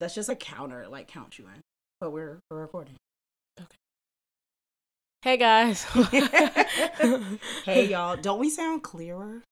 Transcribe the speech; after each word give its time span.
That's 0.00 0.14
just 0.14 0.28
a 0.28 0.34
counter, 0.36 0.86
like 0.88 1.08
count 1.08 1.38
you 1.38 1.46
in. 1.46 1.60
But 2.00 2.10
we're 2.12 2.38
we're 2.50 2.60
recording. 2.60 2.94
Okay. 3.60 3.68
Hey 5.22 5.36
guys. 5.36 5.84
Hey 7.64 7.88
y'all, 7.90 8.16
don't 8.16 8.38
we 8.38 8.50
sound 8.50 8.82
clearer? 8.82 9.42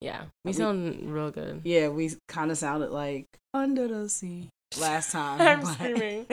Yeah, 0.00 0.22
we 0.44 0.50
We- 0.50 0.52
sound 0.54 1.12
real 1.12 1.30
good. 1.30 1.60
Yeah, 1.64 1.88
we 1.88 2.10
kind 2.28 2.50
of 2.50 2.58
sounded 2.58 2.90
like 2.90 3.26
under 3.52 3.86
the 3.88 4.08
sea 4.08 4.48
last 4.80 5.12
time. 5.12 5.40
I'm 5.40 5.60
but- 5.60 5.74
screaming. 5.74 6.26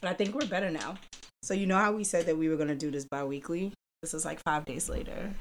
But 0.00 0.10
I 0.10 0.14
think 0.14 0.34
we're 0.34 0.46
better 0.46 0.70
now. 0.70 0.96
So 1.42 1.54
you 1.54 1.66
know 1.66 1.76
how 1.76 1.92
we 1.92 2.04
said 2.04 2.26
that 2.26 2.36
we 2.36 2.48
were 2.48 2.56
gonna 2.56 2.74
do 2.74 2.90
this 2.90 3.04
bi-weekly? 3.04 3.72
This 4.02 4.14
is 4.14 4.24
like 4.24 4.40
five 4.42 4.64
days 4.64 4.88
later, 4.88 5.32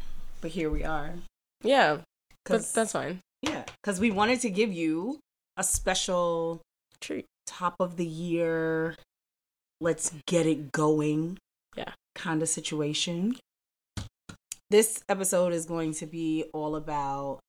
but 0.41 0.52
here 0.52 0.70
we 0.70 0.83
are. 0.83 1.13
Yeah, 1.63 1.99
but 2.45 2.66
that's 2.73 2.93
fine. 2.93 3.19
yeah, 3.41 3.63
because 3.81 3.99
we 3.99 4.11
wanted 4.11 4.41
to 4.41 4.49
give 4.49 4.71
you 4.71 5.19
a 5.57 5.63
special 5.63 6.61
Treat. 7.02 7.25
top 7.47 7.75
of 7.80 7.97
the 7.97 8.05
year. 8.05 8.95
Let's 9.81 10.11
get 10.25 10.45
it 10.45 10.71
going. 10.71 11.38
Yeah. 11.75 11.91
Kind 12.16 12.41
of 12.41 12.49
situation. 12.49 13.35
This 14.69 15.03
episode 15.09 15.53
is 15.53 15.66
going 15.66 15.94
to 15.95 16.05
be 16.05 16.45
all 16.53 16.75
about. 16.75 17.39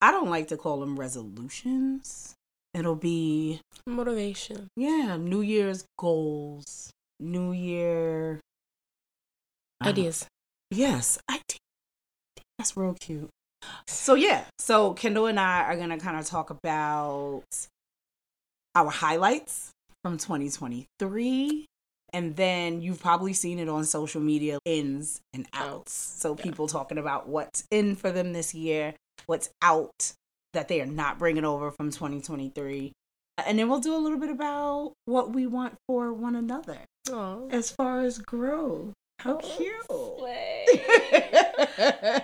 I 0.00 0.10
don't 0.10 0.30
like 0.30 0.48
to 0.48 0.56
call 0.56 0.80
them 0.80 0.98
resolutions. 0.98 2.34
It'll 2.76 2.94
be 2.94 3.60
Motivation. 3.86 4.68
yeah, 4.76 5.16
New 5.16 5.40
Year's 5.40 5.86
goals, 5.98 6.90
New 7.18 7.52
Year 7.52 8.40
Ideas. 9.82 10.26
Yes, 10.70 11.18
I 11.26 11.40
did. 11.48 11.58
That's 12.58 12.76
real 12.76 12.94
cute. 13.00 13.30
So 13.86 14.14
yeah, 14.14 14.44
so 14.58 14.92
Kendall 14.92 15.26
and 15.26 15.40
I 15.40 15.62
are 15.62 15.76
gonna 15.76 15.98
kind 15.98 16.18
of 16.18 16.26
talk 16.26 16.50
about 16.50 17.44
our 18.74 18.90
highlights 18.90 19.70
from 20.04 20.18
2023, 20.18 21.64
and 22.12 22.36
then 22.36 22.82
you've 22.82 23.00
probably 23.00 23.32
seen 23.32 23.58
it 23.58 23.68
on 23.70 23.84
social 23.84 24.20
media, 24.20 24.58
ins 24.66 25.20
and 25.32 25.46
outs. 25.54 25.92
So 25.94 26.36
Yeah. 26.36 26.42
people 26.42 26.68
talking 26.68 26.98
about 26.98 27.26
what's 27.26 27.64
in 27.70 27.96
for 27.96 28.10
them 28.12 28.32
this 28.34 28.54
year, 28.54 28.94
what's 29.24 29.48
out 29.62 30.12
that 30.56 30.68
they 30.68 30.80
are 30.80 30.86
not 30.86 31.18
bringing 31.18 31.44
over 31.44 31.70
from 31.70 31.90
2023, 31.90 32.92
and 33.46 33.58
then 33.58 33.68
we'll 33.68 33.80
do 33.80 33.94
a 33.94 33.98
little 33.98 34.18
bit 34.18 34.30
about 34.30 34.92
what 35.04 35.32
we 35.32 35.46
want 35.46 35.74
for 35.86 36.12
one 36.12 36.34
another 36.34 36.78
Oh. 37.08 37.48
as 37.52 37.70
far 37.70 38.00
as 38.00 38.18
growth. 38.18 38.92
How 39.20 39.36
cute. 39.36 39.74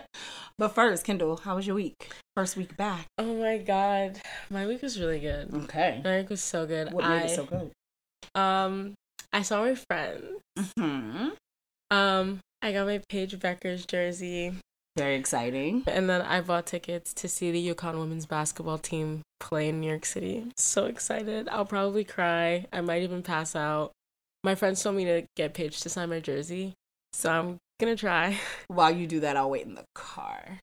but 0.59 0.75
first, 0.75 1.05
Kendall, 1.05 1.37
how 1.39 1.57
was 1.57 1.67
your 1.67 1.77
week? 1.77 2.11
First 2.37 2.57
week 2.57 2.77
back. 2.77 3.07
oh 3.19 3.35
my 3.37 3.59
god, 3.59 4.21
my 4.51 4.67
week 4.67 4.83
was 4.83 4.99
really 5.01 5.21
good. 5.21 5.53
Okay. 5.65 6.01
My 6.05 6.19
week 6.19 6.31
was 6.31 6.43
so 6.43 6.67
good. 6.67 6.93
What 6.93 7.05
made 7.05 7.11
I 7.11 7.23
it 7.25 7.37
so 7.37 7.45
good? 7.45 7.71
um 8.35 8.95
I 9.33 9.43
saw 9.43 9.63
my 9.63 9.75
friend. 9.75 10.23
hmm 10.79 11.29
Um, 11.91 12.41
I 12.63 12.73
got 12.73 12.87
my 12.87 13.01
Paige 13.09 13.39
Bueckers' 13.39 13.87
jersey, 13.87 14.53
Very 14.97 15.17
exciting. 15.17 15.85
and 15.87 16.09
then 16.09 16.21
I 16.23 16.41
bought 16.43 16.67
tickets 16.67 17.15
to 17.15 17.29
see 17.29 17.51
the 17.51 17.75
UConn 17.75 17.99
women's 17.99 18.27
basketball 18.27 18.79
team 18.79 19.23
play 19.41 19.69
in 19.69 19.81
New 19.81 19.89
York 19.89 20.05
City. 20.05 20.47
So 20.57 20.85
excited! 20.87 21.49
I'll 21.49 21.65
probably 21.65 22.05
cry. 22.05 22.67
I 22.73 22.81
might 22.83 23.03
even 23.03 23.23
pass 23.23 23.57
out. 23.57 23.93
My 24.45 24.55
friends 24.55 24.83
told 24.83 24.97
me 24.97 25.05
to 25.07 25.23
get 25.37 25.55
Paige 25.55 25.81
to 25.81 25.89
sign 25.89 26.11
my 26.11 26.21
jersey, 26.21 26.75
so 27.13 27.31
I'm 27.31 27.57
gonna 27.81 27.97
try. 27.97 28.39
While 28.69 28.95
you 28.95 29.07
do 29.07 29.21
that, 29.21 29.37
I'll 29.37 29.51
wait 29.51 29.67
in 29.67 29.75
the 29.75 29.85
car. 29.95 30.59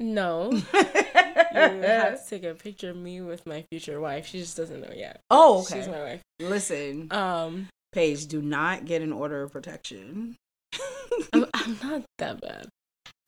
No. 0.00 0.52
You 1.50 1.60
have 1.82 2.22
to 2.22 2.30
take 2.30 2.44
a 2.44 2.54
picture 2.54 2.90
of 2.90 2.96
me 2.96 3.20
with 3.22 3.46
my 3.46 3.64
future 3.72 4.00
wife. 4.00 4.26
She 4.26 4.38
just 4.38 4.56
doesn't 4.56 4.80
know 4.82 4.92
yet. 4.94 5.20
Oh, 5.30 5.62
okay. 5.62 5.78
She's 5.78 5.88
my 5.88 5.98
wife. 6.02 6.20
Listen, 6.40 7.10
Um, 7.10 7.68
Paige, 7.92 8.26
do 8.26 8.42
not 8.42 8.84
get 8.84 9.00
an 9.02 9.12
order 9.12 9.42
of 9.42 9.52
protection. 9.52 10.36
I'm, 11.32 11.46
I'm 11.54 11.78
not 11.82 12.02
that 12.18 12.40
bad. 12.40 12.68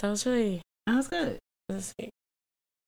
That 0.01 0.09
was 0.11 0.27
really 0.27 0.63
that 0.87 0.97
was 0.97 1.09
good. 1.09 1.39
this 1.69 1.95
week. 1.99 2.11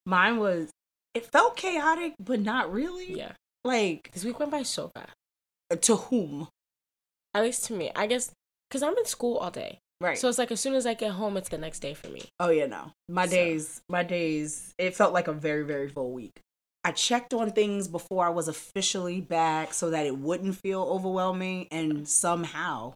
Mine 0.07 0.39
was. 0.39 0.71
It 1.15 1.27
felt 1.27 1.57
chaotic, 1.57 2.15
but 2.19 2.41
not 2.41 2.73
really. 2.73 3.13
Yeah, 3.19 3.33
Like 3.65 4.11
this 4.13 4.25
week 4.25 4.39
went 4.39 4.51
by 4.51 4.63
so 4.63 4.91
fast. 4.95 5.13
Uh, 5.71 5.77
to 5.77 5.97
whom? 5.97 6.49
At 7.35 7.43
least 7.45 7.65
to 7.67 7.75
me, 7.75 7.91
I 7.95 8.07
guess, 8.07 8.31
because 8.69 8.83
I'm 8.83 8.97
in 8.97 9.05
school 9.05 9.37
all 9.39 9.51
day. 9.51 9.79
Right. 10.01 10.19
So 10.19 10.29
it's 10.29 10.39
like 10.39 10.51
as 10.51 10.61
soon 10.61 10.75
as 10.75 10.87
I 10.87 10.95
get 10.95 11.13
home, 11.13 11.37
it's 11.37 11.49
the 11.51 11.59
next 11.59 11.79
day 11.81 11.95
for 11.95 12.09
me. 12.09 12.23
Oh 12.41 12.49
yeah, 12.51 12.67
no. 12.67 12.93
My 13.09 13.27
So- 13.27 13.33
days, 13.33 13.83
my 13.89 14.03
days. 14.03 14.75
It 14.79 14.97
felt 14.97 15.13
like 15.13 15.29
a 15.29 15.33
very, 15.33 15.65
very 15.65 15.89
full 15.89 16.13
week. 16.13 16.33
I 16.85 16.91
checked 16.91 17.33
on 17.33 17.53
things 17.53 17.87
before 17.87 18.27
I 18.27 18.31
was 18.31 18.49
officially 18.49 19.21
back 19.21 19.73
so 19.73 19.91
that 19.91 20.05
it 20.05 20.17
wouldn't 20.19 20.57
feel 20.57 20.83
overwhelming, 20.83 21.69
and 21.71 22.09
somehow 22.09 22.95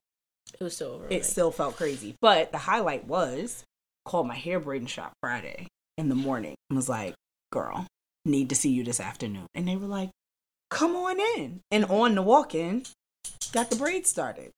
It 0.59 0.65
was 0.65 0.77
so 0.77 0.95
over. 0.95 1.07
it 1.09 1.25
still 1.25 1.53
felt 1.53 1.77
crazy. 1.77 2.17
But 2.21 2.51
the 2.51 2.59
highlight 2.59 3.07
was 3.07 3.63
called 4.07 4.27
my 4.27 4.35
hair 4.35 4.59
braiding 4.59 4.87
shop 4.87 5.13
Friday 5.21 5.67
in 5.99 6.09
the 6.09 6.15
morning 6.15 6.55
and 6.71 6.77
was 6.77 6.89
like, 6.89 7.15
"Girl, 7.53 7.87
need 8.25 8.49
to 8.49 8.55
see 8.55 8.71
you 8.71 8.85
this 8.85 9.01
afternoon," 9.01 9.47
and 9.55 9.69
they 9.69 9.77
were 9.77 9.87
like, 9.87 10.11
"Come 10.71 10.97
on 10.97 11.21
in." 11.21 11.61
And 11.71 11.85
on 11.87 12.15
the 12.15 12.23
walk-in, 12.23 12.85
got 13.53 13.71
the 13.71 13.77
braid 13.77 14.07
started. 14.07 14.51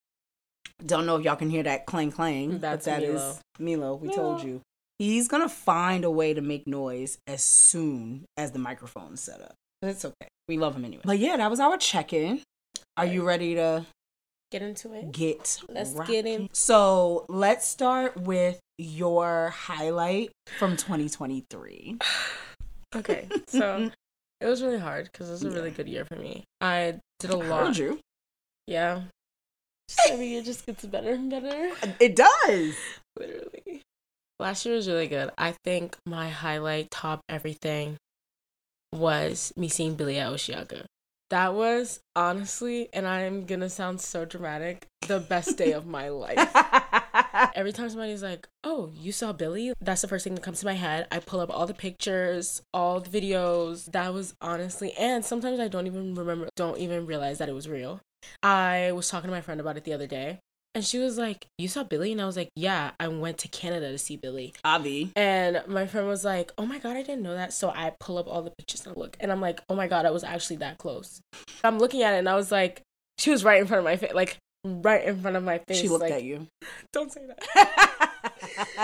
Don't 0.85 1.07
know 1.07 1.17
if 1.17 1.25
y'all 1.25 1.37
can 1.37 1.51
hear 1.51 1.65
that 1.65 1.87
clang 1.87 2.13
clang. 2.13 2.53
but 2.53 2.61
That's 2.61 2.85
that 2.85 3.03
is 3.03 3.41
Milo. 3.59 3.89
Milo. 3.89 3.95
We 3.97 4.15
told 4.15 4.43
you. 4.45 4.61
He's 4.99 5.29
gonna 5.29 5.49
find 5.49 6.05
a 6.05 6.11
way 6.11 6.35
to 6.35 6.41
make 6.41 6.67
noise 6.67 7.19
as 7.27 7.43
soon 7.43 8.25
as 8.37 8.53
the 8.53 8.59
microphone 8.59 9.15
is 9.15 9.21
set 9.21 9.41
up. 9.41 9.55
But 9.81 9.91
it's 9.91 10.05
okay. 10.05 10.29
We 10.49 10.59
love 10.59 10.75
him 10.75 10.85
anyway. 10.85 11.03
But 11.05 11.19
yeah, 11.19 11.37
that 11.37 11.51
was 11.51 11.61
our 11.61 11.77
check-in. 11.77 12.43
Are 12.97 13.07
you 13.07 13.25
ready 13.25 13.55
to 13.55 13.87
get 14.51 14.63
into 14.63 14.93
it. 14.95 15.13
get 15.13 15.61
Let's 15.69 15.95
get 16.01 16.27
in. 16.27 16.49
So 16.53 17.27
let's 17.29 17.67
start 17.67 18.17
with 18.17 18.59
your 18.79 19.51
highlight 19.51 20.31
from 20.59 20.77
2023. 20.77 21.99
Okay, 22.97 23.29
so 23.49 23.91
it 24.41 24.47
was 24.47 24.63
really 24.63 24.79
hard 24.79 25.11
because 25.13 25.29
it 25.29 25.33
was 25.33 25.45
a 25.45 25.51
really 25.51 25.69
Yeah. 25.69 25.75
good 25.77 25.89
year 25.89 26.05
for 26.07 26.17
me. 26.17 26.45
I 26.63 27.01
did 27.19 27.31
a 27.31 27.37
I 27.37 27.47
lot. 27.47 27.77
you. 27.77 28.01
Yeah. 28.67 29.03
Just 29.91 30.11
every 30.11 30.29
year 30.29 30.43
just 30.43 30.65
gets 30.65 30.87
better 30.87 31.13
and 31.13 31.31
better. 31.31 31.71
Uh, 31.83 31.89
it 32.01 32.17
does. 32.17 32.75
Literally. 33.19 33.83
Last 34.41 34.65
year 34.65 34.75
was 34.75 34.89
really 34.89 35.07
good. 35.07 35.31
I 35.37 35.55
think 35.65 35.99
my 36.07 36.31
highlight, 36.31 36.91
top 36.91 37.21
everything, 37.29 37.99
was 38.91 39.53
me 39.55 39.69
seeing 39.69 39.95
Billie 39.95 40.19
at 40.19 40.33
Osheaga. 40.33 40.85
That 41.29 41.53
was 41.53 42.01
honestly, 42.17 42.89
and 42.95 43.07
I'm 43.07 43.45
gonna 43.45 43.69
sound 43.69 44.01
so 44.01 44.25
dramatic, 44.25 44.87
the 45.07 45.21
best 45.21 45.59
day 45.59 45.73
of 45.73 45.85
my 45.87 46.09
life. 46.25 46.39
Every 47.55 47.73
time 47.73 47.89
somebody's 47.89 48.23
like, 48.23 48.49
"Oh, 48.65 48.91
you 48.95 49.13
saw 49.13 49.33
Billie?" 49.33 49.73
That's 49.81 50.03
the 50.03 50.09
first 50.09 50.25
thing 50.25 50.35
that 50.35 50.43
comes 50.43 50.61
to 50.61 50.67
my 50.67 50.75
head. 50.75 51.07
I 51.11 51.19
pull 51.19 51.41
up 51.41 51.51
all 51.51 51.67
the 51.67 51.75
pictures, 51.75 52.63
all 52.73 53.01
the 53.01 53.11
videos. 53.11 53.87
That 53.93 54.13
was 54.13 54.35
honestly, 54.41 54.93
and 54.93 55.25
sometimes 55.25 55.61
I 55.61 55.69
don't 55.69 55.87
even 55.87 56.15
remember, 56.15 56.49
don't 56.57 56.79
even 56.79 57.07
realize 57.07 57.39
that 57.39 57.49
it 57.49 57.55
was 57.55 57.69
real. 57.69 58.01
I 58.43 58.93
was 58.93 59.09
talking 59.09 59.29
to 59.29 59.35
my 59.35 59.41
friend 59.41 59.61
about 59.61 59.77
it 59.77 59.85
the 59.85 59.93
other 59.93 60.07
day, 60.07 60.41
and 60.75 60.85
she 60.85 60.99
was 60.99 61.19
like, 61.19 61.47
"You 61.57 61.69
saw 61.69 61.83
Billie?" 61.85 62.13
And 62.13 62.21
I 62.21 62.27
was 62.27 62.37
like, 62.37 62.51
"Yeah, 62.55 62.93
I 63.01 63.09
went 63.09 63.39
to 63.39 63.49
Canada 63.49 63.91
to 63.91 63.99
see 63.99 64.17
Billie." 64.17 64.55
Avi. 64.65 65.13
And 65.17 65.63
my 65.67 65.87
friend 65.87 66.07
was 66.07 66.25
like, 66.25 66.53
"Oh 66.59 66.67
my 66.67 66.79
god, 66.79 66.97
I 66.97 67.03
didn't 67.03 67.23
know 67.23 67.35
that." 67.35 67.53
So 67.53 67.71
I 67.71 67.95
pull 68.01 68.19
up 68.19 68.29
all 68.29 68.43
the 68.43 68.51
pictures 68.51 68.87
and 68.87 68.97
look, 68.97 69.17
and 69.21 69.33
I'm 69.33 69.41
like, 69.41 69.61
"Oh 69.69 69.75
my 69.75 69.87
god, 69.87 70.07
I 70.07 70.11
was 70.11 70.25
actually 70.25 70.57
that 70.57 70.79
close." 70.79 71.21
I'm 71.65 71.79
looking 71.79 72.03
at 72.03 72.15
it, 72.15 72.19
and 72.19 72.29
I 72.29 72.37
was 72.37 72.53
like, 72.53 72.83
"She 73.19 73.31
was 73.31 73.45
right 73.45 73.61
in 73.61 73.67
front 73.67 73.79
of 73.79 73.85
my 73.85 73.97
face, 73.97 74.13
like 74.15 74.39
right 74.65 75.05
in 75.05 75.21
front 75.21 75.37
of 75.37 75.45
my 75.45 75.59
face." 75.59 75.79
She 75.79 75.89
looked 75.89 76.03
like, 76.03 76.13
at 76.13 76.23
you. 76.25 76.47
Don't 76.93 77.13
say 77.13 77.23
that. 77.27 78.15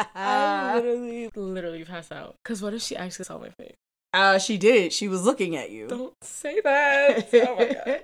I 0.14 0.76
literally, 0.76 1.31
literally 1.34 1.84
pass 1.84 2.10
out. 2.12 2.37
Cause 2.44 2.62
what 2.62 2.75
if 2.75 2.82
she 2.82 2.96
actually 2.96 3.25
saw 3.25 3.38
my 3.38 3.50
face? 3.50 3.75
uh, 4.14 4.38
she 4.38 4.56
did. 4.56 4.93
She 4.93 5.08
was 5.08 5.25
looking 5.25 5.56
at 5.56 5.70
you. 5.70 5.88
Don't 5.88 6.14
say 6.22 6.60
that. 6.60 7.28
oh 7.34 7.56
my 7.56 7.75
god. 7.84 8.02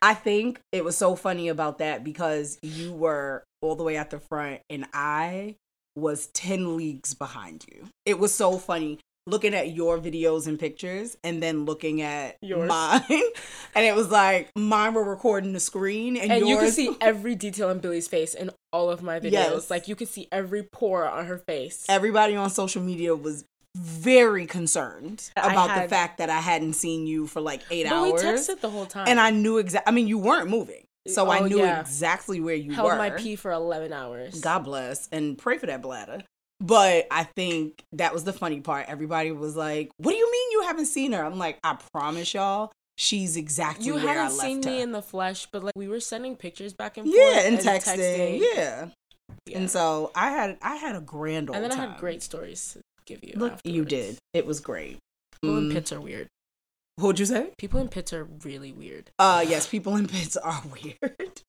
I 0.00 0.14
think 0.14 0.60
it 0.72 0.84
was 0.84 0.96
so 0.96 1.14
funny 1.14 1.48
about 1.48 1.78
that 1.78 2.02
because 2.02 2.58
you 2.62 2.92
were 2.92 3.44
all 3.60 3.76
the 3.76 3.84
way 3.84 3.96
at 3.96 4.10
the 4.10 4.18
front 4.18 4.60
and 4.68 4.86
I 4.92 5.56
was 5.94 6.26
10 6.28 6.76
leagues 6.76 7.14
behind 7.14 7.66
you. 7.70 7.88
It 8.04 8.18
was 8.18 8.34
so 8.34 8.58
funny 8.58 8.98
looking 9.26 9.54
at 9.54 9.70
your 9.72 9.98
videos 9.98 10.46
and 10.46 10.58
pictures 10.58 11.16
and 11.22 11.42
then 11.42 11.64
looking 11.64 12.02
at 12.02 12.36
Yours. 12.40 12.68
mine. 12.68 13.02
And 13.74 13.86
it 13.86 13.94
was 13.94 14.10
like 14.10 14.50
mine 14.56 14.92
were 14.94 15.04
recording 15.04 15.52
the 15.54 15.60
screen 15.60 16.16
and, 16.18 16.30
And 16.30 16.40
yours 16.46 16.48
you 16.48 16.58
could 16.58 16.74
see 16.74 16.96
every 17.00 17.34
detail 17.34 17.70
in 17.70 17.78
Billie's 17.78 18.06
face 18.08 18.34
in 18.34 18.50
all 18.72 18.90
of 18.90 19.02
my 19.02 19.18
videos. 19.20 19.32
Yes. 19.32 19.70
Like 19.70 19.88
you 19.88 19.96
could 19.96 20.08
see 20.08 20.28
every 20.30 20.62
pore 20.62 21.06
on 21.08 21.24
her 21.26 21.38
face. 21.38 21.86
everybody 21.88 22.34
on 22.36 22.50
social 22.50 22.82
media 22.82 23.14
was 23.14 23.44
very 23.74 24.44
concerned 24.46 25.30
I 25.36 25.50
about 25.52 25.82
the 25.82 25.88
fact 25.88 26.18
that 26.18 26.28
I 26.28 26.40
hadn't 26.40 26.74
seen 26.74 27.06
you 27.06 27.26
for 27.26 27.40
like 27.40 27.62
eight 27.70 27.88
but 27.88 28.02
we 28.02 28.12
texted 28.12 28.60
the 28.60 28.68
whole 28.68 28.84
time. 28.84 29.06
and 29.08 29.18
I 29.18 29.30
knew 29.30 29.56
exactly. 29.56 29.90
I 29.90 29.94
mean, 29.94 30.06
you 30.08 30.18
weren't 30.18 30.50
moving. 30.50 30.84
So 31.08 31.30
I 31.30 31.40
Oh, 31.40 31.46
knew 31.46 31.58
yeah. 31.58 31.80
exactly 31.80 32.38
where 32.40 32.54
you 32.54 32.72
Held 32.72 32.90
were. 32.90 32.96
my 32.96 33.10
pee 33.10 33.34
for 33.36 33.50
11 33.50 33.92
hours. 33.92 34.40
God 34.40 34.60
bless 34.60 35.08
and 35.10 35.38
pray 35.38 35.56
for 35.58 35.66
that 35.66 35.80
bladder. 35.82 36.22
But 36.62 37.06
I 37.10 37.24
think 37.24 37.82
that 37.92 38.14
was 38.14 38.24
the 38.24 38.32
funny 38.32 38.60
part. 38.60 38.86
Everybody 38.88 39.32
was 39.32 39.56
like, 39.56 39.90
"What 39.96 40.12
do 40.12 40.16
you 40.16 40.30
mean 40.30 40.52
you 40.52 40.62
haven't 40.62 40.86
seen 40.86 41.12
her?" 41.12 41.24
I'm 41.24 41.38
like, 41.38 41.58
"I 41.64 41.76
promise 41.92 42.32
y'all, 42.32 42.70
she's 42.96 43.36
exactly 43.36 43.86
You 43.86 43.94
where 43.94 44.02
I 44.02 44.04
like 44.06 44.14
you 44.14 44.20
haven't 44.22 44.36
left 44.38 44.46
seen 44.48 44.62
her." 44.62 44.70
me 44.70 44.80
in 44.82 44.92
the 44.92 45.02
flesh, 45.02 45.46
but 45.50 45.64
like 45.64 45.72
we 45.76 45.88
were 45.88 46.00
sending 46.00 46.36
pictures 46.36 46.72
back 46.72 46.96
and 46.96 47.06
forth. 47.06 47.18
yeah, 47.18 47.40
and 47.46 47.58
texting. 47.58 48.40
Yeah. 48.54 48.88
Yeah. 49.46 49.58
And 49.58 49.70
so 49.70 50.12
I 50.14 50.30
had 50.30 50.58
I 50.62 50.76
had 50.76 50.94
a 50.94 51.00
grand 51.00 51.50
old 51.50 51.56
And 51.56 51.64
then 51.64 51.72
I 51.72 51.76
time. 51.76 51.90
had 51.92 51.98
great 52.00 52.22
stories 52.22 52.74
to 52.74 52.80
give 53.06 53.24
you. 53.24 53.32
Look, 53.36 53.54
you 53.64 53.84
did. 53.84 54.18
It 54.34 54.46
was 54.46 54.60
great. 54.60 54.98
People 55.40 55.58
in 55.58 55.68
Mm. 55.70 55.72
pits 55.72 55.90
are 55.90 56.00
weird. 56.00 56.28
What'd 56.96 57.18
you 57.18 57.26
say? 57.26 57.50
People 57.58 57.80
in 57.80 57.88
pits 57.88 58.12
are 58.12 58.24
really 58.44 58.70
weird. 58.70 59.10
Uh, 59.18 59.44
yes, 59.48 59.66
people 59.66 59.96
in 59.96 60.06
pits 60.06 60.36
are 60.36 60.62
weird. 60.82 61.42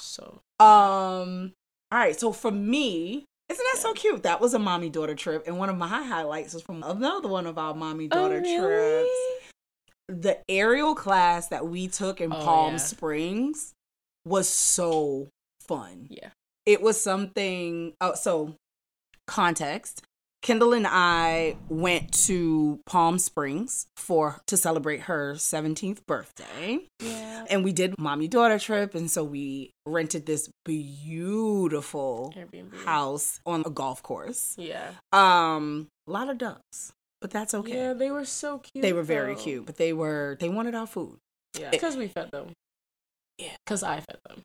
So 0.00 0.40
Um, 0.58 1.52
all 1.92 1.98
right. 1.98 2.18
So 2.18 2.32
for 2.32 2.50
me, 2.50 3.24
isn't 3.50 3.66
that 3.72 3.80
so 3.80 3.92
cute? 3.92 4.22
That 4.22 4.40
was 4.40 4.54
a 4.54 4.58
mommy 4.58 4.88
daughter 4.88 5.14
trip, 5.14 5.44
and 5.46 5.58
one 5.58 5.68
of 5.68 5.76
my 5.76 5.88
highlights 5.88 6.54
was 6.54 6.62
from 6.62 6.82
another 6.84 7.28
one 7.28 7.46
of 7.46 7.58
our 7.58 7.74
mommy 7.74 8.06
daughter 8.06 8.40
oh, 8.44 8.58
trips. 8.58 10.22
The 10.22 10.38
aerial 10.48 10.94
class 10.94 11.48
that 11.48 11.66
we 11.66 11.88
took 11.88 12.20
in 12.20 12.32
Oh, 12.32 12.36
Palm 12.36 12.72
yeah. 12.72 12.78
Springs 12.78 13.72
was 14.24 14.48
so 14.48 15.28
fun. 15.66 16.06
Yeah. 16.08 16.30
It 16.64 16.80
was 16.80 17.00
something. 17.00 17.94
Oh, 18.00 18.14
so 18.14 18.54
context. 19.26 20.02
Kendall 20.42 20.72
and 20.72 20.86
I 20.88 21.56
went 21.68 22.12
to 22.26 22.80
Palm 22.86 23.18
Springs 23.18 23.86
for 23.96 24.40
to 24.46 24.56
celebrate 24.56 25.02
her 25.02 25.34
17th 25.34 26.06
birthday 26.06 26.80
Yeah. 27.00 27.44
and 27.50 27.62
we 27.62 27.72
did 27.72 27.94
mommy 27.98 28.26
daughter 28.26 28.58
trip 28.58 28.94
and 28.94 29.10
so 29.10 29.22
we 29.22 29.70
rented 29.86 30.24
this 30.24 30.48
beautiful 30.64 32.32
Airbnb. 32.36 32.74
house 32.84 33.40
on 33.44 33.62
a 33.66 33.70
golf 33.70 34.02
course 34.02 34.54
Yeah. 34.58 34.92
um 35.12 35.88
a 36.08 36.10
lot 36.10 36.30
of 36.30 36.38
ducks 36.38 36.92
but 37.20 37.30
that's 37.30 37.52
okay 37.52 37.74
Yeah, 37.74 37.92
they 37.92 38.10
were 38.10 38.24
so 38.24 38.58
cute. 38.60 38.80
they 38.82 38.94
were 38.94 39.02
very 39.02 39.34
though. 39.34 39.40
cute 39.42 39.66
but 39.66 39.76
they 39.76 39.92
were 39.92 40.38
they 40.40 40.48
wanted 40.48 40.74
our 40.74 40.86
food 40.86 41.18
Yeah. 41.58 41.68
Because 41.70 41.96
we 41.96 42.08
fed 42.08 42.30
them. 42.30 42.52
Yeah. 43.36 43.56
Because 43.66 43.82
I 43.82 44.00
fed 44.00 44.18
them. 44.28 44.42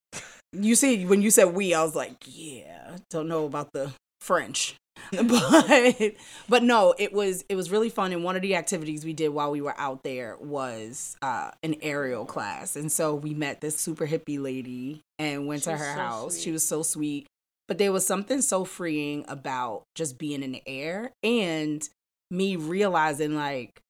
you 0.51 0.75
see 0.75 1.05
when 1.05 1.21
you 1.21 1.31
said 1.31 1.53
we 1.53 1.73
i 1.73 1.81
was 1.83 1.95
like 1.95 2.15
yeah 2.25 2.97
don't 3.09 3.27
know 3.29 3.45
about 3.45 3.69
the 3.73 3.91
french 4.21 4.75
but 5.27 6.13
but 6.47 6.63
no 6.63 6.93
it 6.97 7.13
was 7.13 7.43
it 7.49 7.55
was 7.55 7.71
really 7.71 7.89
fun. 7.89 8.11
And 8.11 8.23
one 8.23 8.35
of 8.35 8.41
the 8.41 8.55
activities 8.55 9.05
we 9.05 9.13
did 9.13 9.29
while 9.29 9.51
we 9.51 9.61
were 9.61 9.75
out 9.77 10.03
there 10.03 10.37
was 10.39 11.15
uh 11.21 11.51
an 11.63 11.75
aerial 11.81 12.25
class. 12.25 12.75
And 12.75 12.91
so 12.91 13.15
we 13.15 13.33
met 13.33 13.61
this 13.61 13.77
super 13.77 14.07
hippie 14.07 14.41
lady 14.41 15.01
and 15.19 15.47
went 15.47 15.63
She 15.63 15.71
to 15.71 15.77
her 15.77 15.93
so 15.93 15.99
house. 15.99 16.39
She 16.39 16.51
was 16.51 16.65
so 16.67 16.81
sweet. 16.83 17.27
But 17.67 17.77
there 17.79 17.91
was 17.91 18.05
something 18.05 18.41
so 18.41 18.63
freeing 18.63 19.25
about 19.27 19.83
just 19.95 20.17
being 20.19 20.43
in 20.43 20.51
the 20.51 20.63
air 20.67 21.11
and 21.23 21.87
me 22.29 22.55
realizing 22.55 23.35
like 23.35 23.81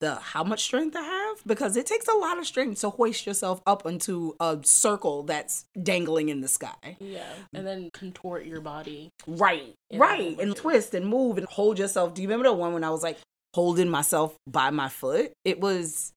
the 0.00 0.14
how 0.16 0.44
much 0.44 0.62
strength 0.62 0.96
I 0.96 1.02
have 1.02 1.38
because 1.46 1.76
it 1.76 1.86
takes 1.86 2.06
a 2.08 2.14
lot 2.14 2.38
of 2.38 2.46
strength 2.46 2.80
to 2.80 2.90
hoist 2.90 3.26
yourself 3.26 3.60
up 3.66 3.84
into 3.86 4.36
a 4.40 4.58
circle 4.62 5.24
that's 5.24 5.64
dangling 5.80 6.28
in 6.28 6.40
the 6.40 6.48
sky. 6.48 6.96
Yeah. 7.00 7.32
And 7.52 7.66
then 7.66 7.90
contort 7.92 8.46
your 8.46 8.60
body. 8.60 9.10
Right, 9.26 9.74
right, 9.92 10.38
and 10.38 10.54
twist 10.54 10.94
and 10.94 11.06
move 11.06 11.38
and 11.38 11.46
hold 11.46 11.78
yourself. 11.78 12.14
Do 12.14 12.22
you 12.22 12.28
remember 12.28 12.48
the 12.48 12.54
one 12.54 12.72
when 12.72 12.84
I 12.84 12.90
was 12.90 13.02
like 13.02 13.18
holding 13.54 13.88
myself 13.88 14.36
by 14.46 14.70
my 14.70 14.88
foot? 14.88 15.32
It 15.44 15.60
was, 15.60 16.12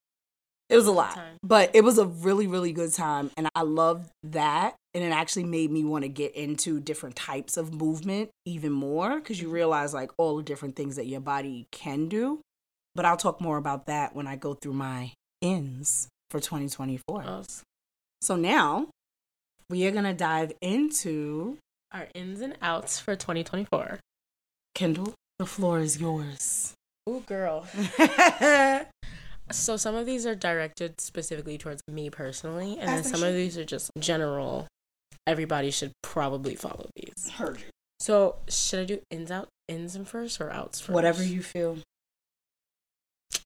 it 0.70 0.76
was 0.76 0.88
a 0.88 0.92
lot, 0.92 1.20
but 1.44 1.72
it 1.74 1.84
was 1.84 1.98
a 1.98 2.06
really, 2.06 2.48
really 2.48 2.72
good 2.72 2.94
time, 2.94 3.32
and 3.36 3.50
I 3.56 3.64
loved 3.64 4.10
that. 4.24 4.76
And 4.94 5.06
it 5.06 5.14
actually 5.14 5.46
made 5.46 5.72
me 5.72 5.86
want 5.86 6.04
to 6.04 6.10
get 6.10 6.36
into 6.36 6.82
different 6.82 7.16
types 7.16 7.56
of 7.56 7.74
movement 7.74 8.30
even 8.46 8.74
more 8.74 9.16
because 9.16 9.40
you 9.40 9.48
mm-hmm. 9.48 9.56
realize 9.56 9.94
like 9.94 10.12
all 10.18 10.36
the 10.36 10.44
different 10.44 10.76
things 10.76 10.98
that 10.98 11.08
your 11.08 11.22
body 11.22 11.68
can 11.72 12.10
do. 12.10 12.42
But 12.96 13.06
I'll 13.06 13.18
talk 13.18 13.40
more 13.42 13.58
about 13.58 13.86
that 13.86 14.16
when 14.16 14.28
I 14.28 14.36
go 14.36 14.54
through 14.54 14.74
my 14.74 15.14
ins 15.42 16.08
for 16.30 16.40
2024. 16.40 17.24
Us. 17.24 17.64
So 18.22 18.36
now 18.36 18.88
we 19.70 19.86
are 19.88 19.92
gonna 19.92 20.14
dive 20.14 20.52
into 20.62 21.58
Our 21.92 22.08
ins 22.14 22.42
and 22.42 22.58
outs 22.62 23.00
for 23.00 23.16
2024. 23.16 24.00
Kendall. 24.76 25.14
The 25.40 25.46
floor 25.46 25.80
is 25.80 26.00
yours. 26.00 26.74
Ooh, 27.10 27.24
girl. 27.26 27.66
So 29.52 29.76
some 29.76 29.96
of 29.96 30.06
these 30.06 30.26
are 30.26 30.36
directed 30.36 31.02
specifically 31.02 31.58
towards 31.58 31.82
me 31.88 32.10
personally, 32.10 32.78
and 32.80 32.88
then 32.88 33.04
some 33.04 33.22
of 33.24 33.34
these 33.34 33.58
are 33.58 33.66
just 33.66 33.92
general. 34.00 34.68
Everybody 35.28 35.72
should 35.72 35.92
probably 36.02 36.56
follow 36.56 36.90
these. 36.96 37.30
Heard 37.32 37.60
you. 37.60 37.66
So 38.00 38.38
should 38.50 38.80
I 38.80 38.86
do 38.86 39.00
ins 39.12 39.30
out 39.30 39.50
ins 39.68 39.96
and 39.96 40.08
first 40.08 40.40
or 40.40 40.50
outs 40.52 40.80
first? 40.80 40.92
Whatever 40.94 41.24
you 41.24 41.44
feel. 41.44 41.80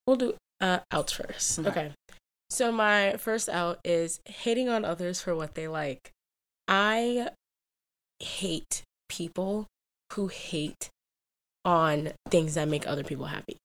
We'll 0.08 0.18
do 0.18 0.36
uh 0.62 0.80
outs 0.92 1.14
first. 1.14 1.60
Okay. 1.60 1.70
Okay. 1.70 1.92
So 2.50 2.72
my 2.72 3.16
first 3.18 3.50
out 3.50 3.80
is 3.84 4.20
hating 4.26 4.70
on 4.70 4.86
others 4.86 5.20
for 5.22 5.36
what 5.36 5.56
they 5.56 5.68
like. 5.68 6.12
I 6.68 7.30
hate 8.20 8.84
people 9.10 9.68
who 10.14 10.28
hate 10.28 10.90
on 11.66 12.12
things 12.30 12.54
that 12.54 12.68
make 12.68 12.88
other 12.88 13.04
people 13.04 13.26
happy. 13.26 13.58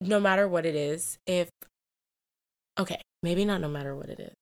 No 0.00 0.18
matter 0.18 0.48
what 0.48 0.64
it 0.64 0.74
is, 0.74 1.18
if 1.26 1.50
okay, 2.78 3.00
maybe 3.22 3.44
not 3.44 3.60
no 3.60 3.68
matter 3.68 3.94
what 3.94 4.08
it 4.08 4.18
is. 4.20 4.32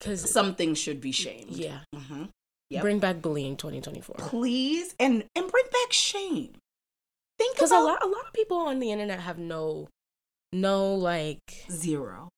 Cuz 0.00 0.30
Something 0.30 0.74
should 0.74 1.00
be 1.00 1.12
shamed. 1.12 1.52
yeah, 1.52 1.80
Mhm. 1.94 2.28
Yep. 2.70 2.82
bring 2.82 2.98
back 2.98 3.22
bullying 3.22 3.56
2024. 3.56 4.16
Please 4.18 4.94
and 5.00 5.24
and 5.34 5.50
bring 5.50 5.64
back 5.72 5.92
shame. 5.92 6.56
Think 7.44 7.58
Cuz 7.58 7.70
a 7.70 7.78
lot 7.78 8.02
a 8.02 8.06
lot 8.06 8.26
of 8.26 8.32
people 8.32 8.56
on 8.56 8.80
the 8.80 8.90
internet 8.90 9.20
have 9.20 9.38
no 9.38 9.88
no 10.52 10.94
like 10.94 11.66
zero. 11.70 12.30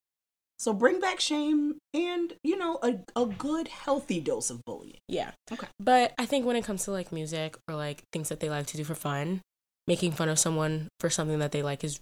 So 0.59 0.73
bring 0.73 1.01
back 1.01 1.21
shame 1.21 1.79
and 1.95 2.35
you 2.43 2.57
know 2.57 2.81
a 2.83 2.99
a 3.15 3.27
good 3.27 3.69
healthy 3.69 4.21
dose 4.21 4.51
of 4.51 4.65
bullying. 4.65 4.99
Yeah. 5.07 5.31
Okay. 5.53 5.69
But 5.79 6.13
I 6.19 6.27
think 6.27 6.45
when 6.45 6.57
it 6.57 6.65
comes 6.65 6.85
to 6.85 6.91
like 6.91 7.13
music 7.13 7.57
or 7.69 7.77
like 7.77 8.03
things 8.13 8.29
that 8.31 8.41
they 8.41 8.51
like 8.51 8.67
to 8.67 8.77
do 8.77 8.83
for 8.85 8.97
fun, 8.97 9.43
making 9.87 10.13
fun 10.13 10.29
of 10.29 10.41
someone 10.41 10.89
for 10.99 11.09
something 11.09 11.39
that 11.39 11.53
they 11.53 11.63
like 11.63 11.85
is 11.85 12.01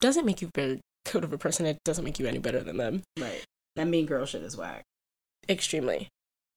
doesn't 0.00 0.24
make 0.24 0.40
you 0.40 0.48
very 0.54 0.80
good 1.12 1.24
of 1.24 1.32
a 1.32 1.38
person. 1.38 1.66
It 1.66 1.78
doesn't 1.84 2.04
make 2.04 2.18
you 2.18 2.26
any 2.26 2.38
better 2.38 2.60
than 2.60 2.78
them. 2.78 3.02
Right. 3.18 3.44
That 3.76 3.86
mean 3.86 4.06
girl 4.06 4.24
shit 4.24 4.42
is 4.42 4.56
whack. 4.56 4.82
Extremely. 5.48 6.08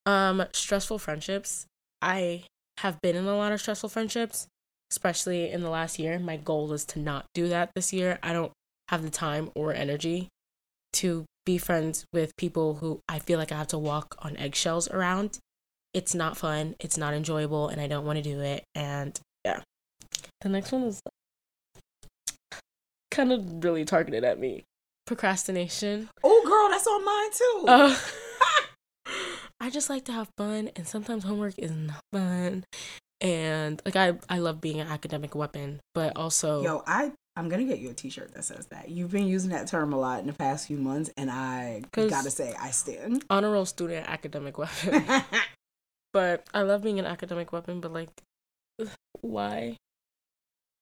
Um, 0.06 0.46
stressful 0.54 1.00
friendships. 1.00 1.66
I 2.02 2.46
have 2.80 3.02
been 3.02 3.16
in 3.16 3.26
a 3.26 3.38
lot 3.38 3.52
of 3.52 3.62
stressful 3.62 3.90
friendships, 3.90 4.48
especially 4.94 5.50
in 5.50 5.62
the 5.62 5.70
last 5.72 5.98
year. 5.98 6.20
My 6.20 6.38
goal 6.38 6.72
is 6.72 6.86
to 6.86 7.00
not 7.00 7.26
do 7.34 7.48
that 7.50 7.72
this 7.74 7.92
year. 7.92 8.20
I 8.22 8.32
don't 8.32 8.52
have 8.90 9.02
the 9.02 9.10
time 9.10 9.50
or 9.56 9.74
energy 9.74 10.28
to 10.94 11.26
be 11.48 11.58
friends 11.58 12.06
with 12.14 12.32
people 12.38 12.76
who 12.76 13.00
I 13.10 13.18
feel 13.18 13.40
like 13.40 13.52
I 13.52 13.58
have 13.58 13.70
to 13.70 13.80
walk 13.80 14.16
on 14.20 14.38
eggshells 14.38 14.88
around. 14.88 15.40
It's 15.96 16.14
not 16.14 16.38
fun, 16.38 16.76
it's 16.80 16.98
not 16.98 17.16
enjoyable, 17.16 17.70
and 17.70 17.82
I 17.82 17.88
don't 17.88 18.06
want 18.06 18.18
to 18.18 18.24
do 18.24 18.40
it. 18.40 18.64
And 18.76 19.20
yeah. 19.44 19.62
The 20.42 20.50
next 20.50 20.72
one 20.72 20.84
is 20.84 21.02
kind 23.10 23.32
of 23.32 23.64
really 23.64 23.86
targeted 23.86 24.24
at 24.24 24.40
me. 24.40 24.64
Procrastination. 25.08 26.10
Oh 26.24 26.44
girl, 26.46 26.70
that's 26.70 26.88
on 26.88 27.04
mine 27.04 27.32
too. 27.32 27.66
Uh, 27.68 27.98
I 29.60 29.70
just 29.72 29.90
like 29.90 30.06
to 30.06 30.12
have 30.12 30.30
fun, 30.38 30.70
and 30.76 30.88
sometimes 30.88 31.24
homework 31.24 31.58
is 31.58 31.72
not 31.72 32.02
fun. 32.12 32.66
And 33.24 33.82
like 33.86 33.96
I, 33.96 34.14
I 34.30 34.40
love 34.40 34.60
being 34.62 34.80
an 34.82 34.88
academic 34.88 35.34
weapon, 35.34 35.80
but 35.96 36.16
also 36.18 36.62
Yo, 36.62 36.84
I 36.86 37.14
I'm 37.36 37.50
gonna 37.50 37.64
get 37.64 37.80
you 37.80 37.90
a 37.90 37.94
T-shirt 37.94 38.34
that 38.36 38.44
says 38.44 38.68
that. 38.68 38.90
You've 38.90 39.12
been 39.12 39.26
using 39.28 39.50
that 39.52 39.66
term 39.68 39.92
a 39.94 39.98
lot 39.98 40.20
in 40.20 40.28
the 40.28 40.34
past 40.34 40.68
few 40.68 40.78
months, 40.78 41.10
and 41.18 41.32
I 41.32 41.82
gotta 41.94 42.30
say 42.30 42.54
I 42.60 42.70
stand. 42.72 43.24
honor 43.30 43.50
roll 43.52 43.66
student 43.66 44.08
academic 44.10 44.58
weapon. 44.58 45.06
but 46.14 46.46
I 46.54 46.62
love 46.64 46.84
being 46.84 47.00
an 47.00 47.06
academic 47.06 47.52
weapon, 47.54 47.80
but 47.80 47.92
like, 47.94 48.10
why? 49.22 49.78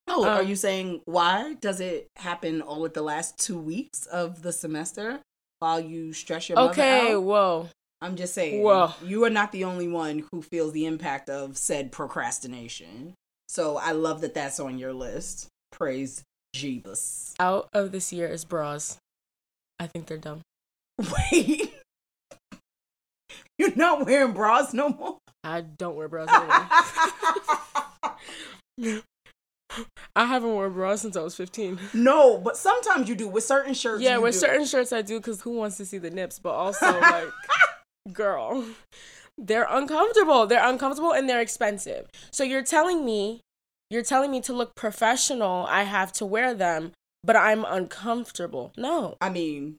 oh, 0.08 0.26
are 0.26 0.42
Um, 0.42 0.48
you 0.48 0.56
saying 0.56 1.02
why 1.06 1.54
does 1.62 1.80
it 1.80 2.08
happen 2.18 2.62
all 2.62 2.84
at 2.86 2.94
the 2.96 3.02
last 3.04 3.38
two 3.38 3.58
weeks 3.60 4.08
of 4.08 4.42
the 4.42 4.52
semester 4.52 5.22
while 5.60 5.80
you 5.80 6.12
stress 6.12 6.50
your 6.50 6.58
mother 6.58 6.72
Okay, 6.72 7.16
whoa. 7.16 7.70
I'm 8.02 8.16
just 8.16 8.34
saying. 8.34 8.64
Whoa. 8.64 8.94
You 9.04 9.24
are 9.26 9.30
not 9.30 9.52
the 9.52 9.64
only 9.64 9.88
one 9.88 10.26
who 10.32 10.42
feels 10.42 10.74
the 10.74 10.86
impact 10.86 11.30
of 11.30 11.58
said 11.58 11.92
procrastination. 11.92 13.14
So 13.48 13.78
I 13.78 13.92
love 13.92 14.22
that 14.22 14.34
that's 14.34 14.60
on 14.60 14.78
your 14.78 14.94
list. 14.94 15.48
Praise 15.72 16.24
Jeebus. 16.56 17.34
Out 17.40 17.70
of 17.74 17.92
this 17.92 18.12
year 18.12 18.28
is 18.28 18.46
bras. 18.46 18.98
I 19.80 19.88
think 19.88 20.08
they're 20.08 20.18
dumb. 20.18 20.42
Wait. 21.32 21.74
You're 23.58 23.76
not 23.76 24.06
wearing 24.06 24.34
bras 24.34 24.74
no 24.74 24.90
more. 24.90 25.18
I 25.44 25.62
don't 25.62 25.96
wear 25.96 26.08
bras 26.08 26.30
anymore. 26.30 26.68
I 30.16 30.26
haven't 30.26 30.50
worn 30.50 30.74
bra 30.74 30.96
since 30.96 31.16
I 31.16 31.22
was 31.22 31.36
15. 31.36 31.80
No, 31.94 32.38
but 32.38 32.58
sometimes 32.58 33.08
you 33.08 33.16
do 33.16 33.28
with 33.28 33.44
certain 33.44 33.74
shirts. 33.74 34.04
Yeah, 34.04 34.18
with 34.18 34.34
do. 34.34 34.40
certain 34.40 34.66
shirts 34.66 34.92
I 34.92 35.02
do 35.02 35.20
because 35.20 35.42
who 35.42 35.52
wants 35.52 35.78
to 35.78 35.86
see 35.86 35.98
the 35.98 36.10
nips? 36.10 36.40
But 36.40 36.52
also, 36.52 37.00
like, 37.00 37.30
girl, 38.12 38.66
they're 39.38 39.68
uncomfortable. 39.70 40.46
They're 40.48 40.66
uncomfortable 40.66 41.12
and 41.14 41.30
they're 41.30 41.42
expensive. 41.42 42.08
So 42.32 42.44
you're 42.44 42.64
telling 42.64 43.06
me, 43.06 43.42
you're 43.90 44.04
telling 44.04 44.32
me 44.32 44.42
to 44.42 44.54
look 44.54 44.76
professional, 44.76 45.66
I 45.70 45.84
have 45.84 46.12
to 46.14 46.26
wear 46.26 46.54
them, 46.54 46.92
but 47.24 47.36
I'm 47.36 47.66
uncomfortable. 47.66 48.72
No. 48.78 49.18
I 49.22 49.30
mean, 49.30 49.78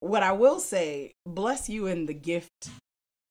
what 0.00 0.22
I 0.22 0.32
will 0.32 0.58
say, 0.60 1.12
bless 1.26 1.68
you 1.68 1.86
in 1.86 2.06
the 2.06 2.14
gift 2.14 2.70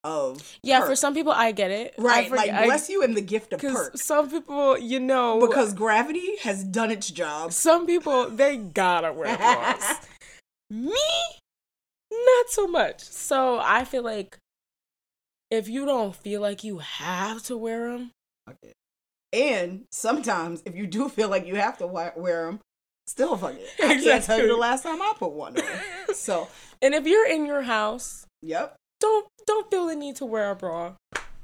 of 0.04 0.58
Yeah, 0.64 0.80
perk. 0.80 0.90
for 0.90 0.96
some 0.96 1.14
people, 1.14 1.34
I 1.34 1.52
get 1.52 1.72
it. 1.72 1.94
Right, 1.98 2.32
like 2.32 2.50
I- 2.52 2.66
bless 2.66 2.88
you 2.90 3.04
in 3.04 3.14
the 3.14 3.22
gift 3.22 3.52
of 3.52 3.60
perk 3.60 3.98
some 3.98 4.30
people, 4.30 4.78
you 4.78 5.00
know, 5.00 5.40
because 5.46 5.74
gravity 5.74 6.38
has 6.44 6.64
done 6.64 6.92
its 6.92 7.10
job. 7.10 7.52
some 7.52 7.86
people 7.86 8.30
they 8.30 8.58
gotta 8.58 9.12
wear 9.12 9.36
bras. 9.36 10.08
Me, 10.70 10.94
not 12.26 12.50
so 12.50 12.68
much. 12.68 13.02
So 13.02 13.60
I 13.60 13.84
feel 13.86 14.04
like 14.04 14.38
if 15.50 15.68
you 15.70 15.86
don't 15.86 16.16
feel 16.16 16.42
like 16.42 16.64
you 16.64 16.80
have 16.80 17.44
to 17.44 17.58
wear 17.58 17.92
them, 17.92 18.12
And 19.34 19.84
sometimes, 19.92 20.64
if 20.66 20.76
you 20.76 20.88
do 20.88 21.10
feel 21.10 21.30
like 21.30 21.46
you 21.46 21.56
have 21.56 21.78
to 21.80 21.88
wear 21.88 22.14
them, 22.46 22.60
still 23.08 23.36
fuck 23.38 23.56
it. 23.56 23.70
I 23.84 23.96
can't 24.02 24.24
tell 24.24 24.40
you 24.40 24.48
the 24.48 24.56
last 24.56 24.84
time 24.84 25.02
I 25.02 25.14
put 25.18 25.32
one 25.32 25.58
on. 25.58 25.64
So, 26.14 26.48
and 26.82 26.96
if 26.96 27.06
you're 27.06 27.28
in 27.28 27.46
your 27.46 27.62
house, 27.62 28.26
yep. 28.42 28.76
don't 29.00 29.28
don't 29.46 29.70
feel 29.70 29.88
the 29.88 29.96
need 29.96 30.16
to 30.18 30.26
wear 30.26 30.50
a 30.50 30.56
bra. 30.56 30.94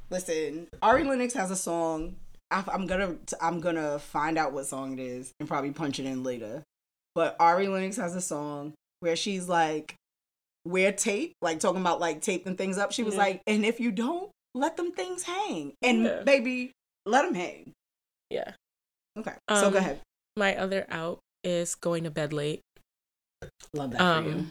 Listen, 0.09 0.67
Ari 0.81 1.03
Lennox 1.03 1.33
has 1.33 1.51
a 1.51 1.55
song. 1.55 2.15
I, 2.49 2.63
I'm 2.71 2.87
gonna 2.87 3.17
I'm 3.41 3.59
gonna 3.59 3.99
find 3.99 4.37
out 4.37 4.53
what 4.53 4.65
song 4.65 4.93
it 4.93 4.99
is 4.99 5.31
and 5.39 5.47
probably 5.47 5.71
punch 5.71 5.99
it 5.99 6.05
in 6.05 6.23
later. 6.23 6.63
But 7.13 7.35
Ari 7.39 7.67
Lennox 7.67 7.97
has 7.97 8.15
a 8.15 8.21
song 8.21 8.73
where 9.01 9.15
she's 9.15 9.47
like, 9.47 9.95
wear 10.65 10.91
tape, 10.91 11.33
like 11.41 11.59
talking 11.59 11.81
about 11.81 11.99
like 11.99 12.21
taping 12.21 12.55
things 12.55 12.77
up. 12.77 12.91
She 12.91 13.03
was 13.03 13.15
Yeah. 13.15 13.21
like, 13.21 13.41
and 13.47 13.65
if 13.65 13.79
you 13.79 13.91
don't, 13.91 14.31
let 14.55 14.77
them 14.77 14.91
things 14.91 15.23
hang, 15.23 15.73
and 15.81 16.03
Yeah. 16.03 16.23
baby, 16.23 16.71
let 17.05 17.23
them 17.23 17.33
hang. 17.33 17.73
Yeah. 18.29 18.53
Okay, 19.17 19.33
so 19.49 19.67
Um, 19.67 19.73
go 19.73 19.79
ahead. 19.79 20.01
My 20.35 20.55
other 20.55 20.85
out 20.89 21.19
is 21.43 21.75
going 21.75 22.03
to 22.05 22.11
bed 22.11 22.33
late. 22.33 22.61
Love 23.73 23.91
that 23.91 23.99
for 23.99 24.29
you. 24.29 24.35
Um, 24.35 24.49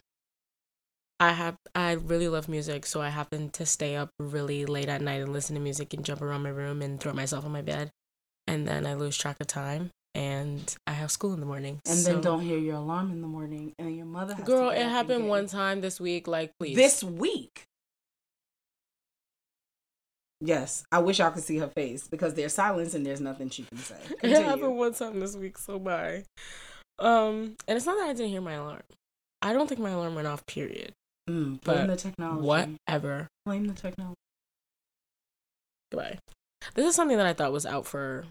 I 1.19 1.33
have 1.33 1.57
I 1.75 1.93
really 1.93 2.29
love 2.29 2.49
music, 2.49 2.85
so 2.85 3.01
I 3.01 3.09
happen 3.11 3.51
to 3.51 3.65
stay 3.65 3.95
up 3.97 4.11
really 4.19 4.67
late 4.67 4.89
at 4.89 5.01
night 5.01 5.23
and 5.23 5.33
listen 5.33 5.55
to 5.55 5.61
music 5.61 5.95
and 5.95 6.05
jump 6.05 6.21
around 6.21 6.43
my 6.43 6.51
room 6.51 6.83
and 6.83 7.01
throw 7.01 7.13
myself 7.13 7.45
on 7.45 7.53
my 7.53 7.63
bed, 7.63 7.91
and 8.47 8.67
then 8.67 8.87
I 8.87 8.95
lose 8.95 9.17
track 9.17 9.37
of 9.41 9.47
time 9.47 9.91
and 10.15 10.77
I 10.87 10.93
have 10.93 11.11
school 11.11 11.33
in 11.33 11.41
the 11.41 11.47
morning. 11.47 11.81
And 11.87 11.99
so- 11.99 12.13
then 12.13 12.21
don't 12.21 12.41
hear 12.41 12.59
your 12.59 12.77
alarm 12.77 13.11
in 13.11 13.21
the 13.21 13.29
morning, 13.29 13.75
and 13.79 13.97
your 13.97 14.07
mother. 14.07 14.35
Has 14.35 14.45
Girl, 14.45 14.71
it 14.71 14.83
happened 14.83 15.29
one 15.29 15.47
time 15.47 15.81
this 15.81 16.01
week. 16.01 16.27
Like, 16.27 16.53
please. 16.59 16.77
This 16.77 17.03
week. 17.03 17.65
Yes, 20.45 20.85
I 20.91 20.99
wish 20.99 21.21
y'all 21.21 21.31
could 21.31 21.45
see 21.45 21.59
her 21.59 21.69
face 21.69 22.09
because 22.09 22.35
there's 22.35 22.53
silence 22.53 22.95
and 22.95 23.07
there's 23.07 23.21
nothing 23.21 23.49
she 23.49 23.63
can 23.63 23.79
say. 23.79 23.97
it 24.23 24.43
happened 24.43 24.77
one 24.77 24.93
time 24.93 25.21
this 25.21 25.37
week. 25.37 25.57
So 25.57 25.79
bye. 25.79 26.25
Um, 26.99 27.55
and 27.69 27.77
it's 27.77 27.87
not 27.87 27.97
that 27.99 28.09
I 28.09 28.13
didn't 28.13 28.31
hear 28.31 28.41
my 28.41 28.55
alarm. 28.55 28.83
I 29.41 29.53
don't 29.53 29.69
think 29.69 29.81
my 29.81 29.91
alarm 29.91 30.17
went 30.17 30.27
off. 30.27 30.45
Period. 30.47 30.93
Mm, 31.31 31.61
blame 31.61 31.61
But 31.63 31.87
the 31.87 31.97
technology. 31.97 32.45
Whatever. 32.45 33.29
Blame 33.47 33.67
the 33.67 33.75
technology. 33.75 34.17
Goodbye. 35.93 36.19
This 36.75 36.87
is 36.87 36.97
something 36.97 37.17
that 37.17 37.27
I 37.27 37.35
thought 37.35 37.53
was 37.53 37.67
out 37.67 37.87
for 37.87 38.25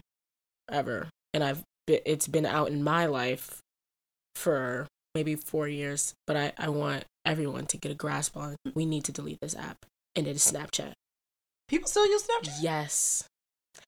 ever, 0.70 1.08
and 1.32 1.42
I've 1.42 1.62
it's 1.86 2.28
been 2.28 2.46
out 2.46 2.68
in 2.70 2.82
my 2.82 3.06
life 3.06 3.60
for 4.36 4.86
maybe 5.14 5.34
four 5.34 5.68
years. 5.68 6.14
But 6.26 6.36
I 6.36 6.52
I 6.58 6.68
want 6.68 7.04
everyone 7.24 7.66
to 7.66 7.76
get 7.76 7.92
a 7.92 7.94
grasp 7.94 8.36
on. 8.36 8.56
We 8.74 8.84
need 8.86 9.04
to 9.04 9.12
delete 9.12 9.40
this 9.40 9.56
app, 9.56 9.86
and 10.16 10.26
it 10.26 10.36
is 10.36 10.42
Snapchat. 10.52 10.92
People 11.68 11.88
still 11.88 12.06
use 12.06 12.24
Snapchat. 12.26 12.58
Yes, 12.60 13.24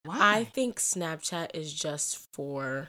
Why? 0.05 0.17
I 0.39 0.45
think 0.45 0.79
Snapchat 0.81 1.51
is 1.55 1.73
just 1.73 2.27
for 2.33 2.89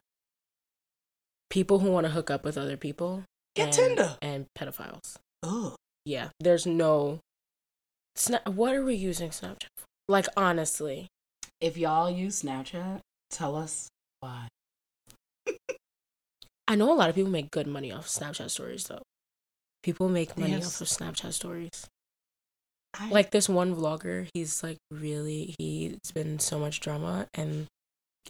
people 1.50 1.80
who 1.80 1.92
want 1.92 2.06
to 2.06 2.12
hook 2.12 2.30
up 2.32 2.44
with 2.44 2.58
other 2.58 2.78
people. 2.78 3.24
Get 3.56 3.68
and, 3.68 3.74
Tinder. 3.74 4.18
and 4.22 4.46
pedophiles. 4.58 5.16
Oh. 5.44 5.76
Yeah, 6.06 6.30
there's 6.40 6.66
no. 6.66 7.20
Sna- 8.18 8.48
what 8.48 8.76
are 8.76 8.84
we 8.84 8.96
using 8.96 9.30
Snapchat 9.32 9.68
for? 9.76 9.86
Like 10.08 10.28
honestly, 10.38 11.08
If 11.60 11.78
y'all 11.78 12.10
use 12.12 12.44
Snapchat, 12.44 13.00
tell 13.32 13.56
us 13.56 13.88
why. 14.20 14.48
I 16.68 16.76
know 16.76 16.92
a 16.92 16.96
lot 16.96 17.10
of 17.10 17.16
people 17.16 17.32
make 17.32 17.52
good 17.52 17.68
money 17.68 17.92
off 17.92 18.08
Snapchat 18.08 18.50
stories 18.50 18.86
though. 18.86 19.02
People 19.84 20.10
make 20.10 20.38
money 20.38 20.54
Yes. 20.54 20.68
off 20.68 20.82
of 20.82 20.88
Snapchat 20.88 21.34
stories. 21.34 21.88
I, 22.98 23.10
Like 23.10 23.32
this 23.32 23.48
one 23.50 23.76
vlogger, 23.76 24.28
he's 24.34 24.64
like 24.64 24.78
really 24.90 25.54
he's 25.60 25.98
been 26.14 26.40
so 26.40 26.58
much 26.60 26.80
drama 26.80 27.28
and 27.34 27.68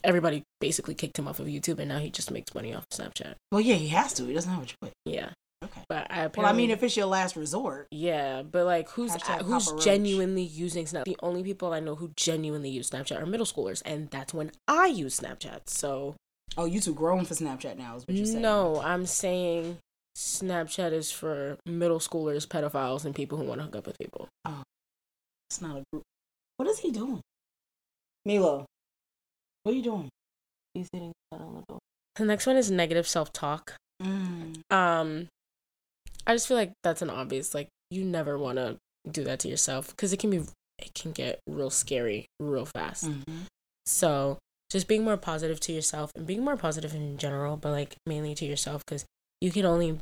everybody 0.04 0.42
basically 0.60 0.94
kicked 0.94 1.18
him 1.18 1.26
off 1.28 1.40
of 1.40 1.46
YouTube 1.46 1.78
and 1.78 1.88
now 1.88 1.98
he 1.98 2.10
just 2.10 2.30
makes 2.30 2.54
money 2.54 2.74
off 2.74 2.84
Snapchat. 2.92 3.34
well, 3.50 3.60
yeah, 3.60 3.76
he 3.76 3.88
has 3.88 4.12
to. 4.14 4.24
He 4.26 4.34
doesn't 4.34 4.50
have 4.52 4.62
a 4.62 4.66
choice. 4.66 4.92
Yeah. 5.06 5.30
Okay. 5.64 5.80
But 5.88 6.10
I 6.10 6.26
Well, 6.36 6.44
I 6.46 6.52
mean, 6.52 6.70
if 6.70 6.82
it's 6.82 6.96
your 6.96 7.06
last 7.06 7.34
resort, 7.36 7.86
Yeah, 7.90 8.42
but 8.42 8.66
like 8.66 8.90
who's 8.90 9.12
Hashtag 9.12 9.40
uh, 9.40 9.44
who's 9.44 9.72
genuinely 9.82 10.42
using 10.42 10.86
Snap? 10.86 11.06
The 11.06 11.16
only 11.22 11.42
people 11.42 11.72
I 11.72 11.80
know 11.80 11.94
who 11.94 12.10
genuinely 12.16 12.68
use 12.68 12.90
Snapchat 12.90 13.22
are 13.22 13.24
middle 13.24 13.46
schoolers, 13.46 13.80
and 13.86 14.10
that's 14.10 14.34
when 14.34 14.52
I 14.68 14.88
use 14.88 15.18
Snapchat. 15.18 15.70
So 15.70 16.14
oh, 16.56 16.64
you 16.64 16.80
too 16.80 16.94
grown 16.94 17.24
for 17.24 17.34
Snapchat 17.34 17.76
now, 17.76 17.96
is 17.96 18.06
what 18.06 18.16
you're 18.16 18.26
saying. 18.26 18.42
no, 18.42 18.80
I'm 18.80 19.06
saying 19.06 19.78
Snapchat 20.16 20.92
is 20.92 21.10
for 21.10 21.58
middle 21.66 21.98
schoolers, 21.98 22.46
pedophiles, 22.46 23.04
and 23.04 23.14
people 23.14 23.38
who 23.38 23.44
want 23.44 23.60
to 23.60 23.64
hook 23.64 23.76
up 23.76 23.86
with 23.86 23.98
people. 23.98 24.28
Oh, 24.44 24.62
it's 25.50 25.60
not 25.60 25.76
a 25.76 25.82
group. 25.92 26.02
What 26.56 26.68
is 26.68 26.78
he 26.78 26.90
doing? 26.90 27.20
Milo, 28.24 28.64
what 29.62 29.72
are 29.72 29.76
you 29.76 29.82
doing? 29.82 30.08
He's 30.74 30.88
hitting 30.92 31.12
on 31.32 31.54
the 31.56 31.62
door. 31.68 31.78
The 32.16 32.24
next 32.24 32.46
one 32.46 32.56
is 32.56 32.70
negative 32.70 33.06
self 33.06 33.32
talk. 33.32 33.74
Mm. 34.02 34.60
Um, 34.70 35.28
I 36.26 36.34
just 36.34 36.48
feel 36.48 36.56
like 36.56 36.72
that's 36.82 37.02
an 37.02 37.10
obvious. 37.10 37.54
Like 37.54 37.68
you 37.90 38.04
never 38.04 38.38
want 38.38 38.56
to 38.58 38.76
do 39.10 39.22
that 39.24 39.38
to 39.40 39.48
yourself 39.48 39.88
because 39.90 40.12
it 40.12 40.18
can 40.18 40.30
be 40.30 40.38
it 40.78 40.94
can 40.94 41.12
get 41.12 41.38
real 41.46 41.70
scary 41.70 42.26
real 42.40 42.64
fast. 42.66 43.04
Mhm. 43.04 43.46
So 43.86 44.38
just 44.70 44.88
being 44.88 45.04
more 45.04 45.16
positive 45.16 45.60
to 45.60 45.72
yourself 45.72 46.12
and 46.16 46.26
being 46.26 46.44
more 46.44 46.56
positive 46.56 46.94
in 46.94 47.18
general, 47.18 47.56
but 47.56 47.70
like 47.70 47.96
mainly 48.06 48.34
to 48.34 48.44
yourself 48.44 48.84
because 48.84 49.04
you 49.40 49.50
can 49.50 49.64
only 49.64 50.00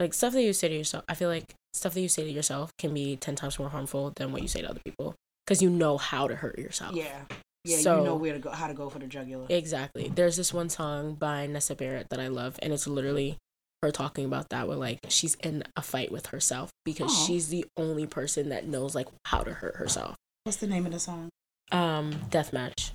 like 0.00 0.14
stuff 0.14 0.32
that 0.32 0.42
you 0.42 0.52
say 0.52 0.68
to 0.68 0.76
yourself. 0.76 1.04
I 1.08 1.14
feel 1.14 1.28
like 1.28 1.54
stuff 1.74 1.94
that 1.94 2.00
you 2.00 2.08
say 2.08 2.24
to 2.24 2.30
yourself 2.30 2.70
can 2.78 2.92
be 2.92 3.16
10 3.16 3.36
times 3.36 3.58
more 3.58 3.68
harmful 3.68 4.12
than 4.16 4.32
what 4.32 4.42
you 4.42 4.48
say 4.48 4.60
to 4.62 4.68
other 4.70 4.80
people 4.84 5.14
because 5.46 5.62
you 5.62 5.70
know 5.70 5.96
how 5.98 6.26
to 6.28 6.34
hurt 6.34 6.58
yourself. 6.58 6.94
Yeah, 6.94 7.22
yeah, 7.64 7.78
So- 7.78 7.98
you 7.98 8.04
know 8.04 8.16
where 8.16 8.32
to 8.32 8.38
go, 8.38 8.50
how 8.50 8.66
to 8.66 8.74
go 8.74 8.88
for 8.90 8.98
the 8.98 9.06
jugular. 9.06 9.46
Exactly. 9.48 10.08
There's 10.08 10.36
this 10.36 10.52
one 10.52 10.68
song 10.68 11.14
by 11.14 11.46
Nessa 11.46 11.74
Barrett 11.74 12.08
that 12.10 12.20
I 12.20 12.28
love, 12.28 12.58
and 12.62 12.72
it's 12.72 12.86
literally 12.86 13.36
her 13.82 13.90
talking 13.90 14.24
about 14.24 14.48
that 14.50 14.68
where 14.68 14.76
like 14.76 15.00
she's 15.08 15.34
in 15.36 15.64
a 15.76 15.82
fight 15.82 16.12
with 16.12 16.26
herself 16.26 16.70
because 16.84 17.10
Aw. 17.10 17.26
she's 17.26 17.48
the 17.48 17.64
only 17.76 18.06
person 18.06 18.48
that 18.50 18.66
knows 18.66 18.94
like 18.94 19.08
how 19.26 19.42
to 19.42 19.52
hurt 19.52 19.76
herself. 19.76 20.14
What's 20.44 20.58
the 20.58 20.66
name 20.68 20.86
of 20.86 20.92
the 20.92 21.00
song? 21.00 21.28
Um, 21.72 22.12
deathmatch. 22.30 22.92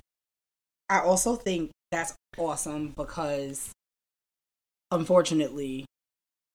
I 0.90 1.00
also 1.00 1.36
think 1.36 1.70
that's 1.90 2.14
awesome 2.36 2.94
because 2.96 3.70
unfortunately 4.90 5.84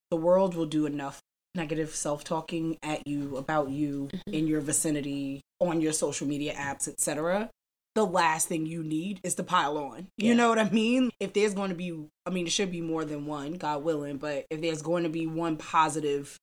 the 0.09 0.17
world 0.17 0.55
will 0.55 0.65
do 0.65 0.85
enough 0.85 1.19
negative 1.55 1.93
self-talking 1.93 2.77
at 2.81 3.07
you 3.07 3.37
about 3.37 3.69
you 3.69 4.09
Mhm. 4.11 4.33
in 4.33 4.47
your 4.47 4.59
vicinity 4.61 5.41
on 5.59 5.81
your 5.81 5.93
social 5.93 6.27
media 6.27 6.53
apps 6.55 6.87
etc 6.87 7.49
the 7.95 8.05
last 8.05 8.47
thing 8.47 8.65
you 8.65 8.81
need 8.83 9.19
is 9.23 9.35
to 9.35 9.43
pile 9.43 9.77
on 9.77 10.07
you 10.17 10.29
Yeah. 10.29 10.33
know 10.33 10.49
what 10.49 10.57
i 10.57 10.67
mean 10.69 11.11
if 11.19 11.33
there's 11.33 11.53
going 11.53 11.69
to 11.69 11.75
be 11.75 12.07
i 12.25 12.31
mean 12.31 12.47
it 12.47 12.51
should 12.51 12.71
be 12.71 12.81
more 12.81 13.05
than 13.05 13.27
one 13.27 13.53
god 13.53 13.83
willing 13.83 14.17
but 14.17 14.45
if 14.49 14.61
there's 14.61 14.81
going 14.81 15.03
to 15.03 15.09
be 15.09 15.27
one 15.27 15.57
positive 15.57 16.37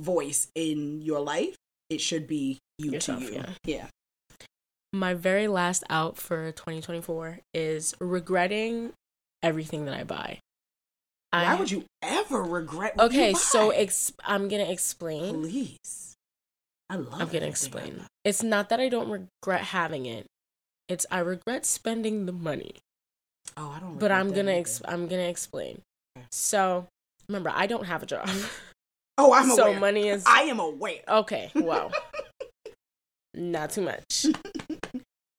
voice 0.00 0.46
in 0.54 1.02
your 1.02 1.18
life 1.20 1.56
it 1.90 2.00
should 2.00 2.28
be 2.28 2.58
you 2.78 2.92
Yourself, 2.92 3.18
to 3.18 3.24
you 3.26 3.32
yeah. 3.32 3.54
yeah 3.64 3.86
My 4.92 5.14
very 5.14 5.48
last 5.48 5.84
out 5.88 6.18
for 6.18 6.52
2024 6.52 7.40
is 7.54 7.94
regretting 7.98 8.92
everything 9.42 9.86
that 9.86 9.94
I 9.94 10.04
buy. 10.04 10.38
why 11.30 11.44
I- 11.46 11.54
would 11.54 11.70
you 11.70 11.84
ever 12.02 12.42
regret 12.42 12.96
what 12.96 13.10
you 13.12 13.18
Okay, 13.20 13.32
so 13.34 13.72
I'm 14.24 14.48
gonna 14.48 14.70
explain. 14.70 15.40
Please. 15.42 16.14
I 16.90 16.96
love 16.96 17.22
I'm 17.22 17.28
gonna 17.28 17.46
explain. 17.46 18.04
It's 18.22 18.42
not 18.42 18.68
that 18.68 18.80
I 18.80 18.90
don't 18.90 19.08
regret 19.08 19.62
having 19.62 20.04
it. 20.04 20.26
It's 20.88 21.06
I 21.10 21.20
regret 21.20 21.64
spending 21.64 22.26
the 22.26 22.32
money. 22.32 22.74
Oh, 23.56 23.70
I 23.70 23.80
don't 23.80 23.98
But 23.98 24.12
I'm 24.12 24.32
gonna 24.32 24.52
ex- 24.52 24.82
I'm 24.84 25.08
gonna 25.08 25.22
explain. 25.22 25.80
Okay. 26.18 26.26
So 26.30 26.86
remember, 27.28 27.50
I 27.54 27.66
don't 27.66 27.84
have 27.86 28.02
a 28.02 28.06
job, 28.06 28.28
Oh, 29.18 29.32
I'm 29.32 29.48
so 29.56 29.68
aware. 29.68 29.80
money 29.80 30.08
is 30.08 30.22
I 30.26 30.42
am 30.42 30.60
aware. 30.60 31.00
okay. 31.08 31.50
Wow, 31.54 31.90
not 33.34 33.70
too 33.70 33.82
much. 33.82 34.26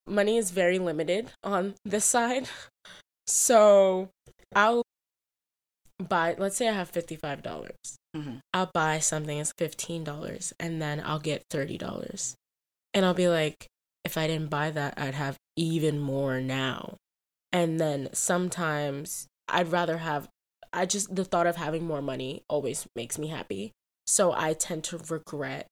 Money 0.07 0.37
is 0.37 0.51
very 0.51 0.79
limited 0.79 1.31
on 1.43 1.75
this 1.85 2.05
side. 2.05 2.47
So 3.25 4.09
I'll 4.53 4.83
buy. 5.97 6.35
Let's 6.37 6.57
say 6.57 6.67
I 6.67 6.73
have 6.73 6.89
fifty 6.89 7.15
five 7.15 7.41
dollars. 7.41 7.77
Mhm. 8.15 8.41
I'll 8.53 8.69
buy 8.73 8.99
something 8.99 9.37
that's 9.37 9.53
fifteen 9.57 10.03
dollars, 10.03 10.53
and 10.59 10.81
then 10.81 11.01
I'll 11.05 11.19
get 11.19 11.45
thirty 11.49 11.77
dollars, 11.77 12.35
and 12.93 13.05
I'll 13.05 13.13
be 13.13 13.29
like, 13.29 13.67
if 14.03 14.17
I 14.17 14.27
didn't 14.27 14.49
buy 14.49 14.71
that, 14.71 14.95
I'd 14.97 15.13
have 15.13 15.37
even 15.55 15.99
more 15.99 16.41
now. 16.41 16.97
And 17.51 17.79
then 17.79 18.09
sometimes 18.11 19.27
I'd 19.47 19.71
rather 19.71 19.99
have. 19.99 20.27
I 20.73 20.85
just 20.85 21.15
the 21.15 21.23
thought 21.23 21.47
of 21.47 21.55
having 21.55 21.85
more 21.85 22.01
money 22.01 22.43
always 22.49 22.85
makes 22.95 23.17
me 23.17 23.27
happy. 23.27 23.71
So 24.05 24.33
I 24.33 24.53
tend 24.53 24.83
to 24.85 24.97
regret 24.97 25.67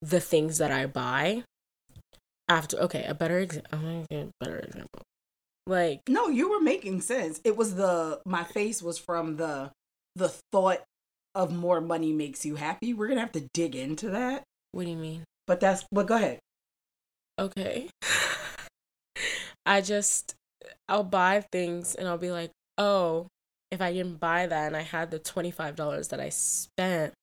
the 0.00 0.20
things 0.20 0.58
that 0.58 0.70
I 0.70 0.86
buy 0.86 1.44
after. 2.48 2.76
Okay, 2.78 3.04
a 3.04 3.14
better 3.14 3.38
example. 3.38 3.70
I'm 3.72 3.82
gonna 3.82 4.06
get 4.10 4.26
a 4.26 4.30
better 4.40 4.58
example. 4.58 5.02
Like 5.66 6.00
No, 6.08 6.28
you 6.28 6.50
were 6.50 6.60
making 6.60 7.00
sense. 7.02 7.40
It 7.44 7.56
was 7.56 7.76
the 7.76 8.20
my 8.26 8.44
face 8.44 8.82
was 8.82 8.98
from 8.98 9.36
the 9.36 9.70
the 10.16 10.28
thought 10.52 10.82
of 11.34 11.52
more 11.52 11.80
money 11.80 12.12
makes 12.12 12.44
you 12.44 12.56
happy. 12.56 12.92
We're 12.92 13.08
gonna 13.08 13.20
have 13.20 13.32
to 13.32 13.48
dig 13.54 13.74
into 13.74 14.10
that. 14.10 14.44
What 14.72 14.84
do 14.84 14.90
you 14.90 14.96
mean? 14.96 15.24
But 15.46 15.60
that's 15.60 15.84
but 15.92 16.06
go 16.06 16.16
ahead. 16.16 16.38
Okay. 17.38 17.88
I 19.66 19.80
just 19.80 20.34
I'll 20.88 21.04
buy 21.04 21.44
things 21.52 21.94
and 21.94 22.08
I'll 22.08 22.18
be 22.18 22.30
like, 22.30 22.50
"Oh, 22.76 23.28
if 23.70 23.80
I 23.80 23.92
didn't 23.92 24.20
buy 24.20 24.46
that 24.46 24.66
and 24.66 24.76
I 24.76 24.82
had 24.82 25.10
the 25.10 25.18
$25 25.18 26.08
that 26.08 26.20
I 26.20 26.28
spent, 26.28 27.14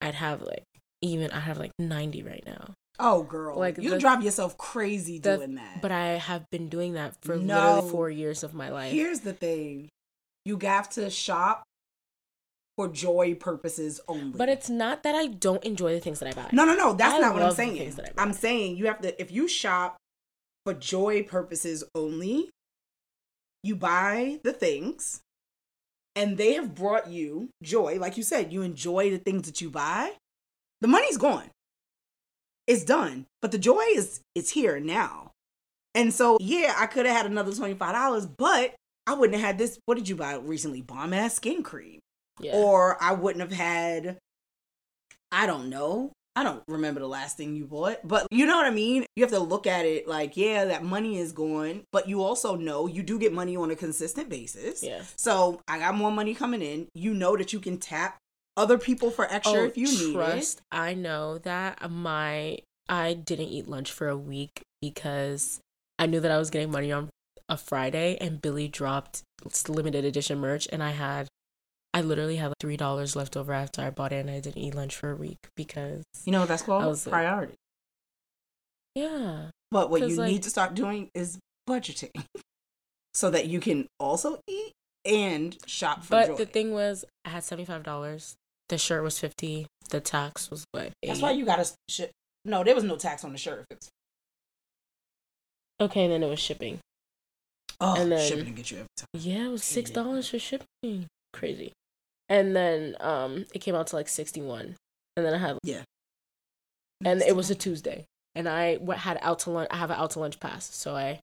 I'd 0.00 0.14
have 0.14 0.42
like 0.42 0.64
even 1.00 1.30
I 1.30 1.40
have 1.40 1.58
like 1.58 1.72
90 1.78 2.22
right 2.22 2.42
now." 2.44 2.74
Oh 2.98 3.22
girl. 3.24 3.58
Like 3.58 3.78
you 3.78 3.90
the- 3.90 3.98
drive 3.98 4.22
yourself 4.22 4.56
crazy 4.56 5.18
the- 5.18 5.36
doing 5.36 5.54
that. 5.56 5.82
But 5.82 5.90
I 5.92 6.06
have 6.18 6.48
been 6.50 6.68
doing 6.68 6.94
that 6.94 7.16
for 7.22 7.36
No. 7.36 7.76
literally 7.76 7.90
4 7.90 8.10
years 8.10 8.42
of 8.44 8.54
my 8.54 8.70
life. 8.70 8.92
here's 8.92 9.20
the 9.20 9.32
thing. 9.32 9.88
You 10.44 10.58
have 10.62 10.88
to 10.90 11.10
shop 11.10 11.64
for 12.76 12.88
joy 12.88 13.34
purposes 13.34 14.00
only. 14.08 14.36
But 14.36 14.48
it's 14.48 14.68
not 14.68 15.02
that 15.04 15.14
I 15.14 15.26
don't 15.28 15.62
enjoy 15.64 15.94
the 15.94 16.00
things 16.00 16.18
that 16.20 16.28
I 16.28 16.32
buy. 16.40 16.50
No, 16.52 16.64
no, 16.64 16.74
no. 16.74 16.92
That's 16.92 17.14
I 17.14 17.18
not 17.18 17.34
what 17.34 17.42
I'm 17.42 17.52
saying. 17.52 17.76
things 17.78 17.96
that 17.96 18.10
I 18.10 18.12
buy. 18.12 18.22
I'm 18.22 18.32
saying 18.32 18.76
you 18.76 18.86
have 18.86 19.00
to 19.02 19.20
if 19.20 19.30
you 19.32 19.48
shop 19.48 19.96
for 20.64 20.74
joy 20.74 21.22
purposes 21.24 21.84
only, 21.94 22.50
you 23.62 23.74
buy 23.76 24.40
the 24.44 24.52
things 24.52 25.20
and 26.16 26.36
they 26.36 26.52
have 26.54 26.74
brought 26.74 27.08
you 27.08 27.48
joy. 27.62 27.96
Like 27.98 28.16
you 28.16 28.22
said, 28.22 28.52
you 28.52 28.62
enjoy 28.62 29.10
the 29.10 29.18
things 29.18 29.46
that 29.46 29.60
you 29.60 29.70
buy. 29.70 30.12
The 30.80 30.88
money's 30.88 31.16
gone. 31.16 31.50
It's 32.66 32.84
done. 32.84 33.26
But 33.42 33.52
the 33.52 33.58
joy 33.58 33.82
is 33.94 34.20
it's 34.34 34.50
here 34.50 34.80
now. 34.80 35.30
And 35.94 36.12
so, 36.12 36.38
yeah, 36.40 36.74
I 36.76 36.86
could 36.86 37.06
have 37.06 37.16
had 37.16 37.26
another 37.26 37.52
$25, 37.52 38.30
but 38.36 38.74
I 39.06 39.14
wouldn't 39.14 39.38
have 39.38 39.46
had 39.46 39.58
this. 39.58 39.78
What 39.86 39.96
did 39.96 40.08
you 40.08 40.16
buy 40.16 40.34
recently? 40.36 40.80
Bomb 40.82 41.12
ass 41.12 41.34
skin 41.34 41.62
cream 41.62 42.00
Yeah. 42.40 42.52
or 42.54 42.96
I 43.02 43.12
wouldn't 43.12 43.42
have 43.48 43.52
had 43.58 44.18
I 45.30 45.46
don't 45.46 45.68
know. 45.68 46.12
I 46.36 46.42
don't 46.42 46.62
remember 46.66 46.98
the 47.00 47.06
last 47.08 47.36
thing 47.36 47.54
you 47.54 47.64
bought, 47.64 47.98
but 48.06 48.26
you 48.32 48.44
know 48.46 48.56
what 48.56 48.66
I 48.66 48.70
mean? 48.70 49.04
You 49.14 49.22
have 49.22 49.30
to 49.30 49.38
look 49.38 49.68
at 49.68 49.84
it 49.84 50.08
like, 50.08 50.36
yeah, 50.36 50.64
that 50.64 50.82
money 50.82 51.18
is 51.18 51.30
gone, 51.30 51.82
but 51.92 52.08
you 52.08 52.22
also 52.22 52.56
know 52.56 52.88
you 52.88 53.04
do 53.04 53.20
get 53.20 53.32
money 53.32 53.56
on 53.56 53.70
a 53.70 53.76
consistent 53.76 54.28
basis. 54.28 54.82
yeah. 54.82 55.02
So 55.16 55.60
I 55.68 55.78
got 55.78 55.94
more 55.94 56.10
money 56.10 56.34
coming 56.34 56.60
in. 56.62 56.88
You 56.94 57.14
know 57.14 57.36
that 57.36 57.52
you 57.52 57.60
can 57.60 57.78
tap 57.78 58.16
other 58.56 58.78
people 58.78 59.10
for 59.10 59.24
extra 59.32 59.60
Oh, 59.60 59.64
if 59.64 59.76
you 59.76 59.86
need 59.86 60.14
trust. 60.14 60.60
I 60.70 60.94
know 60.94 61.38
that 61.38 61.90
my 61.90 62.58
I 62.88 63.14
didn't 63.14 63.48
eat 63.48 63.68
lunch 63.68 63.90
for 63.92 64.08
a 64.08 64.16
week 64.16 64.62
because 64.80 65.60
I 65.98 66.06
knew 66.06 66.20
that 66.20 66.30
I 66.30 66.38
was 66.38 66.50
getting 66.50 66.70
money 66.70 66.92
on 66.92 67.08
a 67.48 67.56
Friday 67.56 68.16
and 68.20 68.40
Billie 68.40 68.68
dropped 68.68 69.22
limited 69.68 70.04
edition 70.04 70.38
merch 70.38 70.66
and 70.72 70.82
I 70.82 70.90
had 70.90 71.28
I 71.92 72.00
literally 72.00 72.36
had 72.36 72.48
like 72.48 72.54
three 72.60 72.76
dollars 72.76 73.14
left 73.16 73.36
over 73.36 73.52
after 73.52 73.82
I 73.82 73.90
bought 73.90 74.12
it 74.12 74.16
and 74.16 74.30
I 74.30 74.40
didn't 74.40 74.58
eat 74.62 74.74
lunch 74.74 74.96
for 74.96 75.10
a 75.10 75.16
week 75.16 75.38
because. 75.56 76.02
You 76.24 76.32
know 76.32 76.40
what 76.40 76.48
that's 76.48 76.62
called? 76.62 76.82
I 76.82 76.86
was 76.86 77.06
like- 77.06 77.12
Priority. 77.12 77.54
yeah. 78.94 79.50
But 79.70 79.90
what 79.90 80.08
you 80.08 80.16
like- 80.16 80.30
need 80.30 80.42
to 80.44 80.50
start 80.50 80.74
doing 80.74 81.10
is 81.14 81.38
budgeting 81.68 82.24
so 83.14 83.30
that 83.30 83.46
you 83.46 83.60
can 83.60 83.86
also 83.98 84.38
eat 84.48 84.72
and 85.04 85.56
shop 85.66 86.02
for 86.04 86.10
But 86.10 86.26
joy. 86.28 86.34
the 86.36 86.46
thing 86.46 86.72
was 86.72 87.04
I 87.24 87.30
had 87.30 87.44
seventy 87.44 87.64
five 87.66 87.82
dollars. 87.82 88.36
The 88.68 88.78
shirt 88.78 89.02
was 89.02 89.18
fifty. 89.18 89.66
The 89.90 90.00
tax 90.00 90.50
was 90.50 90.64
what? 90.72 90.92
That's 91.02 91.20
why 91.20 91.32
you 91.32 91.44
got 91.44 91.60
a 91.60 91.66
ship. 91.88 92.10
No, 92.44 92.64
there 92.64 92.74
was 92.74 92.84
no 92.84 92.96
tax 92.96 93.24
on 93.24 93.32
the 93.32 93.38
shirt. 93.38 93.64
Okay, 95.80 96.08
then 96.08 96.22
it 96.22 96.28
was 96.28 96.40
shipping. 96.40 96.78
Oh, 97.80 98.00
And 98.00 98.12
then- 98.12 98.26
shipping 98.28 98.46
to 98.46 98.50
get 98.52 98.70
you 98.70 98.78
every 98.78 98.86
time. 98.96 99.06
Yeah, 99.14 99.46
it 99.46 99.50
was 99.50 99.64
six 99.64 99.90
dollars 99.90 100.28
for 100.28 100.38
shipping. 100.38 101.06
Crazy. 101.32 101.72
And 102.28 102.54
then 102.56 102.96
um 103.00 103.44
it 103.52 103.58
came 103.60 103.74
out 103.74 103.88
to 103.88 103.96
like 103.96 104.08
sixty 104.08 104.40
one. 104.40 104.76
And 105.16 105.26
then 105.26 105.34
I 105.34 105.38
had 105.38 105.58
yeah, 105.62 105.82
and 107.04 107.20
it 107.22 107.36
was 107.36 107.50
a 107.50 107.54
Tuesday. 107.54 108.04
And 108.34 108.48
I 108.48 108.78
had 108.96 109.18
out 109.20 109.40
to 109.40 109.50
lunch 109.50 109.68
I 109.70 109.76
have 109.76 109.90
an 109.90 109.96
out 109.98 110.12
to 110.12 110.20
lunch 110.20 110.40
pass, 110.40 110.74
so 110.74 110.96
I 110.96 111.20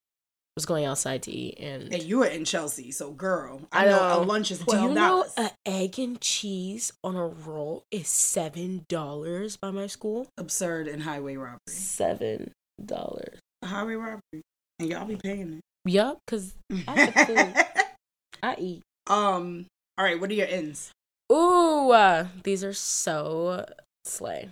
was 0.55 0.65
going 0.65 0.85
outside 0.85 1.23
to 1.23 1.31
eat 1.31 1.57
and 1.59 1.93
And 1.93 2.03
you 2.03 2.19
were 2.19 2.25
in 2.25 2.43
Chelsea, 2.45 2.91
so 2.91 3.11
girl, 3.11 3.61
I, 3.71 3.85
I 3.85 3.89
know, 3.89 3.97
know. 3.97 4.19
a 4.19 4.23
lunch 4.23 4.51
is 4.51 4.59
do 4.59 4.77
you 4.77 4.89
know 4.89 5.25
a 5.37 5.51
egg 5.65 5.97
and 5.97 6.19
cheese 6.19 6.91
on 7.03 7.15
a 7.15 7.25
roll 7.25 7.83
is 7.91 8.07
seven 8.07 8.85
dollars 8.89 9.57
by 9.57 9.71
my 9.71 9.87
school? 9.87 10.27
Absurd 10.37 10.87
and 10.87 11.03
highway 11.03 11.35
robbery. 11.35 11.59
Seven 11.67 12.51
dollars. 12.83 13.39
Highway 13.63 13.93
robbery, 13.93 14.41
and 14.79 14.89
y'all 14.89 15.05
be 15.05 15.15
paying 15.15 15.53
it. 15.53 15.89
Yup, 15.89 16.19
cause. 16.27 16.53
I. 16.87 17.65
I 18.43 18.55
eat. 18.57 18.81
um. 19.07 19.67
All 19.97 20.05
right, 20.05 20.19
what 20.19 20.31
are 20.31 20.33
your 20.33 20.47
ends? 20.47 20.91
Ooh, 21.31 21.91
uh, 21.91 22.27
these 22.43 22.63
are 22.63 22.73
so 22.73 23.65
slay. 24.05 24.49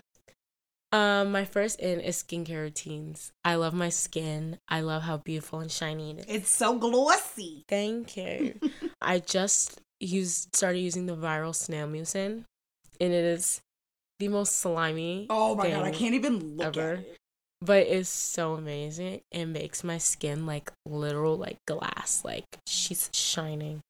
Um, 0.91 1.32
my 1.32 1.45
first 1.45 1.80
in 1.80 1.99
is 1.99 2.23
skincare 2.23 2.62
routines. 2.62 3.32
I 3.45 3.56
love 3.56 3.73
my 3.73 3.89
skin. 3.89 4.58
I 4.67 4.82
love 4.82 5.04
how 5.04 5.17
beautiful 5.17 5.60
and 5.60 5.71
shiny 5.71 6.12
it 6.12 6.19
is. 6.19 6.25
It's 6.28 6.49
so 6.49 6.78
glossy. 6.78 7.63
Thank 7.67 8.17
you. 8.17 8.60
I 9.02 9.19
just 9.19 9.82
used 9.99 10.56
started 10.56 10.80
using 10.80 11.06
the 11.06 11.15
viral 11.15 11.54
snail 11.54 11.88
mucin, 11.88 12.43
and 12.99 13.13
it 13.13 13.23
is 13.23 13.62
the 14.17 14.30
most 14.30 14.56
slimy. 14.58 15.28
Oh 15.30 15.56
my 15.56 15.69
god, 15.69 15.86
I 15.86 15.91
can't 15.91 16.15
even 16.15 16.58
look 16.58 16.78
ever. 16.78 16.93
at 16.93 16.99
it. 16.99 17.17
But 17.62 17.88
it's 17.88 18.10
so 18.10 18.54
amazing. 18.54 19.21
It 19.32 19.45
makes 19.45 19.84
my 19.84 19.97
skin 19.97 20.45
like 20.45 20.71
literal 20.86 21.38
like 21.38 21.58
glass. 21.67 22.23
Like 22.25 22.45
she's 22.65 23.10
shining. 23.13 23.82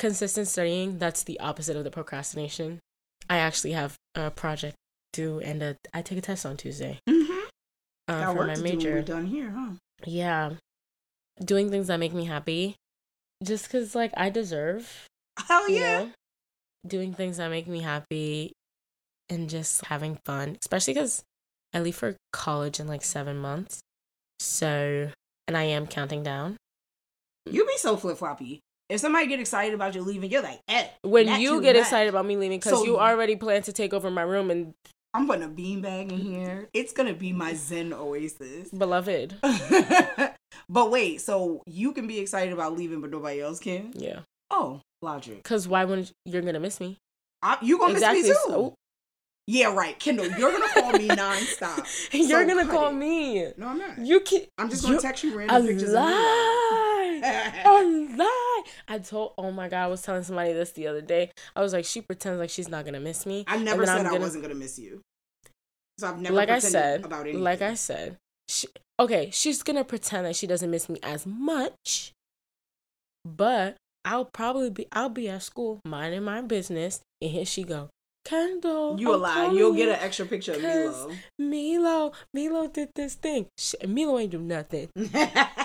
Consistent 0.00 0.48
studying, 0.48 0.98
that's 0.98 1.22
the 1.22 1.38
opposite 1.38 1.76
of 1.76 1.84
the 1.84 1.90
procrastination. 1.90 2.80
I 3.30 3.36
actually 3.36 3.72
have 3.72 3.94
a 4.16 4.30
project 4.30 4.74
due 5.14 5.38
and 5.40 5.62
a, 5.62 5.76
I 5.94 6.02
take 6.02 6.18
a 6.18 6.20
test 6.20 6.44
on 6.44 6.56
Tuesday 6.58 6.98
Mm-hmm. 7.08 7.38
uh, 8.08 8.34
for 8.34 8.46
my 8.46 8.54
to 8.54 8.60
do 8.60 8.62
major. 8.76 9.02
done 9.02 9.26
here, 9.26 9.50
huh? 9.56 9.70
Yeah. 10.04 10.50
Doing 11.42 11.70
things 11.70 11.86
that 11.86 11.98
make 11.98 12.12
me 12.12 12.24
happy. 12.26 12.74
Just 13.42 13.70
cause 13.70 13.94
like 13.94 14.12
I 14.16 14.28
deserve 14.30 15.06
Hell 15.48 15.68
you 15.70 15.76
yeah. 15.80 15.98
know, 16.04 16.10
doing 16.86 17.14
things 17.14 17.38
that 17.38 17.48
make 17.50 17.66
me 17.66 17.80
happy 17.80 18.52
and 19.30 19.48
just 19.48 19.84
having 19.86 20.18
fun, 20.26 20.56
especially 20.60 20.94
because 20.94 21.22
I 21.72 21.80
leave 21.80 21.96
for 21.96 22.14
college 22.32 22.78
in 22.80 22.86
like 22.86 23.02
seven 23.02 23.38
months. 23.38 23.80
So, 24.38 25.10
and 25.48 25.56
I 25.56 25.62
am 25.64 25.86
counting 25.86 26.22
down. 26.22 26.56
You 27.50 27.64
be 27.66 27.76
so 27.78 27.96
flip 27.96 28.18
floppy. 28.18 28.60
If 28.88 29.00
somebody 29.00 29.26
get 29.26 29.40
excited 29.40 29.74
about 29.74 29.94
you 29.94 30.02
leaving, 30.02 30.30
you're 30.30 30.42
like, 30.42 30.60
eh. 30.68 30.86
When 31.02 31.40
you 31.40 31.60
get 31.62 31.74
much. 31.74 31.82
excited 31.82 32.10
about 32.10 32.26
me 32.26 32.36
leaving, 32.36 32.58
because 32.60 32.78
So- 32.80 32.84
you 32.84 32.98
already 32.98 33.34
plan 33.36 33.62
to 33.62 33.72
take 33.72 33.92
over 33.94 34.10
my 34.10 34.22
room 34.22 34.50
and 34.50 34.74
I'm 35.14 35.28
putting 35.28 35.44
a 35.44 35.48
beanbag 35.48 36.10
in 36.10 36.18
mm-hmm. 36.18 36.34
here. 36.34 36.68
It's 36.74 36.92
gonna 36.92 37.14
be 37.14 37.32
my 37.32 37.54
Zen 37.54 37.92
oasis. 37.92 38.68
beloved. 38.76 39.36
but 40.68 40.90
wait, 40.90 41.20
so 41.20 41.62
you 41.66 41.92
can 41.92 42.08
be 42.08 42.18
excited 42.18 42.52
about 42.52 42.76
leaving, 42.76 43.00
but 43.00 43.10
nobody 43.10 43.40
else 43.40 43.60
can? 43.60 43.92
Yeah. 43.94 44.20
Oh, 44.50 44.80
logic. 45.02 45.36
Because 45.44 45.68
why 45.68 45.84
wouldn't 45.84 46.10
you're 46.24 46.42
gonna 46.42 46.58
miss 46.58 46.80
me? 46.80 46.98
I, 47.42 47.58
you 47.62 47.78
gonna 47.78 47.92
exactly. 47.92 48.22
miss 48.22 48.30
me 48.30 48.34
too? 48.34 48.52
So- 48.52 48.74
Yeah, 49.46 49.72
right. 49.72 49.96
Kendall, 50.00 50.26
you're 50.26 50.50
gonna 50.50 50.72
call 50.74 50.92
me 50.92 51.08
nonstop. 51.08 52.12
you're 52.12 52.28
So 52.28 52.46
gonna 52.46 52.66
call 52.66 52.88
it. 52.88 52.94
me. 52.94 53.52
No, 53.56 53.68
I'm 53.68 53.78
not. 53.78 53.98
You 53.98 54.18
can. 54.20 54.42
I'm 54.58 54.68
just 54.68 54.82
gonna 54.82 54.98
text 54.98 55.22
you 55.22 55.38
random 55.38 55.64
pictures 55.64 55.92
of 55.92 56.08
me. 56.08 56.80
a 57.64 58.14
lie. 58.16 58.62
I 58.88 58.98
told. 58.98 59.32
Oh 59.38 59.50
my 59.50 59.68
god! 59.68 59.84
I 59.84 59.86
was 59.88 60.02
telling 60.02 60.22
somebody 60.22 60.52
this 60.52 60.72
the 60.72 60.86
other 60.86 61.00
day. 61.00 61.30
I 61.56 61.60
was 61.62 61.72
like, 61.72 61.84
she 61.84 62.00
pretends 62.00 62.38
like 62.38 62.50
she's 62.50 62.68
not 62.68 62.84
gonna 62.84 63.00
miss 63.00 63.24
me. 63.26 63.44
I 63.46 63.56
never 63.58 63.82
and 63.82 63.88
said 63.88 64.00
I'm 64.00 64.06
I 64.06 64.10
gonna- 64.10 64.20
wasn't 64.20 64.42
gonna 64.44 64.54
miss 64.54 64.78
you. 64.78 65.00
So 65.98 66.08
I've 66.08 66.20
never 66.20 66.34
like 66.34 66.48
I 66.50 66.58
said, 66.58 67.04
about 67.04 67.20
anything. 67.22 67.42
like 67.42 67.62
I 67.62 67.74
said, 67.74 68.16
she, 68.48 68.66
okay, 68.98 69.30
she's 69.32 69.62
gonna 69.62 69.84
pretend 69.84 70.26
that 70.26 70.34
she 70.36 70.46
doesn't 70.46 70.68
miss 70.70 70.88
me 70.88 70.98
as 71.04 71.24
much, 71.24 72.12
but 73.24 73.76
I'll 74.04 74.24
probably 74.26 74.70
be 74.70 74.86
I'll 74.92 75.08
be 75.08 75.28
at 75.28 75.42
school 75.44 75.80
minding 75.84 76.24
my 76.24 76.40
business, 76.42 77.00
and 77.22 77.30
here 77.30 77.44
she 77.44 77.62
go, 77.62 77.90
Kendall. 78.24 78.98
you 79.00 79.14
a 79.14 79.16
lie. 79.16 79.52
You'll 79.52 79.74
get 79.74 79.88
an 79.88 79.98
extra 80.00 80.26
picture 80.26 80.52
of 80.54 80.62
Milo. 80.62 81.10
Milo. 81.38 82.12
Milo 82.34 82.66
did 82.66 82.88
this 82.96 83.14
thing. 83.14 83.46
Milo 83.86 84.18
ain't 84.18 84.32
do 84.32 84.40
nothing. 84.40 84.88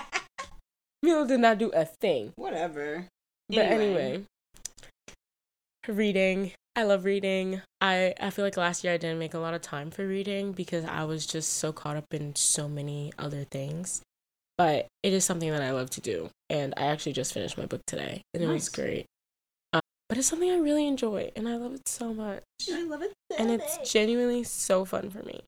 Milo 1.02 1.26
did 1.26 1.40
not 1.40 1.58
do 1.58 1.70
a 1.70 1.84
thing. 1.84 2.32
Whatever. 2.36 3.06
But 3.48 3.58
anyway, 3.58 4.24
reading. 5.88 6.52
I 6.76 6.84
love 6.84 7.04
reading. 7.04 7.62
I 7.80 8.14
I 8.20 8.30
feel 8.30 8.44
like 8.44 8.56
last 8.56 8.84
year 8.84 8.92
I 8.92 8.96
didn't 8.96 9.18
make 9.18 9.34
a 9.34 9.38
lot 9.38 9.54
of 9.54 9.62
time 9.62 9.90
for 9.90 10.06
reading 10.06 10.52
because 10.52 10.84
I 10.84 11.04
was 11.04 11.26
just 11.26 11.54
so 11.54 11.72
caught 11.72 11.96
up 11.96 12.06
in 12.12 12.36
so 12.36 12.68
many 12.68 13.12
other 13.18 13.44
things. 13.44 14.02
But 14.56 14.86
it 15.02 15.12
is 15.12 15.24
something 15.24 15.50
that 15.50 15.62
I 15.62 15.70
love 15.72 15.90
to 15.90 16.00
do, 16.00 16.28
and 16.50 16.74
I 16.76 16.82
actually 16.82 17.14
just 17.14 17.32
finished 17.32 17.56
my 17.56 17.64
book 17.64 17.80
today, 17.86 18.20
and 18.34 18.42
it 18.42 18.46
was 18.46 18.68
great. 18.68 19.06
Um, 19.72 19.80
but 20.08 20.18
it's 20.18 20.26
something 20.26 20.50
I 20.50 20.58
really 20.58 20.86
enjoy, 20.86 21.30
and 21.34 21.48
I 21.48 21.56
love 21.56 21.74
it 21.74 21.88
so 21.88 22.12
much, 22.12 22.42
I 22.70 22.82
love 22.84 23.00
it. 23.00 23.14
and 23.38 23.50
it's 23.50 23.90
genuinely 23.90 24.44
so 24.44 24.84
fun 24.84 25.08
for 25.08 25.22
me. 25.22 25.40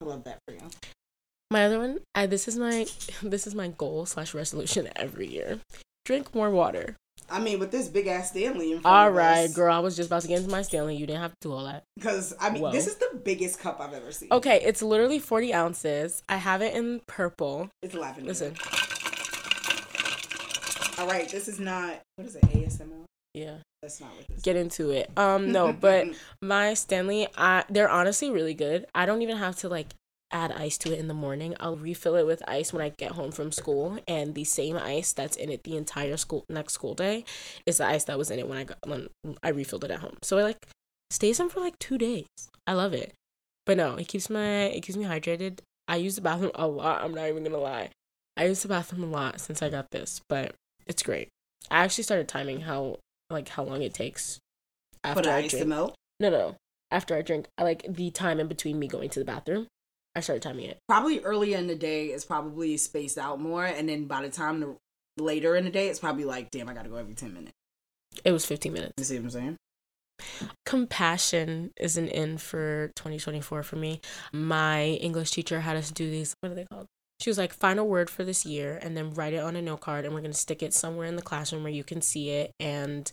I 0.00 0.04
love 0.04 0.22
that 0.22 0.38
for 0.46 0.54
you. 0.54 0.60
My 1.52 1.64
other 1.66 1.80
one, 1.80 1.98
I, 2.14 2.26
this 2.26 2.46
is 2.46 2.56
my 2.56 2.86
this 3.22 3.46
is 3.46 3.54
my 3.54 3.68
goal 3.68 4.06
slash 4.06 4.34
resolution 4.34 4.88
every 4.94 5.26
year. 5.26 5.58
Drink 6.04 6.34
more 6.34 6.50
water. 6.50 6.96
I 7.28 7.38
mean, 7.38 7.58
with 7.58 7.70
this 7.70 7.88
big 7.88 8.06
ass 8.06 8.30
Stanley 8.30 8.72
in 8.72 8.80
front 8.80 8.96
All 8.96 9.10
right, 9.10 9.44
us, 9.44 9.54
girl. 9.54 9.72
I 9.72 9.78
was 9.78 9.96
just 9.96 10.08
about 10.08 10.22
to 10.22 10.28
get 10.28 10.38
into 10.38 10.50
my 10.50 10.62
Stanley. 10.62 10.96
You 10.96 11.06
didn't 11.06 11.22
have 11.22 11.32
to 11.32 11.48
do 11.48 11.52
all 11.52 11.64
that. 11.64 11.84
Because 11.96 12.34
I 12.40 12.50
mean, 12.50 12.62
Whoa. 12.62 12.72
this 12.72 12.86
is 12.86 12.96
the 12.96 13.20
biggest 13.24 13.58
cup 13.60 13.80
I've 13.80 13.92
ever 13.92 14.12
seen. 14.12 14.28
Okay, 14.32 14.60
it's 14.62 14.82
literally 14.82 15.18
40 15.18 15.54
ounces. 15.54 16.22
I 16.28 16.36
have 16.36 16.62
it 16.62 16.74
in 16.74 17.00
purple. 17.06 17.68
it's 17.82 17.94
lavender. 17.94 18.28
Listen. 18.28 18.56
All 20.98 21.06
right, 21.06 21.28
this 21.28 21.48
is 21.48 21.58
not. 21.58 22.00
What 22.16 22.26
is 22.28 22.36
it? 22.36 22.42
ASMR. 22.42 23.04
Yeah. 23.34 23.56
That's 23.82 24.00
not 24.00 24.10
what 24.14 24.28
this. 24.28 24.42
Get 24.42 24.56
into 24.56 24.90
it. 24.90 25.10
Um, 25.16 25.52
no, 25.52 25.72
but 25.72 26.08
my 26.42 26.74
Stanley, 26.74 27.28
I 27.36 27.64
they're 27.70 27.88
honestly 27.88 28.30
really 28.30 28.54
good. 28.54 28.86
I 28.94 29.06
don't 29.06 29.22
even 29.22 29.38
have 29.38 29.56
to 29.56 29.68
like 29.68 29.94
add 30.32 30.52
ice 30.52 30.78
to 30.78 30.92
it 30.92 30.98
in 30.98 31.08
the 31.08 31.14
morning. 31.14 31.54
I'll 31.60 31.76
refill 31.76 32.16
it 32.16 32.26
with 32.26 32.42
ice 32.48 32.72
when 32.72 32.82
I 32.82 32.90
get 32.90 33.12
home 33.12 33.32
from 33.32 33.52
school, 33.52 33.98
and 34.06 34.34
the 34.34 34.44
same 34.44 34.76
ice 34.76 35.12
that's 35.12 35.36
in 35.36 35.50
it 35.50 35.64
the 35.64 35.76
entire 35.76 36.16
school 36.16 36.44
next 36.48 36.74
school 36.74 36.94
day 36.94 37.24
is 37.66 37.78
the 37.78 37.86
ice 37.86 38.04
that 38.04 38.18
was 38.18 38.30
in 38.30 38.38
it 38.38 38.48
when 38.48 38.58
I 38.58 38.64
got 38.64 38.78
when 38.86 39.08
I 39.42 39.48
refilled 39.48 39.84
it 39.84 39.90
at 39.90 40.00
home. 40.00 40.18
So 40.22 40.38
it 40.38 40.44
like 40.44 40.66
stays 41.10 41.40
in 41.40 41.48
for 41.48 41.60
like 41.60 41.78
two 41.78 41.98
days. 41.98 42.26
I 42.66 42.74
love 42.74 42.92
it. 42.92 43.12
But 43.66 43.76
no, 43.76 43.96
it 43.96 44.08
keeps 44.08 44.30
my 44.30 44.64
it 44.64 44.82
keeps 44.82 44.96
me 44.96 45.04
hydrated. 45.04 45.60
I 45.88 45.96
use 45.96 46.14
the 46.14 46.22
bathroom 46.22 46.52
a 46.54 46.66
lot. 46.66 47.02
I'm 47.02 47.14
not 47.14 47.28
even 47.28 47.44
gonna 47.44 47.58
lie. 47.58 47.90
I 48.36 48.46
use 48.46 48.62
the 48.62 48.68
bathroom 48.68 49.04
a 49.04 49.06
lot 49.06 49.40
since 49.40 49.62
I 49.62 49.68
got 49.68 49.90
this, 49.90 50.20
but 50.28 50.54
it's 50.86 51.02
great. 51.02 51.28
I 51.70 51.84
actually 51.84 52.04
started 52.04 52.28
timing 52.28 52.62
how 52.62 52.98
like 53.28 53.48
how 53.48 53.64
long 53.64 53.82
it 53.82 53.94
takes 53.94 54.38
after 55.04 55.22
the 55.22 55.32
I 55.32 55.46
drink. 55.46 55.66
No, 55.66 55.94
no. 56.30 56.56
After 56.90 57.16
I 57.16 57.22
drink, 57.22 57.46
I 57.56 57.62
like 57.62 57.84
the 57.88 58.10
time 58.10 58.40
in 58.40 58.48
between 58.48 58.78
me 58.78 58.88
going 58.88 59.10
to 59.10 59.18
the 59.18 59.24
bathroom. 59.24 59.68
I 60.14 60.20
started 60.20 60.42
timing 60.42 60.66
it. 60.66 60.78
Probably 60.88 61.20
earlier 61.20 61.56
in 61.56 61.66
the 61.66 61.76
day 61.76 62.06
is 62.06 62.24
probably 62.24 62.76
spaced 62.76 63.18
out 63.18 63.40
more, 63.40 63.64
and 63.64 63.88
then 63.88 64.06
by 64.06 64.22
the 64.22 64.30
time 64.30 64.60
the 64.60 64.76
later 65.16 65.56
in 65.56 65.64
the 65.64 65.70
day, 65.70 65.88
it's 65.88 66.00
probably 66.00 66.24
like, 66.24 66.50
damn, 66.50 66.68
I 66.68 66.74
gotta 66.74 66.88
go 66.88 66.96
every 66.96 67.14
ten 67.14 67.32
minutes. 67.32 67.52
It 68.24 68.32
was 68.32 68.44
15 68.44 68.72
minutes. 68.72 68.94
You 68.98 69.04
see 69.04 69.16
what 69.16 69.24
I'm 69.24 69.30
saying? 69.30 69.56
Compassion 70.66 71.70
is 71.76 71.96
an 71.96 72.08
in 72.08 72.38
for 72.38 72.90
2024 72.96 73.62
for 73.62 73.76
me. 73.76 74.00
My 74.32 74.84
English 74.84 75.30
teacher 75.30 75.60
had 75.60 75.76
us 75.76 75.90
do 75.90 76.10
these. 76.10 76.34
What 76.40 76.52
are 76.52 76.54
they 76.54 76.66
called? 76.66 76.86
She 77.20 77.30
was 77.30 77.38
like, 77.38 77.52
find 77.52 77.78
a 77.78 77.84
word 77.84 78.08
for 78.10 78.24
this 78.24 78.46
year 78.46 78.78
and 78.82 78.96
then 78.96 79.12
write 79.12 79.34
it 79.34 79.42
on 79.42 79.54
a 79.54 79.62
note 79.62 79.80
card, 79.80 80.04
and 80.04 80.14
we're 80.14 80.20
going 80.20 80.32
to 80.32 80.38
stick 80.38 80.62
it 80.62 80.74
somewhere 80.74 81.06
in 81.06 81.16
the 81.16 81.22
classroom 81.22 81.62
where 81.62 81.72
you 81.72 81.84
can 81.84 82.02
see 82.02 82.30
it. 82.30 82.50
And 82.58 83.10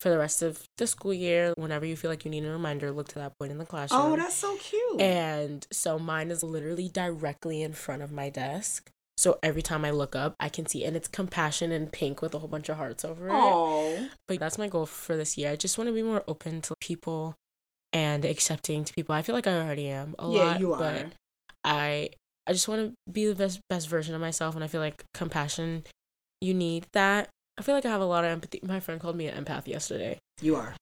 for 0.00 0.10
the 0.10 0.18
rest 0.18 0.42
of 0.42 0.62
the 0.76 0.86
school 0.86 1.12
year, 1.12 1.52
whenever 1.56 1.84
you 1.84 1.96
feel 1.96 2.10
like 2.10 2.24
you 2.24 2.30
need 2.30 2.44
a 2.44 2.50
reminder, 2.50 2.90
look 2.92 3.08
to 3.08 3.14
that 3.16 3.32
point 3.38 3.50
in 3.52 3.58
the 3.58 3.66
classroom. 3.66 4.00
Oh, 4.00 4.16
that's 4.16 4.34
so 4.34 4.56
cute. 4.56 5.00
And 5.00 5.66
so 5.72 5.98
mine 5.98 6.30
is 6.30 6.42
literally 6.42 6.88
directly 6.88 7.62
in 7.62 7.72
front 7.72 8.02
of 8.02 8.12
my 8.12 8.30
desk. 8.30 8.90
So 9.16 9.38
every 9.42 9.62
time 9.62 9.84
I 9.84 9.90
look 9.90 10.14
up, 10.14 10.36
I 10.38 10.48
can 10.48 10.66
see, 10.66 10.84
and 10.84 10.96
it's 10.96 11.08
compassion 11.08 11.72
in 11.72 11.88
pink 11.88 12.22
with 12.22 12.32
a 12.34 12.38
whole 12.38 12.48
bunch 12.48 12.68
of 12.68 12.76
hearts 12.76 13.04
over 13.04 13.26
it. 13.28 13.32
oh, 13.34 14.08
But 14.28 14.38
that's 14.38 14.58
my 14.58 14.68
goal 14.68 14.86
for 14.86 15.16
this 15.16 15.36
year. 15.36 15.50
I 15.50 15.56
just 15.56 15.76
want 15.76 15.88
to 15.88 15.94
be 15.94 16.04
more 16.04 16.22
open 16.28 16.60
to 16.62 16.74
people 16.80 17.34
and 17.92 18.24
accepting 18.24 18.84
to 18.84 18.92
people. 18.94 19.16
I 19.16 19.22
feel 19.22 19.34
like 19.34 19.48
I 19.48 19.54
already 19.60 19.88
am 19.88 20.14
a 20.20 20.28
yeah, 20.30 20.44
lot, 20.44 20.60
you 20.60 20.72
are. 20.74 20.78
but 20.78 21.06
I 21.64 22.10
I 22.46 22.52
just 22.52 22.68
want 22.68 22.80
to 23.06 23.12
be 23.12 23.26
the 23.26 23.34
best 23.34 23.58
best 23.68 23.88
version 23.88 24.14
of 24.14 24.20
myself, 24.20 24.54
and 24.54 24.62
I 24.62 24.68
feel 24.68 24.80
like 24.80 25.02
compassion. 25.14 25.82
You 26.40 26.54
need 26.54 26.86
that. 26.92 27.28
I 27.58 27.62
feel 27.62 27.74
like 27.74 27.84
I 27.84 27.90
have 27.90 28.00
a 28.00 28.06
lot 28.06 28.24
of 28.24 28.30
empathy. 28.30 28.60
My 28.62 28.78
friend 28.78 29.00
called 29.00 29.16
me 29.16 29.26
an 29.26 29.44
empath 29.44 29.66
yesterday. 29.66 30.18
You 30.40 30.54
are. 30.54 30.76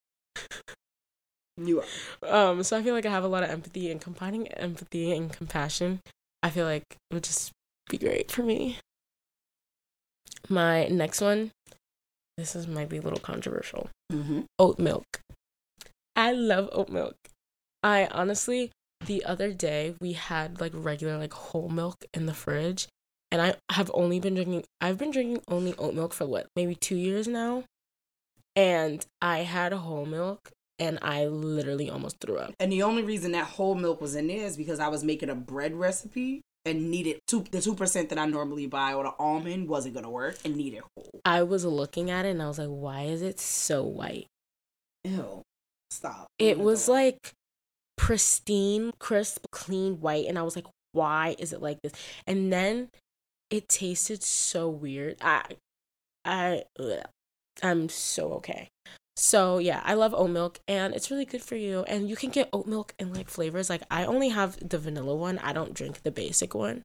You 1.57 1.83
are. 1.83 2.51
Um, 2.51 2.63
so 2.63 2.77
I 2.77 2.83
feel 2.83 2.93
like 2.93 3.07
I 3.07 3.11
have 3.11 3.25
a 3.25 3.29
lot 3.29 3.43
of 3.43 3.49
empathy 3.49 3.91
and 3.91 3.99
combining 3.99 4.47
empathy 4.49 5.17
and 5.17 5.33
compassion. 5.33 6.01
I 6.43 6.51
feel 6.51 6.67
like 6.67 6.85
it 7.11 7.15
would 7.15 7.25
just 7.25 7.51
be 7.89 7.97
great 7.97 8.31
for 8.31 8.43
me. 8.43 8.79
My 10.51 10.87
next 10.89 11.23
one, 11.23 11.51
this 12.37 12.55
is 12.55 12.67
might 12.67 12.91
be 12.91 12.99
a 12.99 13.03
little 13.03 13.19
controversial. 13.19 13.89
Mm-hmm. 14.13 14.43
Oat 14.59 14.79
milk. 14.79 15.07
I 16.15 16.33
love 16.33 16.69
oat 16.73 16.91
milk. 16.91 17.17
I 17.83 18.07
honestly, 18.11 18.71
the 19.07 19.25
other 19.25 19.53
day 19.55 19.95
we 19.99 20.13
had 20.13 20.61
like 20.61 20.73
regular 20.75 21.17
like 21.17 21.33
whole 21.33 21.71
milk 21.71 22.05
in 22.13 22.27
the 22.27 22.35
fridge, 22.35 22.87
and 23.31 23.43
I 23.43 23.57
have 23.71 23.91
only 23.95 24.21
been 24.21 24.35
drinking. 24.35 24.65
I've 24.81 24.99
been 24.99 25.11
drinking 25.11 25.43
only 25.49 25.75
oat 25.79 25.95
milk 25.95 26.13
for 26.13 26.27
what 26.27 26.47
maybe 26.57 26.75
two 26.75 26.97
years 26.97 27.27
now, 27.27 27.65
and 28.55 29.05
I 29.21 29.39
had 29.39 29.73
whole 29.73 30.07
milk 30.07 30.51
and 30.79 30.99
I 31.03 31.27
literally 31.27 31.89
almost 31.89 32.17
threw 32.21 32.37
up. 32.37 32.55
And 32.61 32.71
the 32.71 32.83
only 32.83 33.03
reason 33.03 33.33
that 33.33 33.47
whole 33.47 33.75
milk 33.75 34.01
was 34.01 34.15
in 34.15 34.27
there 34.27 34.45
is 34.45 34.57
because 34.57 34.81
I 34.81 34.89
was 34.89 35.03
making 35.03 35.31
a 35.31 35.35
bread 35.35 35.75
recipe 35.75 36.43
and 36.65 36.91
needed 36.91 37.21
two 37.27 37.45
the 37.51 37.61
two 37.61 37.75
percent 37.75 38.09
that 38.09 38.19
I 38.19 38.27
normally 38.27 38.67
buy 38.67 38.93
or 38.95 39.05
the 39.05 39.15
almond 39.19 39.69
wasn't 39.69 39.95
gonna 39.95 40.11
work 40.11 40.37
and 40.45 40.57
needed 40.57 40.83
whole. 40.97 41.21
I 41.25 41.43
was 41.43 41.65
looking 41.65 42.11
at 42.11 42.27
it 42.27 42.31
and 42.31 42.43
I 42.43 42.49
was 42.49 42.59
like, 42.59 42.69
why 42.69 43.03
is 43.03 43.23
it 43.23 43.41
so 43.41 43.85
white? 43.85 44.27
Ew. 45.05 45.43
Stop. 45.91 46.27
It 46.39 46.59
was 46.59 46.89
like 46.89 47.33
pristine, 47.97 48.93
crisp, 48.99 49.45
clean 49.53 50.01
white. 50.01 50.27
And 50.27 50.39
I 50.39 50.43
was 50.43 50.57
like, 50.57 50.67
why 50.93 51.37
is 51.39 51.53
it 51.53 51.63
like 51.63 51.79
this? 51.83 51.93
And 52.27 52.53
then 52.53 52.89
it 53.51 53.69
tasted 53.69 54.23
so 54.23 54.69
weird. 54.69 55.17
I, 55.21 55.43
I, 56.25 56.65
ugh. 56.79 57.07
I'm 57.63 57.89
so 57.89 58.33
okay. 58.35 58.69
So 59.17 59.59
yeah, 59.59 59.81
I 59.85 59.95
love 59.95 60.13
oat 60.13 60.29
milk 60.31 60.61
and 60.69 60.95
it's 60.95 61.11
really 61.11 61.25
good 61.25 61.43
for 61.43 61.57
you. 61.57 61.85
And 61.85 62.09
you 62.09 62.17
can 62.17 62.29
get 62.31 62.51
oat 62.53 62.67
milk 62.67 62.95
in 62.99 63.15
like 63.15 63.31
flavors. 63.31 63.71
Like 63.71 63.83
I 63.91 64.05
only 64.05 64.29
have 64.29 64.59
the 64.69 64.79
vanilla 64.79 65.15
one. 65.15 65.39
I 65.39 65.55
don't 65.55 65.73
drink 65.73 66.03
the 66.03 66.11
basic 66.11 66.55
one. 66.55 66.83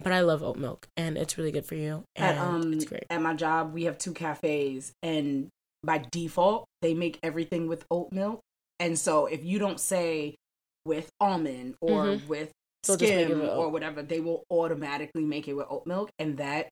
But 0.00 0.12
I 0.12 0.20
love 0.20 0.42
oat 0.42 0.56
milk 0.56 0.86
and 0.96 1.16
it's 1.18 1.36
really 1.36 1.50
good 1.50 1.64
for 1.66 1.74
you. 1.74 2.04
And 2.14 2.36
at 2.36 2.38
um 2.38 2.72
it's 2.74 2.84
great. 2.84 3.04
at 3.10 3.20
my 3.22 3.34
job 3.34 3.72
we 3.72 3.84
have 3.84 3.98
two 3.98 4.12
cafes 4.12 4.92
and 5.02 5.48
by 5.82 6.04
default 6.12 6.66
they 6.80 6.94
make 6.94 7.18
everything 7.22 7.66
with 7.66 7.84
oat 7.90 8.12
milk. 8.12 8.40
And 8.78 8.96
so 8.98 9.26
if 9.26 9.44
you 9.44 9.58
don't 9.58 9.80
say 9.80 10.36
with 10.84 11.08
almond 11.20 11.74
or 11.80 12.04
Mhm. 12.04 12.26
with 12.28 12.50
They'll 12.86 12.96
just 12.96 13.12
make 13.12 13.20
it 13.20 13.26
skim 13.26 13.40
with 13.40 13.50
or 13.50 13.68
whatever, 13.70 14.02
they 14.02 14.20
will 14.20 14.44
automatically 14.50 15.24
make 15.24 15.48
it 15.48 15.54
with 15.54 15.66
oat 15.70 15.86
milk 15.86 16.10
and 16.18 16.38
that 16.38 16.68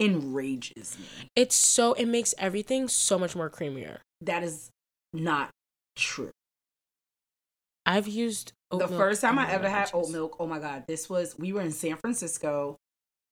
enrages 0.00 0.98
me. 0.98 1.28
It's 1.36 1.54
so 1.54 1.92
it 1.94 2.06
makes 2.06 2.34
everything 2.38 2.88
so 2.88 3.18
much 3.18 3.34
more 3.36 3.48
creamier. 3.50 3.98
That 4.20 4.42
is 4.42 4.70
not 5.12 5.50
true. 5.96 6.30
I've 7.86 8.08
used 8.08 8.52
oat 8.70 8.78
the 8.78 8.88
first 8.88 9.20
time 9.20 9.38
I 9.38 9.50
ever 9.50 9.68
had 9.68 9.90
oat 9.92 10.10
milk, 10.10 10.36
oh 10.40 10.46
my 10.46 10.58
god, 10.58 10.84
this 10.88 11.08
was 11.08 11.38
we 11.38 11.52
were 11.52 11.60
in 11.60 11.70
San 11.70 11.96
Francisco 11.96 12.76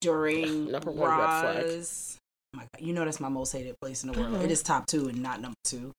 during 0.00 0.70
Number 0.72 0.90
one 0.90 1.10
red 1.10 1.40
flag. 1.40 1.64
Roz. 1.64 2.18
Oh 2.54 2.58
my 2.58 2.62
god, 2.62 2.86
you 2.86 2.92
know 2.92 3.04
that's 3.04 3.20
my 3.20 3.28
most 3.30 3.52
hated 3.52 3.74
place 3.80 4.04
in 4.04 4.12
the 4.12 4.18
world. 4.20 4.34
Mhm. 4.34 4.44
It 4.44 4.50
is 4.50 4.62
top 4.62 4.86
two 4.86 5.08
and 5.08 5.22
not 5.22 5.40
number 5.40 5.56
two. 5.64 5.92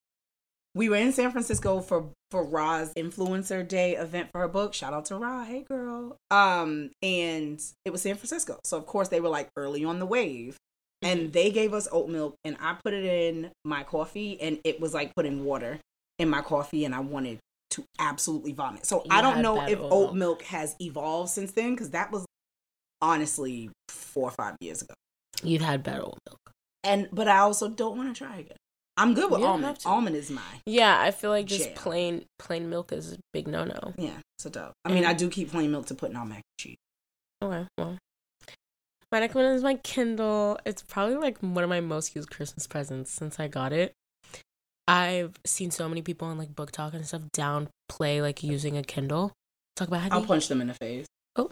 We 0.74 0.88
were 0.88 0.96
in 0.96 1.12
San 1.12 1.30
Francisco 1.30 1.80
for 1.80 2.10
for 2.30 2.42
Ra's 2.44 2.92
influencer 2.98 3.66
day 3.66 3.94
event 3.96 4.30
for 4.32 4.40
her 4.40 4.48
book. 4.48 4.74
Shout 4.74 4.92
out 4.92 5.04
to 5.06 5.16
Ra, 5.16 5.44
hey 5.44 5.62
girl. 5.62 6.16
Um, 6.30 6.90
and 7.02 7.62
it 7.84 7.90
was 7.90 8.02
San 8.02 8.16
Francisco, 8.16 8.58
so 8.64 8.76
of 8.76 8.86
course 8.86 9.08
they 9.08 9.20
were 9.20 9.28
like 9.28 9.48
early 9.56 9.84
on 9.84 9.98
the 9.98 10.06
wave, 10.06 10.56
Mm-hmm. 11.04 11.18
and 11.20 11.32
they 11.32 11.50
gave 11.50 11.74
us 11.74 11.86
oat 11.92 12.08
milk, 12.08 12.34
and 12.44 12.56
I 12.60 12.76
put 12.82 12.94
it 12.94 13.04
in 13.04 13.50
my 13.64 13.82
coffee, 13.82 14.40
and 14.40 14.58
it 14.64 14.80
was 14.80 14.94
like 14.94 15.14
putting 15.14 15.44
water 15.44 15.78
in 16.18 16.28
my 16.30 16.40
coffee, 16.40 16.84
and 16.84 16.94
I 16.94 17.00
wanted 17.00 17.38
to 17.70 17.84
absolutely 17.98 18.52
vomit. 18.52 18.86
So 18.86 19.04
I 19.10 19.20
don't 19.20 19.42
know 19.42 19.60
if 19.66 19.78
oat 19.80 19.92
oat 19.92 20.14
milk. 20.14 20.14
milk 20.14 20.42
has 20.44 20.76
evolved 20.80 21.30
since 21.30 21.52
then, 21.52 21.72
because 21.74 21.90
that 21.90 22.10
was 22.10 22.24
honestly 23.02 23.70
four 23.88 24.28
or 24.28 24.32
five 24.32 24.56
years 24.60 24.82
ago. 24.82 24.94
You've 25.42 25.62
had 25.62 25.82
bad 25.82 26.00
oat 26.00 26.18
milk. 26.26 26.38
And 26.82 27.08
but 27.12 27.28
I 27.28 27.38
also 27.38 27.68
don't 27.68 27.96
want 27.96 28.14
to 28.14 28.24
try 28.24 28.38
again. 28.38 28.56
I'm 28.96 29.14
good 29.14 29.30
with 29.30 29.40
You 29.40 29.46
almond. 29.46 29.78
Almond 29.84 30.16
is 30.16 30.30
mine. 30.30 30.60
Yeah, 30.66 31.00
I 31.00 31.10
feel 31.10 31.30
like 31.30 31.46
just 31.46 31.64
Jam. 31.64 31.74
plain 31.74 32.24
plain 32.38 32.70
milk 32.70 32.92
is 32.92 33.12
a 33.14 33.18
big 33.32 33.48
no 33.48 33.64
no. 33.64 33.92
Yeah, 33.98 34.18
it's 34.38 34.46
a 34.46 34.50
dope. 34.50 34.72
I 34.84 34.88
mean, 34.90 34.98
And- 34.98 35.06
I 35.06 35.14
do 35.14 35.28
keep 35.28 35.50
plain 35.50 35.70
milk 35.72 35.86
to 35.86 35.94
put 35.94 36.10
in 36.10 36.16
our 36.16 36.24
mac 36.24 36.36
and 36.38 36.58
cheese. 36.58 36.76
Okay, 37.42 37.66
well. 37.76 37.98
My 39.12 39.20
next 39.20 39.34
one 39.34 39.44
is 39.44 39.62
my 39.62 39.74
Kindle. 39.76 40.58
It's 40.64 40.82
probably 40.82 41.16
like 41.16 41.38
one 41.38 41.62
of 41.62 41.70
my 41.70 41.80
most 41.80 42.16
used 42.16 42.30
Christmas 42.30 42.66
presents 42.66 43.12
since 43.12 43.38
I 43.38 43.46
got 43.48 43.72
it. 43.72 43.92
I've 44.88 45.34
seen 45.46 45.70
so 45.70 45.88
many 45.88 46.02
people 46.02 46.28
on 46.28 46.36
like 46.36 46.54
BookTok 46.54 46.94
and 46.94 47.06
stuff 47.06 47.22
downplay 47.36 48.20
like 48.20 48.42
using 48.42 48.76
a 48.76 48.82
Kindle. 48.82 49.32
Talk 49.76 49.88
about 49.88 50.00
how 50.02 50.08
I'll 50.18 50.24
punch 50.26 50.48
them 50.48 50.60
in 50.60 50.66
the 50.68 50.74
face. 50.74 51.06
Oh. 51.36 51.50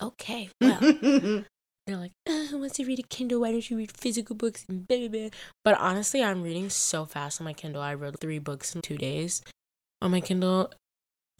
Okay, 0.00 0.50
well, 0.60 0.78
They're 1.90 1.98
like, 1.98 2.12
who 2.28 2.58
wants 2.58 2.76
to 2.76 2.84
read 2.84 3.00
a 3.00 3.02
Kindle? 3.02 3.40
Why 3.40 3.50
don't 3.50 3.68
you 3.68 3.76
read 3.76 3.90
physical 3.90 4.36
books? 4.36 4.64
And 4.68 4.86
blah, 4.86 4.98
blah, 4.98 5.08
blah. 5.08 5.28
But 5.64 5.78
honestly, 5.80 6.22
I'm 6.22 6.42
reading 6.42 6.70
so 6.70 7.04
fast 7.04 7.40
on 7.40 7.44
my 7.44 7.52
Kindle. 7.52 7.82
I 7.82 7.94
read 7.94 8.20
three 8.20 8.38
books 8.38 8.76
in 8.76 8.80
two 8.80 8.96
days 8.96 9.42
on 10.00 10.12
my 10.12 10.20
Kindle, 10.20 10.72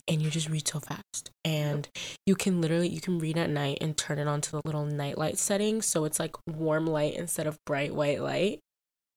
and 0.08 0.20
you 0.20 0.28
just 0.28 0.48
read 0.48 0.66
so 0.66 0.80
fast. 0.80 1.30
And 1.44 1.88
you 2.26 2.34
can 2.34 2.60
literally 2.60 2.88
you 2.88 3.00
can 3.00 3.20
read 3.20 3.38
at 3.38 3.48
night 3.48 3.78
and 3.80 3.96
turn 3.96 4.18
it 4.18 4.26
on 4.26 4.40
to 4.40 4.50
the 4.50 4.62
little 4.64 4.84
night 4.84 5.16
light 5.16 5.38
setting, 5.38 5.82
so 5.82 6.04
it's 6.04 6.18
like 6.18 6.34
warm 6.48 6.84
light 6.86 7.14
instead 7.14 7.46
of 7.46 7.56
bright 7.64 7.94
white 7.94 8.20
light. 8.20 8.58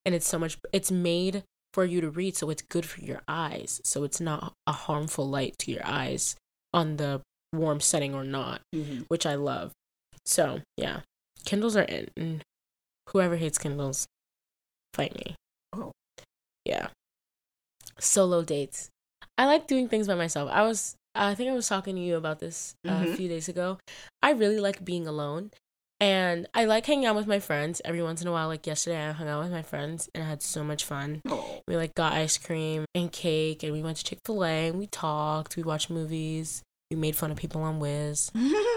And 0.06 0.14
it's 0.14 0.28
so 0.28 0.38
much. 0.38 0.58
It's 0.72 0.92
made 0.92 1.44
for 1.74 1.84
you 1.84 2.00
to 2.02 2.12
read, 2.12 2.38
so 2.38 2.52
it's 2.52 2.62
good 2.62 2.86
for 2.86 3.02
your 3.02 3.22
eyes. 3.28 3.82
So 3.84 4.04
it's 4.04 4.22
not 4.22 4.54
a 4.68 4.72
harmful 4.72 5.28
light 5.28 5.58
to 5.60 5.72
your 5.72 5.84
eyes 5.84 6.36
on 6.72 6.98
the 6.98 7.22
warm 7.52 7.80
setting 7.80 8.14
or 8.14 8.24
not, 8.24 8.62
Mhm. 8.76 9.06
which 9.08 9.26
I 9.26 9.34
love. 9.34 9.72
So 10.26 10.62
yeah, 10.78 11.02
Kindles 11.46 11.76
are 11.76 11.84
in. 11.84 12.08
And 12.18 12.44
whoever 13.10 13.36
hates 13.38 13.58
Kindles, 13.58 14.08
fight 14.94 15.16
me. 15.16 15.36
Oh. 15.74 15.92
Yeah. 16.66 16.88
Solo 18.00 18.44
dates. 18.44 18.90
I 19.38 19.46
like 19.46 19.68
doing 19.68 19.88
things 19.88 20.08
by 20.08 20.16
myself. 20.16 20.50
I 20.52 20.64
was 20.64 20.96
I 21.16 21.36
think 21.36 21.50
I 21.52 21.54
was 21.54 21.68
talking 21.68 21.96
to 21.96 22.02
you 22.02 22.16
about 22.18 22.40
this 22.40 22.74
uh, 22.88 22.92
a 22.92 22.94
Mhm. 23.06 23.16
few 23.18 23.28
days 23.30 23.48
ago. 23.48 23.78
I 24.24 24.32
really 24.32 24.60
like 24.60 24.84
being 24.84 25.06
alone. 25.08 25.52
And 26.00 26.48
I 26.56 26.66
like 26.66 26.86
hanging 26.88 27.06
out 27.06 27.16
with 27.16 27.28
my 27.28 27.40
friends 27.40 27.82
every 27.86 28.02
once 28.02 28.22
in 28.22 28.28
a 28.28 28.32
while. 28.32 28.48
Like 28.48 28.66
yesterday, 28.68 29.08
I 29.08 29.12
hung 29.12 29.28
out 29.30 29.44
with 29.44 29.52
my 29.54 29.62
friends 29.62 30.10
and 30.14 30.24
I 30.24 30.28
had 30.28 30.42
so 30.42 30.64
much 30.64 30.84
fun. 30.84 31.22
Oh. 31.30 31.62
We 31.68 31.78
like 31.78 31.94
got 31.96 32.14
ice 32.14 32.38
cream 32.38 32.86
and 32.96 33.12
cake, 33.12 33.62
and 33.64 33.72
we 33.72 33.82
went 33.84 33.98
to 33.98 34.04
Chick 34.04 34.20
Fil 34.26 34.44
A 34.44 34.68
and 34.70 34.80
we 34.80 34.88
talked. 34.88 35.56
We 35.56 35.64
watched 35.64 35.90
movies. 35.92 36.62
We 36.90 36.98
made 36.98 37.16
fun 37.16 37.32
of 37.32 37.38
people 37.38 37.62
on 37.62 37.80
Wizz. 37.80 38.32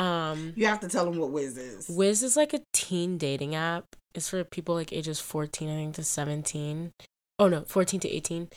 Um, 0.00 0.54
you 0.56 0.64
have 0.66 0.80
to 0.80 0.88
tell 0.88 1.04
them 1.04 1.18
what 1.18 1.30
Wizz 1.30 1.58
is. 1.58 1.88
Wizz 1.88 2.22
is 2.22 2.36
like 2.36 2.54
a 2.54 2.62
teen 2.72 3.18
dating 3.18 3.54
app. 3.54 3.84
It's 4.14 4.30
for 4.30 4.42
people 4.44 4.74
like 4.74 4.94
ages 4.94 5.20
14, 5.20 5.68
I 5.68 5.74
think, 5.74 5.94
to 5.96 6.04
17. 6.04 6.92
Oh, 7.38 7.48
no, 7.48 7.62
14 7.62 8.00
to 8.00 8.08
18. 8.08 8.48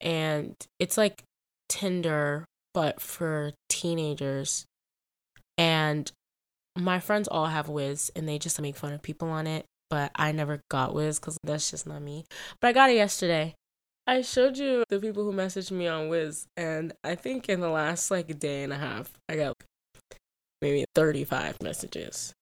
And 0.00 0.54
it's 0.78 0.96
like 0.96 1.24
Tinder, 1.68 2.44
but 2.72 3.00
for 3.00 3.52
teenagers. 3.68 4.66
And 5.58 6.10
my 6.78 7.00
friends 7.00 7.26
all 7.26 7.46
have 7.46 7.66
Wizz 7.66 8.10
and 8.14 8.28
they 8.28 8.38
just 8.38 8.60
make 8.60 8.76
fun 8.76 8.92
of 8.92 9.02
people 9.02 9.28
on 9.28 9.48
it. 9.48 9.66
But 9.90 10.12
I 10.14 10.30
never 10.30 10.60
got 10.70 10.94
Wizz 10.94 11.20
because 11.20 11.38
that's 11.42 11.70
just 11.72 11.88
not 11.88 12.02
me. 12.02 12.24
But 12.60 12.68
I 12.68 12.72
got 12.72 12.90
it 12.90 12.96
yesterday. 12.96 13.54
I 14.06 14.22
showed 14.22 14.58
you 14.58 14.84
the 14.88 15.00
people 15.00 15.24
who 15.24 15.32
messaged 15.32 15.72
me 15.72 15.88
on 15.88 16.08
Wizz. 16.08 16.46
And 16.56 16.92
I 17.02 17.16
think 17.16 17.48
in 17.48 17.60
the 17.60 17.68
last 17.68 18.12
like 18.12 18.38
day 18.38 18.62
and 18.62 18.72
a 18.72 18.78
half, 18.78 19.12
I 19.28 19.36
got 19.36 19.56
maybe 20.64 20.86
35 20.94 21.62
messages. 21.62 22.32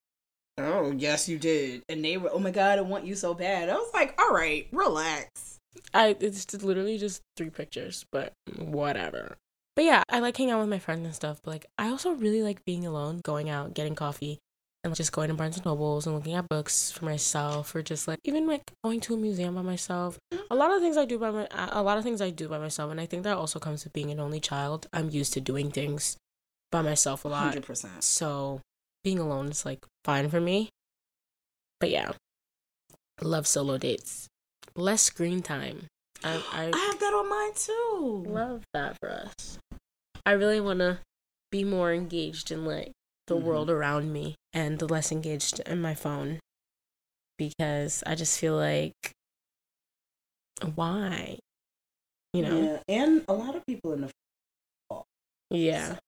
Oh, 0.56 0.92
yes, 0.92 1.28
you 1.28 1.38
did. 1.38 1.82
And 1.88 2.04
they 2.04 2.16
were, 2.16 2.30
oh 2.32 2.38
my 2.38 2.52
God, 2.52 2.78
I 2.78 2.82
want 2.82 3.04
you 3.04 3.16
so 3.16 3.34
bad. 3.34 3.68
I 3.68 3.74
was 3.74 3.90
like, 3.92 4.14
all 4.20 4.32
right, 4.32 4.68
relax. 4.70 5.58
I 5.92 6.16
it's 6.20 6.54
literally 6.62 6.98
just 6.98 7.22
three 7.36 7.50
pictures, 7.50 8.04
but 8.12 8.32
whatever. 8.58 9.36
But 9.74 9.86
yeah, 9.86 10.02
I 10.08 10.20
like 10.20 10.36
hanging 10.36 10.52
out 10.52 10.60
with 10.60 10.68
my 10.68 10.78
friends 10.78 11.04
and 11.04 11.14
stuff. 11.14 11.40
But 11.42 11.50
like, 11.50 11.66
I 11.78 11.88
also 11.88 12.12
really 12.12 12.42
like 12.42 12.64
being 12.64 12.86
alone, 12.86 13.22
going 13.24 13.50
out, 13.50 13.74
getting 13.74 13.96
coffee, 13.96 14.38
and 14.84 14.94
just 14.94 15.12
going 15.12 15.28
to 15.28 15.34
Barnes 15.34 15.56
and 15.56 15.64
Nobles 15.64 16.06
and 16.06 16.14
looking 16.14 16.34
at 16.34 16.48
books 16.48 16.92
for 16.92 17.06
myself, 17.06 17.74
or 17.74 17.82
just 17.82 18.06
like 18.06 18.18
even 18.22 18.46
like 18.46 18.62
going 18.84 19.00
to 19.00 19.14
a 19.14 19.16
museum 19.16 19.54
by 19.54 19.62
myself. 19.62 20.18
A 20.50 20.54
lot 20.54 20.70
of 20.70 20.80
things 20.80 20.96
I 20.96 21.06
do 21.06 21.18
by 21.18 21.30
my, 21.30 21.48
a 21.50 21.82
lot 21.82 21.98
of 21.98 22.04
things 22.04 22.20
I 22.20 22.30
do 22.30 22.48
by 22.48 22.58
myself, 22.58 22.90
and 22.90 23.00
I 23.00 23.06
think 23.06 23.24
that 23.24 23.36
also 23.36 23.58
comes 23.58 23.82
with 23.82 23.94
being 23.94 24.10
an 24.12 24.20
only 24.20 24.38
child. 24.38 24.86
I'm 24.92 25.10
used 25.10 25.32
to 25.32 25.40
doing 25.40 25.70
things 25.70 26.18
by 26.72 26.82
myself 26.82 27.24
a 27.24 27.28
lot, 27.28 27.54
100%. 27.54 28.02
so 28.02 28.60
being 29.04 29.20
alone 29.20 29.48
is 29.50 29.64
like 29.64 29.84
fine 30.04 30.28
for 30.28 30.40
me. 30.40 30.70
But 31.78 31.90
yeah, 31.90 32.12
love 33.20 33.46
solo 33.46 33.78
dates, 33.78 34.26
less 34.74 35.02
screen 35.02 35.42
time. 35.42 35.86
I, 36.24 36.42
I 36.52 36.70
I 36.72 36.78
have 36.78 36.98
that 37.00 37.14
on 37.14 37.28
mine 37.30 37.52
too. 37.54 38.24
love 38.26 38.62
that 38.74 38.96
for 39.00 39.10
us. 39.10 39.58
I 40.24 40.32
really 40.32 40.60
want 40.60 40.78
to 40.80 40.98
be 41.50 41.64
more 41.64 41.92
engaged 41.92 42.50
in 42.50 42.64
like 42.64 42.92
the 43.26 43.36
Mhm. 43.36 43.42
world 43.42 43.70
around 43.70 44.12
me 44.12 44.34
and 44.52 44.80
less 44.90 45.12
engaged 45.12 45.60
in 45.60 45.80
my 45.80 45.94
phone 45.94 46.38
because 47.36 48.02
I 48.06 48.14
just 48.14 48.38
feel 48.38 48.56
like 48.56 48.94
why? 50.74 51.38
You 52.32 52.42
know? 52.42 52.62
Yeah, 52.62 52.78
and 52.88 53.24
a 53.28 53.34
lot 53.34 53.56
of 53.56 53.66
people 53.66 53.92
in 53.92 54.02
the 54.02 54.10
Yeah. 55.50 55.98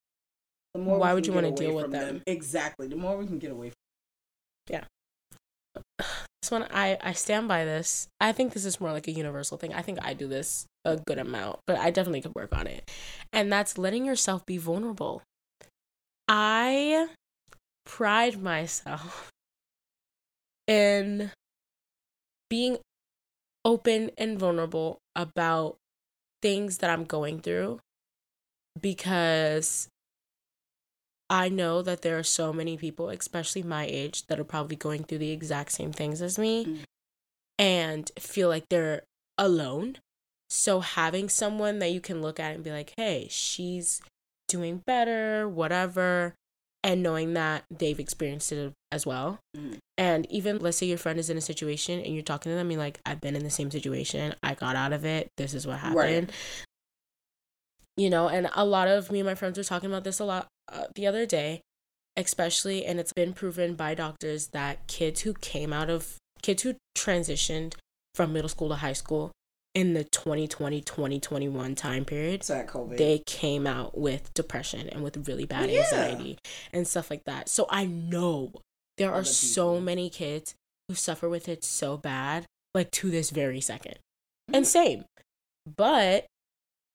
The 0.74 0.80
more 0.80 0.98
Why 0.98 1.14
would 1.14 1.26
you 1.26 1.32
wanna 1.32 1.52
deal 1.52 1.74
with 1.74 1.84
from 1.84 1.92
them? 1.92 2.22
Exactly. 2.26 2.88
The 2.88 2.96
more 2.96 3.16
we 3.16 3.26
can 3.26 3.38
get 3.38 3.50
away 3.50 3.70
from 3.70 3.76
Yeah. 4.68 4.84
This 6.42 6.50
one 6.50 6.64
I 6.70 6.98
I 7.00 7.12
stand 7.12 7.48
by 7.48 7.64
this. 7.64 8.08
I 8.20 8.32
think 8.32 8.52
this 8.52 8.64
is 8.64 8.80
more 8.80 8.92
like 8.92 9.08
a 9.08 9.12
universal 9.12 9.56
thing. 9.56 9.72
I 9.72 9.82
think 9.82 9.98
I 10.02 10.14
do 10.14 10.28
this 10.28 10.66
a 10.84 10.96
good 10.96 11.18
amount, 11.18 11.60
but 11.66 11.78
I 11.78 11.90
definitely 11.90 12.20
could 12.20 12.34
work 12.34 12.52
on 12.52 12.66
it. 12.66 12.90
And 13.32 13.50
that's 13.50 13.78
letting 13.78 14.04
yourself 14.04 14.44
be 14.44 14.58
vulnerable. 14.58 15.22
I 16.28 17.08
pride 17.86 18.42
myself 18.42 19.30
in 20.66 21.30
being 22.50 22.78
open 23.64 24.10
and 24.18 24.38
vulnerable 24.38 24.98
about 25.16 25.76
things 26.42 26.78
that 26.78 26.90
I'm 26.90 27.04
going 27.04 27.40
through 27.40 27.80
because 28.80 29.88
I 31.34 31.48
know 31.48 31.82
that 31.82 32.02
there 32.02 32.16
are 32.16 32.22
so 32.22 32.52
many 32.52 32.76
people, 32.76 33.08
especially 33.08 33.64
my 33.64 33.86
age, 33.86 34.26
that 34.28 34.38
are 34.38 34.44
probably 34.44 34.76
going 34.76 35.02
through 35.02 35.18
the 35.18 35.32
exact 35.32 35.72
same 35.72 35.92
things 35.92 36.22
as 36.22 36.38
me 36.38 36.64
Mm. 36.64 36.78
and 37.58 38.10
feel 38.16 38.48
like 38.48 38.68
they're 38.70 39.02
alone. 39.36 39.98
So 40.48 40.78
having 40.78 41.28
someone 41.28 41.80
that 41.80 41.90
you 41.90 42.00
can 42.00 42.22
look 42.22 42.38
at 42.38 42.54
and 42.54 42.62
be 42.62 42.70
like, 42.70 42.92
hey, 42.96 43.26
she's 43.30 44.00
doing 44.46 44.82
better, 44.86 45.48
whatever, 45.48 46.34
and 46.84 47.02
knowing 47.02 47.34
that 47.34 47.64
they've 47.68 47.98
experienced 47.98 48.52
it 48.52 48.72
as 48.92 49.04
well. 49.04 49.40
Mhm. 49.56 49.78
And 49.98 50.30
even 50.30 50.58
let's 50.60 50.76
say 50.76 50.86
your 50.86 50.98
friend 50.98 51.18
is 51.18 51.30
in 51.30 51.36
a 51.36 51.40
situation 51.40 51.98
and 52.00 52.14
you're 52.14 52.22
talking 52.22 52.52
to 52.52 52.56
them, 52.56 52.70
you're 52.70 52.78
like, 52.78 53.00
I've 53.04 53.20
been 53.20 53.34
in 53.34 53.42
the 53.42 53.50
same 53.50 53.72
situation, 53.72 54.36
I 54.40 54.54
got 54.54 54.76
out 54.76 54.92
of 54.92 55.04
it, 55.04 55.30
this 55.36 55.52
is 55.52 55.66
what 55.66 55.78
happened. 55.80 55.96
Right. 55.96 56.30
You 57.96 58.10
know, 58.10 58.28
and 58.28 58.48
a 58.54 58.64
lot 58.64 58.86
of 58.86 59.10
me 59.10 59.20
and 59.20 59.26
my 59.26 59.34
friends 59.34 59.58
were 59.58 59.64
talking 59.64 59.90
about 59.90 60.04
this 60.04 60.20
a 60.20 60.24
lot 60.24 60.46
uh, 60.72 60.84
the 60.94 61.06
other 61.06 61.26
day, 61.26 61.62
especially, 62.16 62.84
and 62.84 62.98
it's 63.00 63.12
been 63.12 63.32
proven 63.32 63.74
by 63.74 63.94
doctors 63.94 64.48
that 64.48 64.86
kids 64.86 65.22
who 65.22 65.34
came 65.34 65.72
out 65.72 65.90
of 65.90 66.16
kids 66.42 66.62
who 66.62 66.74
transitioned 66.96 67.74
from 68.14 68.32
middle 68.32 68.48
school 68.48 68.68
to 68.68 68.76
high 68.76 68.92
school 68.92 69.32
in 69.74 69.94
the 69.94 70.04
2020 70.04 70.80
2021 70.82 71.74
time 71.74 72.04
period 72.04 72.44
they 72.96 73.18
came 73.26 73.66
out 73.66 73.98
with 73.98 74.32
depression 74.34 74.88
and 74.90 75.02
with 75.02 75.26
really 75.26 75.46
bad 75.46 75.68
anxiety 75.68 76.38
and 76.72 76.86
stuff 76.86 77.10
like 77.10 77.24
that. 77.24 77.48
So 77.48 77.66
I 77.70 77.84
know 77.86 78.52
there 78.98 79.10
are 79.10 79.16
Other 79.16 79.24
so 79.24 79.80
many 79.80 80.10
kids 80.10 80.54
who 80.88 80.94
suffer 80.94 81.28
with 81.28 81.48
it 81.48 81.64
so 81.64 81.96
bad, 81.96 82.44
like 82.72 82.90
to 82.92 83.10
this 83.10 83.30
very 83.30 83.60
2nd 83.60 83.98
Mhm. 84.50 84.56
And 84.56 84.66
same. 84.66 85.04
But 85.76 86.26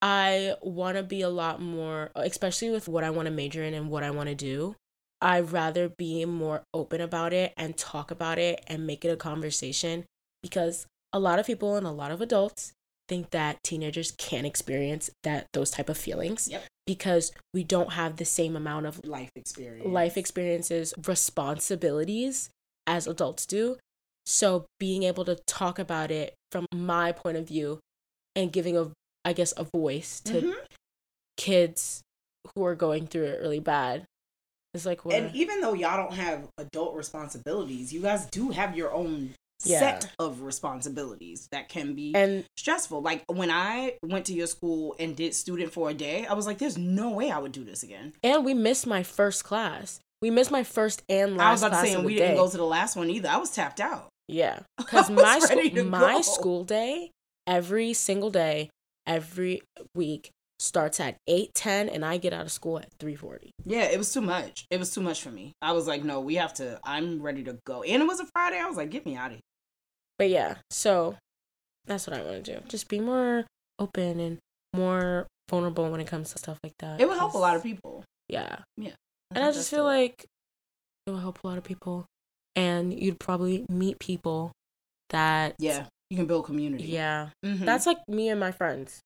I 0.02 0.56
want 0.62 0.98
to 0.98 1.04
be 1.04 1.22
a 1.22 1.30
lot 1.30 1.62
more, 1.62 2.12
especially 2.16 2.70
with 2.70 2.88
what 2.88 3.04
I 3.04 3.10
want 3.10 3.26
to 3.26 3.32
major 3.32 3.64
in 3.64 3.74
and 3.74 3.90
what 3.90 4.04
I 4.04 4.12
want 4.12 4.30
to 4.30 4.36
do. 4.36 4.76
I'd 5.22 5.52
rather 5.52 5.90
be 5.90 6.24
more 6.24 6.64
open 6.74 7.02
about 7.02 7.34
it 7.34 7.54
and 7.58 7.76
talk 7.76 8.10
about 8.10 8.38
it 8.40 8.64
and 8.68 8.88
make 8.88 9.04
it 9.04 9.10
a 9.10 9.18
conversation 9.18 10.06
because 10.42 10.86
a 11.12 11.20
lot 11.20 11.40
of 11.40 11.46
people 11.46 11.76
and 11.76 11.86
a 11.86 11.92
lot 11.92 12.12
of 12.12 12.22
adults 12.22 12.72
think 13.10 13.32
that 13.32 13.62
teenagers 13.64 14.12
can't 14.12 14.46
experience 14.48 15.10
that 15.24 15.48
those 15.54 15.72
type 15.72 15.90
of 15.90 15.98
feelings 15.98 16.48
Yep. 16.50 16.64
because 16.86 17.32
we 17.54 17.64
don't 17.66 17.94
have 17.94 18.16
the 18.16 18.24
same 18.24 18.56
amount 18.56 18.86
of 18.86 19.04
life 19.04 19.32
experience. 19.36 19.86
life 19.88 20.16
experiences, 20.16 20.94
responsibilities 21.06 22.50
as 22.88 23.08
adults 23.08 23.46
do. 23.46 23.78
So 24.26 24.68
being 24.80 25.04
able 25.04 25.26
to 25.26 25.36
talk 25.48 25.80
about 25.80 26.12
it 26.12 26.36
from 26.52 26.66
my 26.74 27.12
point 27.12 27.36
of 27.36 27.48
view 27.48 27.80
and 28.36 28.54
giving 28.54 28.78
a 28.78 28.92
I 29.30 29.34
guess 29.34 29.54
a 29.58 29.64
voice 29.64 30.20
to 30.22 30.42
Mhm. 30.42 30.54
kids 31.38 32.02
who 32.56 32.66
are 32.66 32.74
going 32.74 33.06
through 33.06 33.26
it 33.26 33.40
really 33.42 33.60
bad 33.60 34.06
It's 34.74 34.86
like 34.86 35.04
what 35.06 35.16
And 35.16 35.36
even 35.36 35.62
though 35.62 35.74
y'all 35.74 35.98
don't 35.98 36.14
have 36.14 36.48
adult 36.60 36.96
responsibilities, 36.96 37.92
you 37.94 38.02
guys 38.02 38.26
do 38.28 38.50
have 38.52 38.76
your 38.78 38.92
own 38.94 39.34
Yeah. 39.66 39.80
set 39.80 40.12
of 40.20 40.42
responsibilities 40.42 41.48
that 41.52 41.70
can 41.70 41.94
be 41.96 42.14
and 42.16 42.46
stressful. 42.58 43.02
Like 43.02 43.24
when 43.28 43.50
I 43.52 43.98
went 44.04 44.26
to 44.28 44.34
your 44.34 44.48
school 44.48 44.96
and 45.00 45.16
did 45.16 45.34
student 45.36 45.74
for 45.74 45.90
a 45.90 45.94
day, 45.94 46.26
I 46.28 46.34
was 46.34 46.46
like, 46.48 46.60
"There's 46.60 46.78
no 46.78 47.10
way 47.10 47.30
I 47.32 47.40
would 47.40 47.52
do 47.52 47.64
this 47.64 47.84
again." 47.84 48.14
and 48.24 48.46
we 48.46 48.54
missed 48.54 48.86
my 48.88 49.04
first 49.04 49.44
class. 49.44 50.00
We 50.22 50.30
missed 50.32 50.52
my 50.52 50.64
first 50.64 51.02
and 51.10 51.36
last 51.38 51.48
I 51.48 51.52
was 51.52 51.62
about 51.64 51.82
to 51.82 51.88
say, 51.88 51.94
of 51.94 52.00
and 52.00 52.04
the 52.04 52.08
we 52.08 52.16
didn't 52.16 52.36
go 52.36 52.50
to 52.50 52.58
the 52.58 52.66
last 52.66 52.96
one 52.96 53.10
either. 53.10 53.30
I 53.30 53.38
was 53.38 53.50
tapped 53.52 53.80
out. 53.80 54.10
Yeah, 54.28 54.60
because 54.78 55.10
my 55.10 55.40
school, 55.40 55.84
my 55.86 56.22
school 56.22 56.64
day, 56.64 57.12
every 57.48 57.94
single 57.94 58.30
day, 58.30 58.70
every 59.10 59.62
week 59.96 60.30
starts 60.60 61.00
at 61.00 61.16
8 61.28 61.54
10 61.56 61.88
and 61.90 62.04
i 62.06 62.18
get 62.18 62.34
out 62.34 62.42
of 62.46 62.52
school 62.52 62.80
at 62.80 62.90
3 63.00 63.16
40 63.16 63.52
Yeah, 63.66 63.84
it 63.84 63.98
was 63.98 64.14
too 64.14 64.22
much. 64.22 64.66
It 64.70 64.78
was 64.80 64.94
too 64.94 65.02
much 65.02 65.22
for 65.22 65.32
me. 65.32 65.54
I 65.62 65.72
was 65.72 65.88
like, 65.88 66.04
no, 66.04 66.20
we 66.20 66.36
have 66.36 66.54
to. 66.56 66.80
I'm 66.84 67.22
ready 67.22 67.44
to 67.46 67.58
go. 67.66 67.82
And 67.84 68.02
it 68.04 68.06
was 68.06 68.20
a 68.20 68.26
Friday. 68.34 68.60
I 68.60 68.66
was 68.68 68.76
like, 68.78 68.90
get 68.92 69.06
me 69.06 69.16
out 69.16 69.28
of 69.28 69.32
here. 69.34 69.42
but 70.18 70.30
yeah 70.30 70.56
so 70.70 71.16
that's 71.86 72.06
what 72.06 72.16
i 72.18 72.22
want 72.22 72.44
to 72.44 72.54
do 72.54 72.60
just 72.68 72.88
be 72.90 73.00
more 73.00 73.46
open 73.80 74.20
and 74.20 74.38
more 74.76 75.26
vulnerable 75.50 75.90
when 75.90 76.02
it 76.02 76.08
comes 76.08 76.32
to 76.34 76.38
stuff 76.38 76.60
like 76.64 76.74
that 76.80 77.00
It 77.02 77.08
would 77.08 77.18
help 77.18 77.34
a 77.34 77.38
lot 77.38 77.56
of 77.56 77.64
people. 77.64 78.04
yeah 78.28 78.60
Yeah. 78.78 78.92
and 79.34 79.44
i 79.44 79.52
just 79.52 79.70
feel 79.72 79.86
like 79.86 80.26
it 81.08 81.12
will 81.12 81.20
help 81.20 81.40
a 81.44 81.48
lot 81.48 81.58
of 81.58 81.64
people 81.64 82.06
and 82.56 82.94
you'd 82.94 83.20
probably 83.20 83.66
meet 83.70 83.98
people 84.00 84.52
that 85.10 85.56
yeah, 85.58 85.86
you 86.10 86.18
can 86.18 86.26
build 86.26 86.46
community. 86.46 86.86
yeah 86.86 87.30
Mhm. 87.46 87.66
that's 87.66 87.86
like 87.86 87.98
me 88.08 88.30
and 88.30 88.40
my 88.40 88.52
friends 88.52 89.00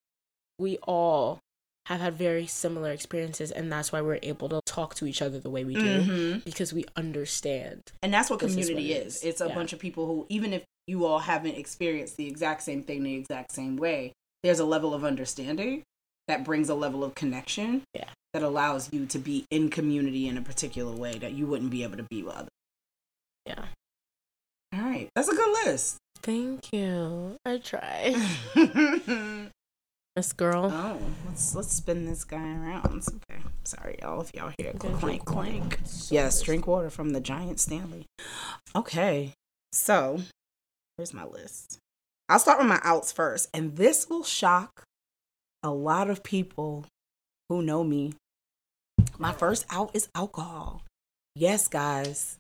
we 0.60 0.78
all 0.84 1.40
have 1.88 2.00
had 2.00 2.14
very 2.14 2.48
similar 2.48 2.92
experiences 2.92 3.52
and 3.52 3.70
that's 3.72 3.92
why 3.92 4.00
we're 4.02 4.20
able 4.24 4.48
to 4.48 4.62
talk 4.66 4.96
to 4.96 5.06
each 5.06 5.22
other 5.22 5.38
the 5.40 5.50
way 5.50 5.66
we 5.66 5.74
do 5.74 6.02
Mhm. 6.02 6.44
because 6.46 6.72
we 6.72 6.86
understand 6.96 7.82
And 8.02 8.14
that's 8.14 8.30
what 8.30 8.40
community 8.40 8.94
it 8.94 9.06
is. 9.08 9.18
is. 9.18 9.24
It's 9.24 9.42
a 9.42 9.48
Yeah. 9.50 9.56
bunch 9.56 9.74
of 9.74 9.80
people 9.80 10.06
who, 10.06 10.26
even 10.30 10.54
if 10.54 10.64
you 10.88 11.06
all 11.06 11.20
haven't 11.20 11.56
experienced 11.56 12.16
the 12.16 12.28
exact 12.28 12.62
same 12.64 12.84
thing 12.84 13.04
the 13.04 13.16
exact 13.16 13.52
same 13.52 13.76
way, 13.76 14.14
there's 14.44 14.60
a 14.60 14.66
level 14.66 14.94
of 14.94 15.04
understanding 15.04 15.84
that 16.30 16.46
brings 16.46 16.70
a 16.70 16.76
level 16.76 17.04
of 17.04 17.16
connection. 17.16 17.84
Yeah. 17.94 18.10
That 18.34 18.44
allows 18.44 18.92
you 18.94 19.06
to 19.08 19.20
be 19.20 19.46
in 19.52 19.70
community 19.70 20.28
in 20.30 20.38
a 20.38 20.42
particular 20.42 20.96
way 20.96 21.18
that 21.20 21.34
you 21.34 21.48
wouldn't 21.48 21.70
be 21.72 21.84
able 21.84 21.98
to 21.98 22.04
be 22.10 22.24
with 22.24 22.34
others. 22.36 22.50
yeah 23.46 23.66
All 24.74 24.80
right. 24.82 25.08
That's 25.16 25.30
a 25.30 25.36
good 25.36 25.66
list. 25.66 25.98
thank 26.22 26.72
you 26.72 27.36
i 27.46 27.58
try 27.58 28.16
oh, 28.56 29.48
this 30.16 30.32
girl 30.32 30.70
let's 31.28 31.54
let's 31.56 31.74
spin 31.74 32.06
this 32.06 32.24
guy 32.24 32.38
around. 32.38 33.04
Okay. 33.30 33.42
Sorry, 33.66 33.98
y'all, 34.02 34.22
if 34.22 34.32
y'all 34.36 34.52
hear 34.58 34.72
Okay, 34.76 34.94
clank 35.00 35.26
clank. 35.26 35.80
Yes, 36.10 36.42
drink 36.42 36.68
water 36.68 36.90
from 36.90 37.12
the 37.12 37.22
giant 37.22 37.60
Stanley. 37.60 38.06
Okay, 38.76 39.34
so 39.72 40.20
here's 40.98 41.14
my 41.14 41.26
list. 41.26 41.80
I'll 42.30 42.40
start 42.40 42.60
with 42.60 42.68
my 42.68 42.80
outs 42.84 43.12
first, 43.12 43.50
and 43.54 43.76
this 43.78 44.10
will 44.10 44.24
shock 44.24 44.84
a 45.64 45.72
lot 45.72 46.10
of 46.10 46.24
people 46.24 46.86
who 47.50 47.62
know 47.62 47.84
me. 47.84 48.14
My 49.18 49.32
first 49.32 49.66
out 49.72 49.92
is 49.94 50.10
alcohol. 50.14 50.84
Yes, 51.36 51.68
guys, 51.68 52.38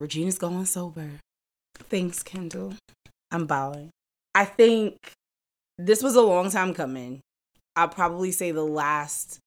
Regina's 0.00 0.38
going 0.38 0.64
sober. 0.64 1.10
Thanks, 1.74 2.22
Kendall. 2.22 2.74
I'm 3.30 3.46
bowing. 3.46 3.90
I 4.34 4.44
think 4.44 4.96
this 5.78 6.02
was 6.02 6.16
a 6.16 6.22
long 6.22 6.50
time 6.50 6.74
coming. 6.74 7.20
I'll 7.76 7.88
probably 7.88 8.32
say 8.32 8.52
the 8.52 8.64
last. 8.64 9.38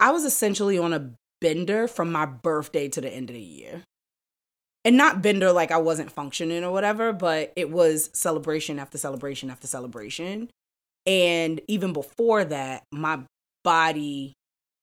I 0.00 0.10
was 0.12 0.24
essentially 0.24 0.78
on 0.78 0.92
a 0.92 1.10
bender 1.40 1.88
from 1.88 2.12
my 2.12 2.26
birthday 2.26 2.88
to 2.88 3.00
the 3.00 3.10
end 3.10 3.30
of 3.30 3.34
the 3.34 3.42
year. 3.42 3.82
And 4.84 4.96
not 4.96 5.22
bender 5.22 5.52
like 5.52 5.70
I 5.70 5.78
wasn't 5.78 6.12
functioning 6.12 6.64
or 6.64 6.72
whatever, 6.72 7.12
but 7.12 7.52
it 7.56 7.70
was 7.70 8.10
celebration 8.12 8.78
after 8.78 8.96
celebration 8.96 9.50
after 9.50 9.66
celebration. 9.66 10.48
And 11.06 11.60
even 11.68 11.92
before 11.92 12.44
that, 12.44 12.84
my 12.92 13.20
body 13.64 14.34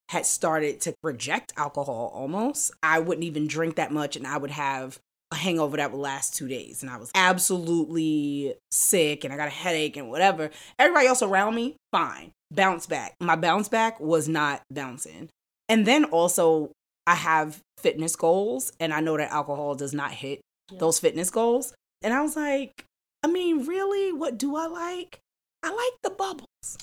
had 0.09 0.25
started 0.25 0.81
to 0.81 0.93
reject 1.01 1.53
alcohol 1.57 2.11
almost. 2.13 2.71
I 2.83 2.99
wouldn't 2.99 3.23
even 3.25 3.47
drink 3.47 3.75
that 3.77 3.91
much 3.91 4.15
and 4.15 4.27
I 4.27 4.37
would 4.37 4.51
have 4.51 4.99
a 5.35 5.37
hangover 5.37 5.77
that 5.77 5.91
would 5.91 5.99
last 5.99 6.35
two 6.35 6.47
days. 6.47 6.81
And 6.81 6.89
I 6.91 6.97
was 6.97 7.11
absolutely 7.13 8.55
sick 8.71 9.23
and 9.23 9.33
I 9.33 9.37
got 9.37 9.47
a 9.47 9.51
headache 9.51 9.97
and 9.97 10.09
whatever. 10.09 10.49
Everybody 10.79 11.07
else 11.07 11.21
around 11.21 11.55
me, 11.55 11.75
fine. 11.91 12.31
Bounce 12.51 12.85
back. 12.87 13.15
My 13.19 13.35
bounce 13.35 13.67
back 13.69 13.99
was 13.99 14.27
not 14.27 14.61
bouncing. 14.71 15.29
And 15.69 15.85
then 15.85 16.05
also, 16.05 16.71
I 17.07 17.15
have 17.15 17.59
fitness 17.77 18.15
goals 18.15 18.71
and 18.79 18.93
I 18.93 18.99
know 18.99 19.17
that 19.17 19.31
alcohol 19.31 19.75
does 19.75 19.93
not 19.93 20.11
hit 20.11 20.41
Yeah. 20.71 20.79
those 20.79 20.99
fitness 20.99 21.29
goals. 21.29 21.73
And 22.01 22.13
I 22.13 22.21
was 22.21 22.35
like, 22.35 22.85
I 23.23 23.27
mean, 23.27 23.65
really? 23.65 24.11
What 24.11 24.37
do 24.37 24.55
I 24.55 24.67
like? 24.67 25.19
I 25.63 25.69
like 25.69 26.01
the 26.03 26.09
bubbles. 26.11 26.77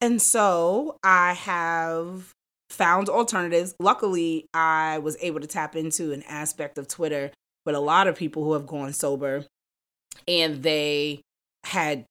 And 0.00 0.20
so 0.20 0.96
I 1.04 1.32
have 1.34 2.32
found 2.70 3.08
alternatives. 3.08 3.74
Luckily, 3.78 4.46
I 4.54 4.98
was 4.98 5.16
able 5.20 5.40
to 5.40 5.46
tap 5.46 5.76
into 5.76 6.12
an 6.12 6.22
aspect 6.28 6.78
of 6.78 6.88
Twitter 6.88 7.30
with 7.64 7.74
a 7.74 7.80
lot 7.80 8.08
of 8.08 8.16
people 8.16 8.44
who 8.44 8.52
have 8.52 8.66
gone 8.66 8.92
sober 8.92 9.44
and 10.26 10.62
they 10.62 11.20
had 11.64 12.04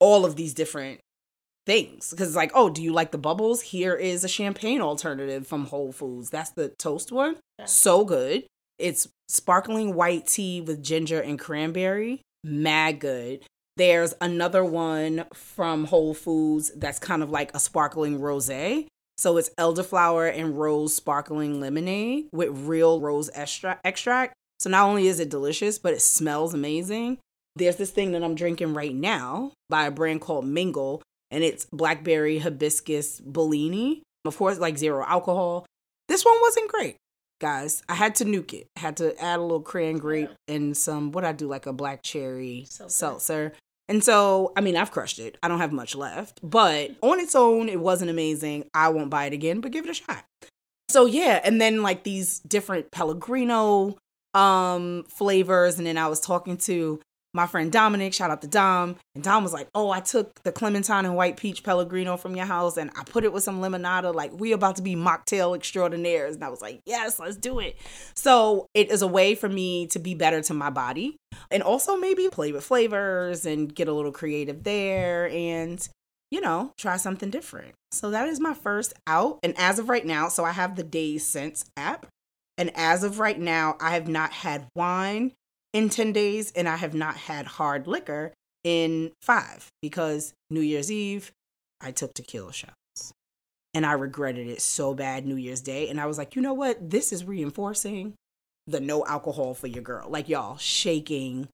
all 0.00 0.24
of 0.24 0.36
these 0.36 0.54
different 0.54 1.00
things. 1.66 2.10
Because 2.10 2.28
it's 2.28 2.36
like 2.36 2.52
oh 2.54 2.70
do 2.70 2.82
you 2.82 2.92
like 2.92 3.10
the 3.10 3.18
bubbles? 3.18 3.62
Here 3.62 3.94
is 3.94 4.24
a 4.24 4.28
champagne 4.28 4.80
alternative 4.80 5.46
from 5.46 5.66
whole 5.66 5.92
foods. 5.92 6.30
That's 6.30 6.50
the 6.50 6.68
toast 6.78 7.12
one. 7.12 7.36
Yeah. 7.58 7.66
so 7.66 8.04
good. 8.04 8.44
It's 8.78 9.08
sparkling 9.28 9.94
white 9.94 10.26
tea 10.26 10.60
with 10.60 10.82
ginger 10.82 11.20
and 11.20 11.38
cranberry. 11.38 12.20
Mad 12.44 12.98
good. 12.98 13.44
There's 13.76 14.12
another 14.20 14.64
one 14.64 15.24
from 15.32 15.84
whole 15.84 16.14
foods 16.14 16.72
that's 16.76 16.98
kind 16.98 17.22
of 17.22 17.30
like 17.30 17.54
a 17.54 17.60
sparkling 17.60 18.18
rosé. 18.18 18.86
So 19.16 19.36
it's 19.36 19.50
elderflower 19.50 20.36
and 20.36 20.58
rose 20.58 20.94
sparkling 20.96 21.60
lemonade 21.60 22.26
with 22.32 22.50
real 22.50 23.00
rose 23.00 23.30
extra- 23.34 23.78
extract 23.84 24.34
so 24.62 24.70
not 24.70 24.86
only 24.86 25.06
is 25.06 25.20
it 25.20 25.28
delicious 25.28 25.78
but 25.78 25.92
it 25.92 26.02
smells 26.02 26.54
amazing 26.54 27.18
there's 27.56 27.76
this 27.76 27.90
thing 27.90 28.12
that 28.12 28.24
I'm 28.24 28.34
drinking 28.34 28.74
right 28.74 28.94
now 28.94 29.52
by 29.68 29.86
a 29.86 29.90
brand 29.90 30.20
called 30.20 30.46
Mingle, 30.46 31.02
and 31.30 31.44
it's 31.44 31.66
blackberry 31.66 32.38
hibiscus 32.38 33.20
Bellini. 33.20 34.02
Of 34.24 34.36
course, 34.36 34.58
like 34.58 34.78
zero 34.78 35.04
alcohol. 35.06 35.66
This 36.08 36.24
one 36.24 36.36
wasn't 36.40 36.70
great, 36.70 36.96
guys. 37.40 37.82
I 37.88 37.94
had 37.94 38.14
to 38.16 38.24
nuke 38.24 38.54
it. 38.54 38.66
had 38.76 38.96
to 38.98 39.20
add 39.22 39.38
a 39.38 39.42
little 39.42 39.60
cran 39.60 39.98
grape 39.98 40.30
and 40.48 40.76
some 40.76 41.12
what 41.12 41.24
I 41.24 41.32
do 41.32 41.46
like 41.46 41.66
a 41.66 41.72
black 41.72 42.02
cherry 42.02 42.66
Seltzer. 42.68 42.94
seltzer. 42.94 43.52
And 43.88 44.02
so, 44.02 44.52
I 44.56 44.60
mean, 44.60 44.76
I've 44.76 44.92
crushed 44.92 45.18
it. 45.18 45.36
I 45.42 45.48
don't 45.48 45.58
have 45.58 45.72
much 45.72 45.94
left, 45.94 46.40
but 46.42 46.92
on 47.02 47.18
its 47.18 47.34
own, 47.34 47.68
it 47.68 47.80
wasn't 47.80 48.10
amazing. 48.10 48.64
I 48.72 48.88
won't 48.88 49.10
buy 49.10 49.26
it 49.26 49.32
again, 49.32 49.60
but 49.60 49.72
give 49.72 49.84
it 49.84 49.90
a 49.90 49.94
shot. 49.94 50.24
So 50.88 51.06
yeah, 51.06 51.40
and 51.42 51.60
then 51.60 51.82
like 51.82 52.04
these 52.04 52.38
different 52.40 52.90
Pellegrino 52.90 53.96
um 54.34 55.04
flavors, 55.08 55.78
and 55.78 55.86
then 55.86 55.98
I 55.98 56.08
was 56.08 56.20
talking 56.20 56.56
to 56.58 57.00
my 57.34 57.46
friend 57.46 57.72
Dominic, 57.72 58.12
shout 58.12 58.30
out 58.30 58.42
to 58.42 58.46
Dom, 58.46 58.96
and 59.14 59.24
Dom 59.24 59.42
was 59.42 59.54
like, 59.54 59.68
"Oh, 59.74 59.90
I 59.90 60.00
took 60.00 60.42
the 60.42 60.52
clementine 60.52 61.06
and 61.06 61.16
white 61.16 61.38
peach 61.38 61.64
Pellegrino 61.64 62.18
from 62.18 62.36
your 62.36 62.44
house, 62.44 62.76
and 62.76 62.90
I 62.94 63.04
put 63.04 63.24
it 63.24 63.32
with 63.32 63.42
some 63.42 63.60
limonada. 63.62 64.14
Like 64.14 64.32
we 64.38 64.52
about 64.52 64.76
to 64.76 64.82
be 64.82 64.94
mocktail 64.94 65.56
extraordinaires." 65.56 66.34
And 66.34 66.44
I 66.44 66.50
was 66.50 66.60
like, 66.60 66.80
"Yes, 66.84 67.18
let's 67.18 67.36
do 67.36 67.58
it." 67.58 67.76
So 68.14 68.66
it 68.74 68.90
is 68.90 69.00
a 69.00 69.06
way 69.06 69.34
for 69.34 69.48
me 69.48 69.86
to 69.88 69.98
be 69.98 70.14
better 70.14 70.42
to 70.42 70.54
my 70.54 70.68
body, 70.70 71.16
and 71.50 71.62
also 71.62 71.96
maybe 71.96 72.28
play 72.28 72.52
with 72.52 72.64
flavors 72.64 73.46
and 73.46 73.74
get 73.74 73.88
a 73.88 73.92
little 73.94 74.12
creative 74.12 74.64
there, 74.64 75.28
and 75.30 75.88
you 76.30 76.40
know, 76.40 76.72
try 76.78 76.96
something 76.96 77.28
different. 77.28 77.74
So 77.92 78.10
that 78.10 78.26
is 78.26 78.40
my 78.40 78.54
first 78.54 78.94
out, 79.06 79.38
and 79.42 79.54
as 79.58 79.78
of 79.78 79.88
right 79.88 80.04
now, 80.04 80.28
so 80.28 80.44
I 80.44 80.52
have 80.52 80.76
the 80.76 80.82
Days 80.82 81.26
Sense 81.26 81.64
app, 81.76 82.06
and 82.58 82.70
as 82.74 83.02
of 83.02 83.18
right 83.18 83.38
now, 83.38 83.76
I 83.80 83.94
have 83.94 84.08
not 84.08 84.32
had 84.32 84.68
wine 84.74 85.32
in 85.72 85.88
10 85.88 86.12
days 86.12 86.52
and 86.52 86.68
I 86.68 86.76
have 86.76 86.94
not 86.94 87.16
had 87.16 87.46
hard 87.46 87.86
liquor 87.86 88.32
in 88.62 89.12
five 89.22 89.68
because 89.80 90.34
New 90.50 90.60
Year's 90.60 90.90
Eve, 90.90 91.32
I 91.80 91.90
took 91.90 92.14
tequila 92.14 92.52
shots 92.52 93.12
and 93.74 93.86
I 93.86 93.92
regretted 93.92 94.48
it 94.48 94.60
so 94.60 94.94
bad 94.94 95.26
New 95.26 95.36
Year's 95.36 95.60
Day. 95.60 95.88
And 95.88 96.00
I 96.00 96.06
was 96.06 96.18
like, 96.18 96.36
you 96.36 96.42
know 96.42 96.54
what? 96.54 96.90
This 96.90 97.12
is 97.12 97.24
reinforcing 97.24 98.14
the 98.66 98.80
no 98.80 99.04
alcohol 99.06 99.54
for 99.54 99.66
your 99.66 99.82
girl. 99.82 100.08
Like 100.08 100.28
y'all 100.28 100.58
shaking, 100.58 101.48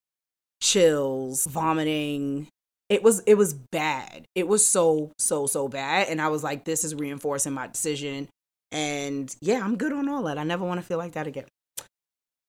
chills, 0.61 1.46
vomiting. 1.46 2.48
It 2.88 3.02
was 3.02 3.20
it 3.20 3.34
was 3.37 3.54
bad. 3.54 4.24
It 4.34 4.48
was 4.48 4.66
so 4.66 5.12
so 5.18 5.46
so 5.46 5.68
bad 5.68 6.08
and 6.08 6.20
I 6.20 6.28
was 6.28 6.42
like 6.42 6.64
this 6.64 6.84
is 6.84 6.94
reinforcing 6.94 7.52
my 7.52 7.68
decision 7.68 8.28
and 8.72 9.35
yeah, 9.40 9.61
I'm 9.62 9.76
good 9.76 9.92
on 9.92 10.09
all 10.09 10.24
that. 10.24 10.38
I 10.38 10.44
never 10.44 10.64
want 10.64 10.81
to 10.81 10.87
feel 10.87 10.98
like 10.98 11.12
that 11.12 11.26
again. 11.26 11.46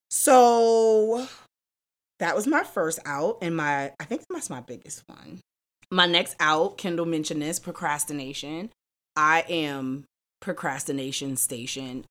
So 0.10 1.28
that 2.20 2.36
was 2.36 2.48
my 2.48 2.64
first 2.64 3.00
out 3.06 3.38
and 3.42 3.56
my 3.56 3.94
i 4.00 4.04
think 4.04 4.24
that's 4.30 4.50
my 4.50 4.62
biggest 4.62 5.04
one. 5.08 5.40
My 5.92 6.06
next 6.06 6.36
out 6.40 6.78
kendall 6.78 7.06
mentioned 7.06 7.42
this 7.42 7.60
procrastination. 7.60 8.70
I 9.16 9.44
am 9.50 10.06
procrastination 10.42 11.36
station. 11.38 12.06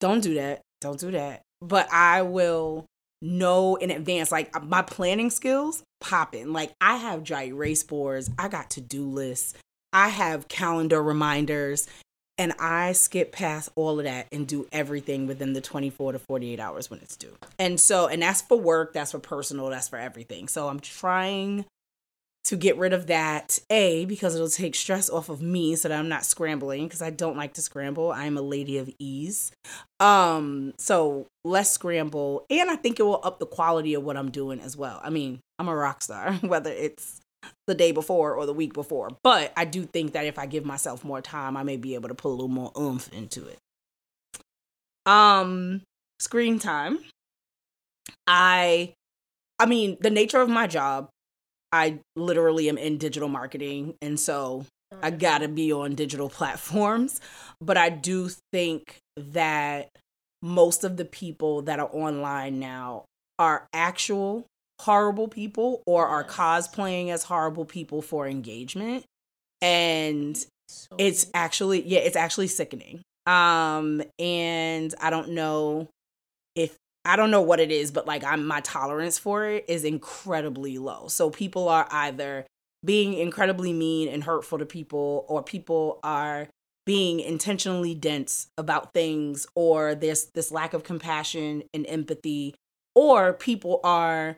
Don't 0.00 0.22
do 0.22 0.34
that. 0.34 0.62
Don't 0.80 0.98
do 0.98 1.10
that. 1.12 1.42
But 1.60 1.92
i 1.92 2.22
will 2.22 2.86
know 3.22 3.76
in 3.76 3.90
advance 3.90 4.30
like 4.30 4.54
uh, 4.54 4.60
my 4.60 4.82
planning 4.82 5.30
skills 5.30 5.82
popping. 6.00 6.52
Like 6.52 6.72
i 6.80 6.96
have 6.96 7.24
dry 7.24 7.44
erase 7.44 7.82
boards. 7.82 8.30
I 8.38 8.48
got 8.48 8.70
to-do 8.70 9.04
lists. 9.04 9.54
I 9.92 10.08
have 10.08 10.48
calendar 10.48 11.02
reminders 11.02 11.88
and 12.38 12.52
I 12.58 12.92
skip 12.92 13.32
past 13.32 13.70
all 13.76 13.98
of 13.98 14.04
that 14.04 14.26
and 14.30 14.46
do 14.46 14.66
everything 14.72 15.26
within 15.26 15.52
the 15.54 15.60
24 15.60 16.12
to 16.12 16.18
48 16.18 16.60
hours 16.60 16.90
when 16.90 17.00
it's 17.00 17.16
due. 17.16 17.36
And 17.58 17.80
so, 17.80 18.06
and 18.06 18.22
that's 18.22 18.42
for 18.42 18.58
work, 18.58 18.92
that's 18.92 19.12
for 19.12 19.18
personal, 19.18 19.70
that's 19.70 19.88
for 19.88 19.98
everything. 19.98 20.48
So 20.48 20.68
I'm 20.68 20.80
trying 20.80 21.64
to 22.46 22.56
get 22.56 22.76
rid 22.78 22.92
of 22.92 23.08
that. 23.08 23.58
A, 23.70 24.04
because 24.04 24.34
it'll 24.34 24.48
take 24.48 24.74
stress 24.74 25.10
off 25.10 25.28
of 25.28 25.42
me 25.42 25.74
so 25.76 25.88
that 25.88 25.98
I'm 25.98 26.08
not 26.08 26.24
scrambling 26.24 26.84
because 26.84 27.02
I 27.02 27.10
don't 27.10 27.36
like 27.36 27.54
to 27.54 27.62
scramble. 27.62 28.12
I'm 28.12 28.36
a 28.36 28.42
lady 28.42 28.78
of 28.78 28.90
ease. 28.98 29.50
Um, 29.98 30.74
so 30.78 31.26
less 31.44 31.72
scramble. 31.72 32.46
And 32.50 32.70
I 32.70 32.76
think 32.76 33.00
it 33.00 33.02
will 33.02 33.20
up 33.24 33.38
the 33.38 33.46
quality 33.46 33.94
of 33.94 34.04
what 34.04 34.16
I'm 34.16 34.30
doing 34.30 34.60
as 34.60 34.76
well. 34.76 35.00
I 35.02 35.10
mean, 35.10 35.40
I'm 35.58 35.68
a 35.68 35.74
rock 35.74 36.02
star, 36.02 36.32
whether 36.42 36.70
it's 36.70 37.20
the 37.66 37.74
day 37.74 37.92
before 37.92 38.34
or 38.34 38.46
the 38.46 38.52
week 38.52 38.72
before. 38.72 39.10
But 39.22 39.52
I 39.56 39.64
do 39.64 39.84
think 39.84 40.12
that 40.12 40.26
if 40.26 40.38
I 40.38 40.46
give 40.46 40.64
myself 40.64 41.04
more 41.04 41.20
time, 41.20 41.56
I 41.56 41.62
may 41.62 41.76
be 41.76 41.94
able 41.94 42.08
to 42.08 42.14
put 42.14 42.28
a 42.28 42.30
little 42.30 42.48
more 42.48 42.72
oomph 42.78 43.12
into 43.12 43.46
it. 43.46 43.58
Um, 45.06 45.82
screen 46.18 46.58
time. 46.58 46.98
I 48.26 48.94
I 49.58 49.66
mean, 49.66 49.96
the 50.00 50.10
nature 50.10 50.40
of 50.40 50.48
my 50.48 50.66
job, 50.66 51.08
I 51.72 52.00
literally 52.14 52.68
am 52.68 52.78
in 52.78 52.98
digital 52.98 53.28
marketing 53.28 53.94
and 54.02 54.18
so 54.20 54.66
I 55.02 55.10
got 55.10 55.38
to 55.38 55.48
be 55.48 55.72
on 55.72 55.94
digital 55.94 56.28
platforms, 56.30 57.20
but 57.60 57.76
I 57.76 57.90
do 57.90 58.30
think 58.52 58.98
that 59.16 59.90
most 60.42 60.84
of 60.84 60.96
the 60.96 61.04
people 61.04 61.62
that 61.62 61.80
are 61.80 61.90
online 61.92 62.60
now 62.60 63.04
are 63.38 63.68
actual 63.72 64.46
horrible 64.80 65.28
people 65.28 65.82
or 65.86 66.06
are 66.06 66.24
cosplaying 66.24 67.08
as 67.10 67.24
horrible 67.24 67.64
people 67.64 68.02
for 68.02 68.26
engagement. 68.26 69.04
And 69.62 70.36
so 70.68 70.96
it's 70.98 71.26
actually 71.34 71.82
yeah 71.86 72.00
it's 72.00 72.16
actually 72.16 72.48
sickening. 72.48 73.02
Um 73.26 74.02
and 74.18 74.94
i 75.00 75.10
don't 75.10 75.30
know 75.30 75.88
if 76.54 76.76
i 77.04 77.16
don't 77.16 77.30
know 77.32 77.42
what 77.42 77.58
it 77.58 77.72
is 77.72 77.90
but 77.90 78.06
like 78.06 78.22
i'm 78.22 78.46
my 78.46 78.60
tolerance 78.60 79.18
for 79.18 79.46
it 79.46 79.64
is 79.68 79.84
incredibly 79.84 80.78
low. 80.78 81.08
So 81.08 81.30
people 81.30 81.68
are 81.68 81.88
either 81.90 82.46
being 82.84 83.14
incredibly 83.14 83.72
mean 83.72 84.08
and 84.08 84.22
hurtful 84.22 84.58
to 84.58 84.66
people 84.66 85.24
or 85.28 85.42
people 85.42 85.98
are 86.02 86.48
being 86.84 87.18
intentionally 87.18 87.94
dense 87.94 88.46
about 88.56 88.94
things 88.94 89.46
or 89.56 89.94
there's 89.96 90.26
this 90.26 90.52
lack 90.52 90.72
of 90.72 90.84
compassion 90.84 91.64
and 91.74 91.84
empathy 91.88 92.54
or 92.94 93.32
people 93.32 93.80
are 93.82 94.36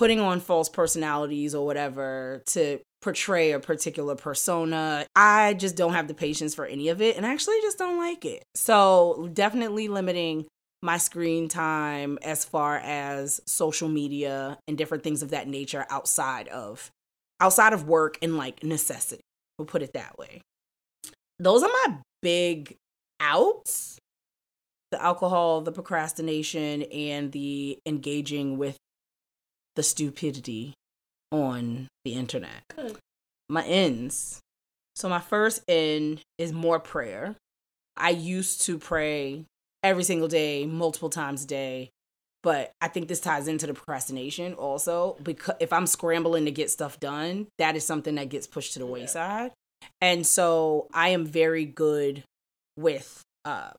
putting 0.00 0.18
on 0.18 0.40
false 0.40 0.70
personalities 0.70 1.54
or 1.54 1.66
whatever 1.66 2.42
to 2.46 2.78
portray 3.02 3.52
a 3.52 3.60
particular 3.60 4.14
persona. 4.16 5.04
I 5.14 5.52
just 5.52 5.76
don't 5.76 5.92
have 5.92 6.08
the 6.08 6.14
patience 6.14 6.54
for 6.54 6.64
any 6.64 6.88
of 6.88 7.02
it 7.02 7.18
and 7.18 7.26
I 7.26 7.34
actually 7.34 7.60
just 7.60 7.76
don't 7.76 7.98
like 7.98 8.24
it. 8.24 8.42
So, 8.54 9.28
definitely 9.34 9.88
limiting 9.88 10.46
my 10.80 10.96
screen 10.96 11.48
time 11.48 12.18
as 12.22 12.46
far 12.46 12.78
as 12.78 13.42
social 13.44 13.90
media 13.90 14.56
and 14.66 14.78
different 14.78 15.04
things 15.04 15.22
of 15.22 15.32
that 15.32 15.48
nature 15.48 15.84
outside 15.90 16.48
of 16.48 16.90
outside 17.38 17.74
of 17.74 17.86
work 17.86 18.16
and 18.22 18.38
like 18.38 18.64
necessity. 18.64 19.20
We'll 19.58 19.66
put 19.66 19.82
it 19.82 19.92
that 19.92 20.18
way. 20.18 20.40
Those 21.38 21.62
are 21.62 21.68
my 21.68 21.98
big 22.22 22.74
outs. 23.20 23.98
The 24.92 25.02
alcohol, 25.02 25.60
the 25.60 25.72
procrastination 25.72 26.84
and 26.84 27.30
the 27.32 27.78
engaging 27.84 28.56
with 28.56 28.78
the 29.80 29.84
stupidity 29.84 30.74
on 31.32 31.88
the 32.04 32.12
internet. 32.12 32.64
Good. 32.76 32.98
My 33.48 33.64
ends. 33.64 34.38
So 34.94 35.08
my 35.08 35.20
first 35.20 35.62
end 35.66 36.20
is 36.36 36.52
more 36.52 36.78
prayer. 36.78 37.36
I 37.96 38.10
used 38.10 38.60
to 38.66 38.78
pray 38.78 39.46
every 39.82 40.04
single 40.04 40.28
day, 40.28 40.66
multiple 40.66 41.08
times 41.08 41.44
a 41.44 41.46
day, 41.46 41.88
but 42.42 42.72
I 42.82 42.88
think 42.88 43.08
this 43.08 43.20
ties 43.20 43.48
into 43.48 43.66
the 43.66 43.72
procrastination 43.72 44.52
also 44.52 45.16
because 45.22 45.54
if 45.60 45.72
I'm 45.72 45.86
scrambling 45.86 46.44
to 46.44 46.50
get 46.50 46.70
stuff 46.70 47.00
done, 47.00 47.46
that 47.56 47.74
is 47.74 47.82
something 47.82 48.16
that 48.16 48.28
gets 48.28 48.46
pushed 48.46 48.74
to 48.74 48.80
the 48.80 48.86
wayside. 48.86 49.52
And 50.02 50.26
so 50.26 50.88
I 50.92 51.08
am 51.08 51.24
very 51.24 51.64
good 51.64 52.22
with 52.76 53.22
uh 53.46 53.70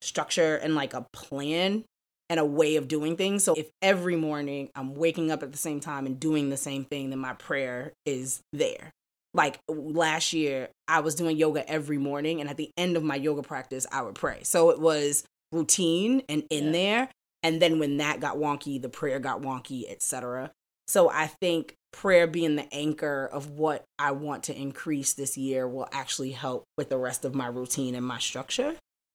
structure 0.00 0.56
and 0.56 0.74
like 0.74 0.94
a 0.94 1.04
plan 1.12 1.84
and 2.30 2.40
a 2.40 2.44
way 2.44 2.76
of 2.76 2.88
doing 2.88 3.16
things. 3.16 3.44
So 3.44 3.54
if 3.54 3.70
every 3.82 4.16
morning 4.16 4.70
I'm 4.74 4.94
waking 4.94 5.30
up 5.30 5.42
at 5.42 5.52
the 5.52 5.58
same 5.58 5.80
time 5.80 6.06
and 6.06 6.18
doing 6.18 6.50
the 6.50 6.56
same 6.56 6.84
thing, 6.84 7.10
then 7.10 7.18
my 7.18 7.34
prayer 7.34 7.92
is 8.06 8.40
there. 8.52 8.92
Like 9.34 9.58
last 9.68 10.32
year, 10.32 10.68
I 10.86 11.00
was 11.00 11.16
doing 11.16 11.36
yoga 11.36 11.68
every 11.68 11.98
morning, 11.98 12.40
and 12.40 12.48
at 12.48 12.56
the 12.56 12.70
end 12.76 12.96
of 12.96 13.02
my 13.02 13.16
yoga 13.16 13.42
practice, 13.42 13.84
I 13.90 14.02
would 14.02 14.14
pray. 14.14 14.40
So 14.44 14.70
it 14.70 14.80
was 14.80 15.24
routine 15.50 16.22
and 16.28 16.44
in 16.50 16.66
yeah. 16.66 16.72
there. 16.72 17.08
And 17.42 17.60
then 17.60 17.78
when 17.78 17.98
that 17.98 18.20
got 18.20 18.36
wonky, 18.36 18.80
the 18.80 18.88
prayer 18.88 19.18
got 19.18 19.42
wonky, 19.42 19.90
etc. 19.90 20.50
So 20.86 21.10
I 21.10 21.26
think 21.26 21.74
prayer 21.92 22.26
being 22.26 22.56
the 22.56 22.72
anchor 22.72 23.28
of 23.32 23.50
what 23.50 23.84
I 23.98 24.12
want 24.12 24.44
to 24.44 24.56
increase 24.56 25.12
this 25.12 25.36
year 25.36 25.68
will 25.68 25.88
actually 25.92 26.32
help 26.32 26.64
with 26.76 26.88
the 26.88 26.98
rest 26.98 27.24
of 27.24 27.34
my 27.34 27.46
routine 27.46 27.94
and 27.94 28.06
my 28.06 28.18
structure 28.18 28.74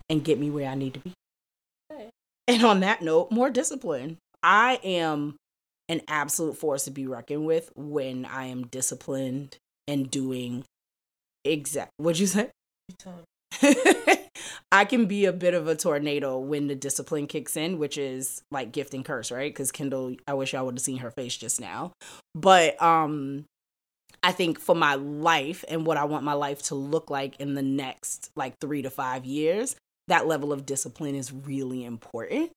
and 0.09 0.23
get 0.23 0.39
me 0.39 0.49
where 0.49 0.69
I 0.69 0.75
need 0.75 0.95
to 0.95 0.99
be. 0.99 1.13
And 2.49 2.63
on 2.63 2.79
that 2.79 3.03
note, 3.03 3.31
more 3.31 3.51
discipline. 3.51 4.17
I 4.41 4.79
am 4.83 5.35
an 5.87 6.01
absolute 6.07 6.57
force 6.57 6.85
to 6.85 6.91
be 6.91 7.05
reckoned 7.05 7.45
with 7.45 7.71
when 7.75 8.25
I 8.25 8.45
am 8.45 8.65
disciplined 8.65 9.57
and 9.87 10.09
doing 10.09 10.63
exact. 11.45 11.91
What'd 11.97 12.19
you 12.19 12.25
say? 12.25 12.49
I 14.71 14.85
can 14.85 15.05
be 15.05 15.25
a 15.25 15.33
bit 15.33 15.53
of 15.53 15.67
a 15.67 15.75
tornado 15.75 16.39
when 16.39 16.67
the 16.67 16.75
discipline 16.75 17.27
kicks 17.27 17.55
in, 17.55 17.77
which 17.77 17.99
is 17.99 18.41
like 18.49 18.71
gift 18.71 18.95
and 18.95 19.05
curse, 19.05 19.31
right? 19.31 19.51
Because 19.53 19.71
Kendall, 19.71 20.15
I 20.27 20.33
wish 20.33 20.55
I 20.55 20.61
would 20.63 20.75
have 20.75 20.81
seen 20.81 20.97
her 20.97 21.11
face 21.11 21.37
just 21.37 21.61
now. 21.61 21.91
But 22.33 22.81
um 22.81 23.45
I 24.23 24.31
think 24.31 24.59
for 24.59 24.75
my 24.75 24.95
life 24.95 25.63
and 25.69 25.85
what 25.85 25.97
I 25.97 26.05
want 26.05 26.23
my 26.23 26.33
life 26.33 26.63
to 26.63 26.75
look 26.75 27.11
like 27.11 27.39
in 27.39 27.53
the 27.53 27.61
next 27.61 28.31
like 28.35 28.55
three 28.59 28.81
to 28.81 28.89
five 28.89 29.25
years, 29.25 29.75
that 30.09 30.27
level 30.27 30.51
of 30.51 30.65
discipline 30.65 31.15
is 31.15 31.31
really 31.31 31.83
important. 31.83 32.51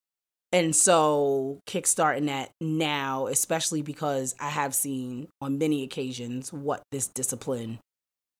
And 0.51 0.75
so, 0.75 1.59
kickstarting 1.67 2.27
that 2.27 2.51
now, 2.61 3.25
especially 3.25 3.81
because 3.81 4.35
I 4.39 4.49
have 4.49 4.75
seen 4.75 5.27
on 5.41 5.57
many 5.57 5.81
occasions 5.81 6.53
what 6.53 6.83
this 6.91 7.07
discipline 7.07 7.79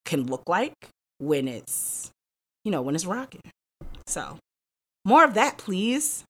can 0.06 0.28
look 0.28 0.48
like 0.48 0.74
when 1.18 1.48
it's, 1.48 2.12
you 2.64 2.72
know, 2.72 2.84
when 2.84 2.94
it's 2.94 3.08
rocking. 3.08 3.42
So, 4.06 4.38
more 5.06 5.24
of 5.24 5.34
that, 5.34 5.58
please. 5.58 6.24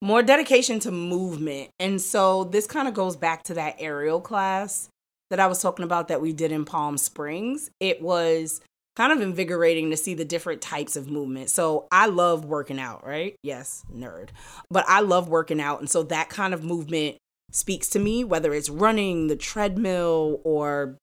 More 0.00 0.22
dedication 0.22 0.78
to 0.80 0.92
movement. 0.92 1.70
And 1.80 2.00
so, 2.00 2.44
this 2.44 2.66
kind 2.68 2.86
of 2.86 2.94
goes 2.94 3.16
back 3.16 3.42
to 3.44 3.54
that 3.54 3.76
aerial 3.80 4.20
class 4.20 4.88
that 5.30 5.40
I 5.40 5.48
was 5.48 5.60
talking 5.60 5.84
about 5.84 6.06
that 6.06 6.20
we 6.20 6.32
did 6.32 6.52
in 6.52 6.64
Palm 6.64 6.98
Springs. 6.98 7.70
It 7.80 8.00
was 8.00 8.60
kind 8.96 9.12
of 9.12 9.20
invigorating 9.20 9.90
to 9.90 9.96
see 9.96 10.14
the 10.14 10.24
different 10.24 10.60
types 10.60 10.96
of 10.96 11.10
movement. 11.10 11.50
So 11.50 11.86
I 11.90 12.06
love 12.06 12.44
working 12.44 12.78
out, 12.78 13.06
right? 13.06 13.34
Yes, 13.42 13.84
nerd. 13.92 14.28
But 14.70 14.84
I 14.86 15.00
love 15.00 15.28
working 15.28 15.60
out. 15.60 15.80
And 15.80 15.88
so 15.88 16.02
that 16.04 16.28
kind 16.28 16.52
of 16.52 16.62
movement 16.62 17.16
speaks 17.50 17.88
to 17.90 17.98
me, 17.98 18.24
whether 18.24 18.52
it's 18.52 18.68
running, 18.68 19.28
the 19.28 19.36
treadmill, 19.36 20.40
or 20.44 20.98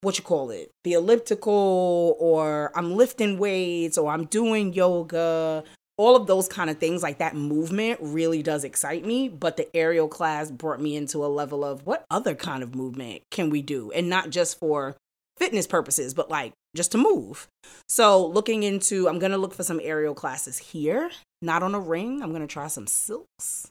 what 0.00 0.16
you 0.16 0.24
call 0.24 0.50
it, 0.50 0.70
the 0.84 0.94
elliptical, 0.94 2.16
or 2.18 2.72
I'm 2.74 2.94
lifting 2.94 3.38
weights, 3.38 3.98
or 3.98 4.10
I'm 4.10 4.26
doing 4.26 4.72
yoga. 4.72 5.64
All 5.96 6.14
of 6.14 6.28
those 6.28 6.46
kind 6.46 6.70
of 6.70 6.78
things, 6.78 7.02
like 7.02 7.18
that 7.18 7.34
movement, 7.34 7.98
really 8.00 8.42
does 8.42 8.64
excite 8.64 9.04
me. 9.04 9.28
But 9.28 9.56
the 9.56 9.68
aerial 9.76 10.08
class 10.08 10.50
brought 10.50 10.80
me 10.80 10.96
into 10.96 11.24
a 11.24 11.26
level 11.26 11.64
of 11.64 11.84
what 11.84 12.04
other 12.10 12.34
kind 12.34 12.62
of 12.62 12.74
movement 12.74 13.22
can 13.30 13.50
we 13.50 13.60
do? 13.60 13.90
And 13.90 14.08
not 14.08 14.30
just 14.30 14.58
for 14.58 14.96
fitness 15.38 15.66
purposes, 15.66 16.14
but 16.14 16.30
like 16.30 16.52
just 16.76 16.92
to 16.92 16.98
move. 16.98 17.48
So, 17.88 18.26
looking 18.26 18.62
into, 18.62 19.08
I'm 19.08 19.18
going 19.18 19.32
to 19.32 19.38
look 19.38 19.54
for 19.54 19.62
some 19.62 19.80
aerial 19.82 20.14
classes 20.14 20.58
here, 20.58 21.10
not 21.42 21.62
on 21.62 21.74
a 21.74 21.80
ring. 21.80 22.22
I'm 22.22 22.30
going 22.30 22.42
to 22.42 22.46
try 22.46 22.66
some 22.68 22.86
silks 22.86 23.70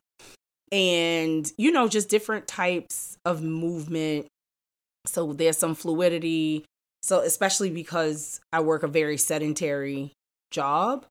and, 0.71 1.49
you 1.57 1.71
know, 1.71 1.87
just 1.87 2.09
different 2.09 2.47
types 2.47 3.17
of 3.25 3.41
movement. 3.41 4.27
So, 5.05 5.33
there's 5.33 5.57
some 5.57 5.75
fluidity. 5.75 6.65
So, 7.01 7.19
especially 7.19 7.69
because 7.69 8.41
I 8.51 8.61
work 8.61 8.83
a 8.83 8.87
very 8.87 9.17
sedentary 9.17 10.11
job. 10.51 11.05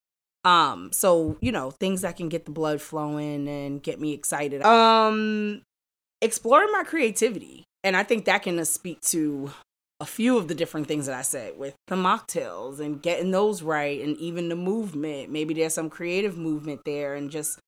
Um, 0.44 0.90
so, 0.92 1.36
you 1.40 1.50
know, 1.50 1.70
things 1.72 2.02
that 2.02 2.16
can 2.16 2.28
get 2.28 2.44
the 2.44 2.52
blood 2.52 2.80
flowing 2.80 3.48
and 3.48 3.82
get 3.82 4.00
me 4.00 4.12
excited. 4.12 4.62
Um, 4.62 5.62
exploring 6.22 6.70
my 6.72 6.84
creativity. 6.84 7.64
And 7.82 7.96
I 7.96 8.02
think 8.02 8.24
that 8.24 8.42
can 8.42 8.64
speak 8.64 9.00
to 9.02 9.50
a 10.00 10.06
few 10.06 10.36
of 10.36 10.48
the 10.48 10.54
different 10.54 10.88
things 10.88 11.06
that 11.06 11.14
I 11.14 11.22
said 11.22 11.58
with 11.58 11.74
the 11.86 11.96
mocktails 11.96 12.80
and 12.80 13.00
getting 13.00 13.30
those 13.30 13.62
right 13.62 14.00
and 14.00 14.16
even 14.18 14.48
the 14.48 14.56
movement. 14.56 15.30
Maybe 15.30 15.54
there's 15.54 15.74
some 15.74 15.88
creative 15.88 16.36
movement 16.36 16.82
there 16.84 17.14
and 17.14 17.30
just 17.30 17.58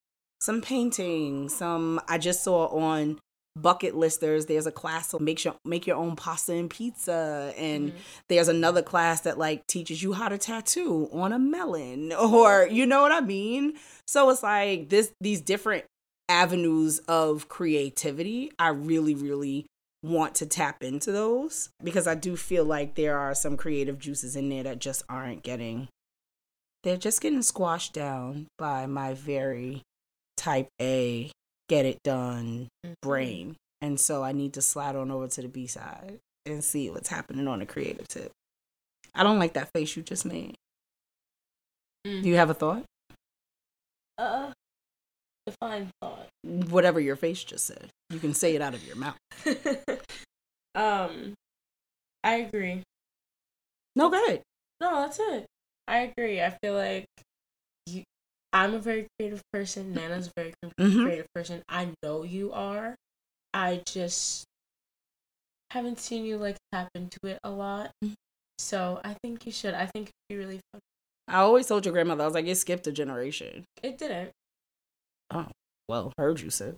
some 0.40 0.60
painting. 0.60 1.48
Some 1.48 2.00
I 2.06 2.18
just 2.18 2.44
saw 2.44 2.66
on 2.66 3.18
Bucketlisters 3.62 4.46
there's 4.46 4.66
a 4.66 4.72
class 4.72 5.10
to 5.10 5.18
make 5.18 5.44
your 5.44 5.56
make 5.64 5.86
your 5.86 5.96
own 5.96 6.16
pasta 6.16 6.54
and 6.54 6.70
pizza 6.70 7.52
and 7.56 7.88
mm-hmm. 7.88 7.98
there's 8.28 8.48
another 8.48 8.82
class 8.82 9.22
that 9.22 9.38
like 9.38 9.66
teaches 9.66 10.02
you 10.02 10.12
how 10.12 10.28
to 10.28 10.38
tattoo 10.38 11.08
on 11.12 11.32
a 11.32 11.38
melon 11.38 12.12
or 12.20 12.68
you 12.70 12.86
know 12.86 13.02
what 13.02 13.12
I 13.12 13.20
mean 13.20 13.74
so 14.06 14.30
it's 14.30 14.42
like 14.42 14.88
this 14.88 15.12
these 15.20 15.40
different 15.40 15.84
avenues 16.28 16.98
of 17.08 17.48
creativity 17.48 18.52
I 18.58 18.68
really 18.68 19.14
really 19.14 19.66
want 20.02 20.34
to 20.36 20.46
tap 20.46 20.82
into 20.82 21.10
those 21.10 21.70
because 21.82 22.06
I 22.06 22.14
do 22.14 22.36
feel 22.36 22.64
like 22.64 22.94
there 22.94 23.18
are 23.18 23.34
some 23.34 23.56
creative 23.56 23.98
juices 23.98 24.36
in 24.36 24.48
there 24.48 24.62
that 24.62 24.78
just 24.78 25.02
aren't 25.08 25.42
getting 25.42 25.88
they're 26.84 26.96
just 26.96 27.20
getting 27.20 27.42
squashed 27.42 27.92
down 27.92 28.46
by 28.56 28.86
my 28.86 29.12
very 29.14 29.82
type 30.36 30.68
A 30.80 31.32
get 31.68 31.84
it 31.84 31.98
done 32.04 32.68
Mhm. 32.86 32.94
brain. 33.02 33.56
And 33.80 33.98
so 34.00 34.22
I 34.22 34.32
need 34.32 34.54
to 34.54 34.62
slide 34.62 34.94
on 34.96 35.10
over 35.10 35.26
to 35.28 35.42
the 35.42 35.48
B 35.48 35.66
side 35.66 36.20
and 36.46 36.62
see 36.64 36.88
what's 36.90 37.08
happening 37.08 37.46
on 37.48 37.58
the 37.58 37.66
creative 37.66 38.06
tip. 38.08 38.30
I 39.14 39.22
don't 39.24 39.38
like 39.40 39.54
that 39.54 39.70
face 39.74 39.96
you 39.96 40.02
just 40.04 40.24
made. 40.24 40.54
Mm. 42.06 42.22
Do 42.22 42.28
you 42.28 42.36
have 42.36 42.50
a 42.50 42.54
thought? 42.54 42.84
Uh, 44.16 44.52
define 45.50 45.90
thought. 46.00 46.26
Whatever 46.44 47.00
your 47.00 47.16
face 47.16 47.42
just 47.44 47.66
said. 47.66 47.88
You 48.10 48.18
can 48.18 48.34
say 48.34 48.54
it 48.54 48.62
out 48.62 48.74
of 48.74 48.84
your 48.86 48.96
mouth. 48.96 49.16
um, 50.74 51.34
I 52.24 52.34
agree. 52.36 52.82
No, 53.96 54.10
good. 54.10 54.42
No, 54.80 55.02
that's 55.02 55.18
it. 55.20 55.46
I 55.86 55.98
agree. 56.16 56.40
I 56.40 56.50
feel 56.62 56.74
like 56.74 57.06
you. 57.86 58.04
I'm 58.52 58.74
a 58.74 58.78
very 58.78 59.06
creative 59.18 59.42
person. 59.52 59.92
Nana's 59.92 60.28
a 60.28 60.32
very 60.36 60.54
Mhm. 60.80 61.02
creative 61.04 61.26
person. 61.34 61.62
I 61.68 61.92
know 62.02 62.22
you 62.22 62.52
are. 62.52 62.94
I 63.52 63.82
just 63.86 64.44
haven't 65.70 65.98
seen 65.98 66.24
you 66.24 66.38
like 66.38 66.56
tap 66.72 66.88
into 66.94 67.18
it 67.24 67.38
a 67.44 67.50
lot. 67.50 67.90
Mhm. 68.04 68.14
So 68.58 69.00
I 69.04 69.14
think 69.22 69.44
you 69.46 69.52
should. 69.52 69.74
I 69.74 69.86
think 69.86 70.08
it'd 70.08 70.28
be 70.28 70.36
really 70.36 70.60
fun. 70.72 70.80
I 71.28 71.40
always 71.40 71.66
told 71.66 71.84
your 71.84 71.92
grandmother, 71.92 72.22
I 72.22 72.26
was 72.26 72.34
like, 72.34 72.46
it 72.46 72.56
skipped 72.56 72.86
a 72.86 72.92
generation. 72.92 73.64
It 73.82 73.98
didn't. 73.98 74.30
Oh, 75.30 75.46
well, 75.88 76.12
heard 76.18 76.40
you 76.40 76.50
said. 76.50 76.76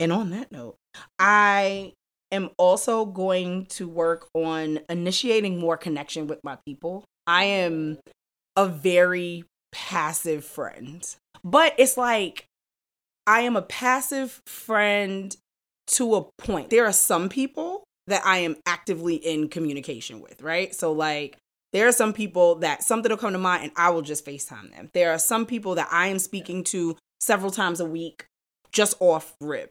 And 0.00 0.12
on 0.12 0.30
that 0.30 0.50
note, 0.50 0.76
I 1.18 1.92
am 2.32 2.50
also 2.58 3.04
going 3.04 3.66
to 3.66 3.88
work 3.88 4.28
on 4.34 4.80
initiating 4.88 5.58
more 5.58 5.76
connection 5.76 6.26
with 6.26 6.42
my 6.42 6.58
people. 6.66 7.04
I 7.26 7.44
am 7.44 7.98
a 8.56 8.66
very 8.66 9.44
passive 9.72 10.44
friend, 10.44 11.06
but 11.42 11.74
it's 11.78 11.96
like 11.96 12.46
I 13.26 13.40
am 13.40 13.56
a 13.56 13.62
passive 13.62 14.42
friend 14.46 15.34
to 15.86 16.14
a 16.16 16.24
point. 16.38 16.70
There 16.70 16.86
are 16.86 16.92
some 16.92 17.28
people 17.28 17.84
that 18.06 18.22
I 18.24 18.38
am 18.38 18.56
actively 18.66 19.16
in 19.16 19.48
communication 19.48 20.20
with, 20.20 20.42
right? 20.42 20.74
So, 20.74 20.92
like, 20.92 21.36
there 21.72 21.88
are 21.88 21.92
some 21.92 22.12
people 22.12 22.56
that 22.56 22.82
something 22.82 23.10
will 23.10 23.16
come 23.16 23.32
to 23.32 23.38
mind 23.38 23.64
and 23.64 23.72
I 23.76 23.90
will 23.90 24.02
just 24.02 24.24
FaceTime 24.24 24.70
them. 24.70 24.90
There 24.92 25.12
are 25.12 25.18
some 25.18 25.46
people 25.46 25.74
that 25.76 25.88
I 25.90 26.08
am 26.08 26.18
speaking 26.18 26.62
to 26.64 26.96
several 27.20 27.50
times 27.50 27.80
a 27.80 27.84
week 27.84 28.26
just 28.72 28.96
off 29.00 29.34
rip. 29.40 29.70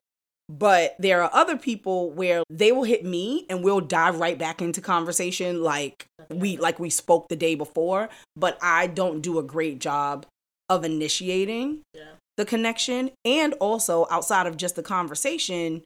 But 0.50 0.96
there 1.00 1.22
are 1.24 1.30
other 1.34 1.58
people 1.58 2.12
where 2.12 2.44
they 2.50 2.72
will 2.72 2.84
hit 2.84 3.06
me 3.06 3.46
and 3.50 3.64
we'll 3.64 3.80
dive 3.80 4.20
right 4.20 4.38
back 4.38 4.62
into 4.62 4.82
conversation 4.82 5.64
like 5.64 6.06
we 6.30 6.58
like 6.58 6.80
we 6.80 6.90
spoke 6.90 7.30
the 7.30 7.36
day 7.36 7.56
before, 7.56 8.10
but 8.36 8.58
I 8.62 8.88
don't 8.88 9.22
do 9.22 9.40
a 9.40 9.44
great 9.44 9.80
job 9.80 10.26
of 10.70 10.84
initiating 10.84 11.82
Yeah. 11.94 12.14
the 12.38 12.46
connection 12.46 13.12
and 13.24 13.54
also 13.56 14.06
outside 14.10 14.48
of 14.48 14.58
just 14.58 14.76
the 14.76 14.84
conversation 14.84 15.84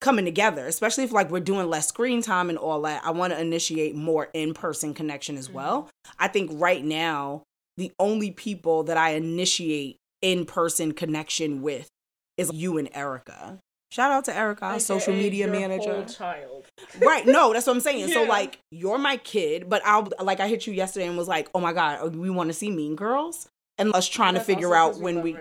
coming 0.00 0.24
together, 0.24 0.66
especially 0.66 1.04
if 1.04 1.12
like 1.12 1.30
we're 1.30 1.40
doing 1.40 1.68
less 1.68 1.86
screen 1.86 2.22
time 2.22 2.48
and 2.48 2.58
all 2.58 2.82
that. 2.82 3.04
I 3.04 3.10
want 3.10 3.32
to 3.32 3.40
initiate 3.40 3.94
more 3.94 4.28
in-person 4.32 4.94
connection 4.94 5.36
as 5.36 5.46
mm-hmm. 5.46 5.56
well. 5.56 5.90
I 6.18 6.26
think 6.28 6.50
right 6.54 6.84
now 6.84 7.42
the 7.76 7.92
only 7.98 8.30
people 8.30 8.82
that 8.84 8.96
I 8.96 9.10
initiate 9.10 9.96
in-person 10.22 10.92
connection 10.92 11.62
with 11.62 11.88
is 12.36 12.52
you 12.52 12.78
and 12.78 12.88
Erica. 12.94 13.58
Shout 13.90 14.12
out 14.12 14.24
to 14.26 14.36
Erica, 14.36 14.66
our 14.66 14.80
social 14.80 15.12
media 15.12 15.48
manager 15.48 16.04
child. 16.04 16.66
right 17.00 17.26
no 17.26 17.52
that's 17.52 17.66
what 17.66 17.74
i'm 17.74 17.80
saying 17.80 18.08
so 18.08 18.22
like 18.24 18.58
you're 18.70 18.98
my 18.98 19.16
kid 19.18 19.68
but 19.68 19.82
i'll 19.84 20.08
like 20.22 20.40
i 20.40 20.48
hit 20.48 20.66
you 20.66 20.72
yesterday 20.72 21.06
and 21.06 21.16
was 21.16 21.28
like 21.28 21.48
oh 21.54 21.60
my 21.60 21.72
god 21.72 22.14
we 22.14 22.30
want 22.30 22.48
to 22.48 22.54
see 22.54 22.70
mean 22.70 22.94
girls 22.96 23.48
and 23.80 23.92
us 23.94 24.08
trying 24.08 24.34
to 24.34 24.40
figure 24.40 24.74
out 24.74 24.98
when 25.00 25.22
we 25.22 25.36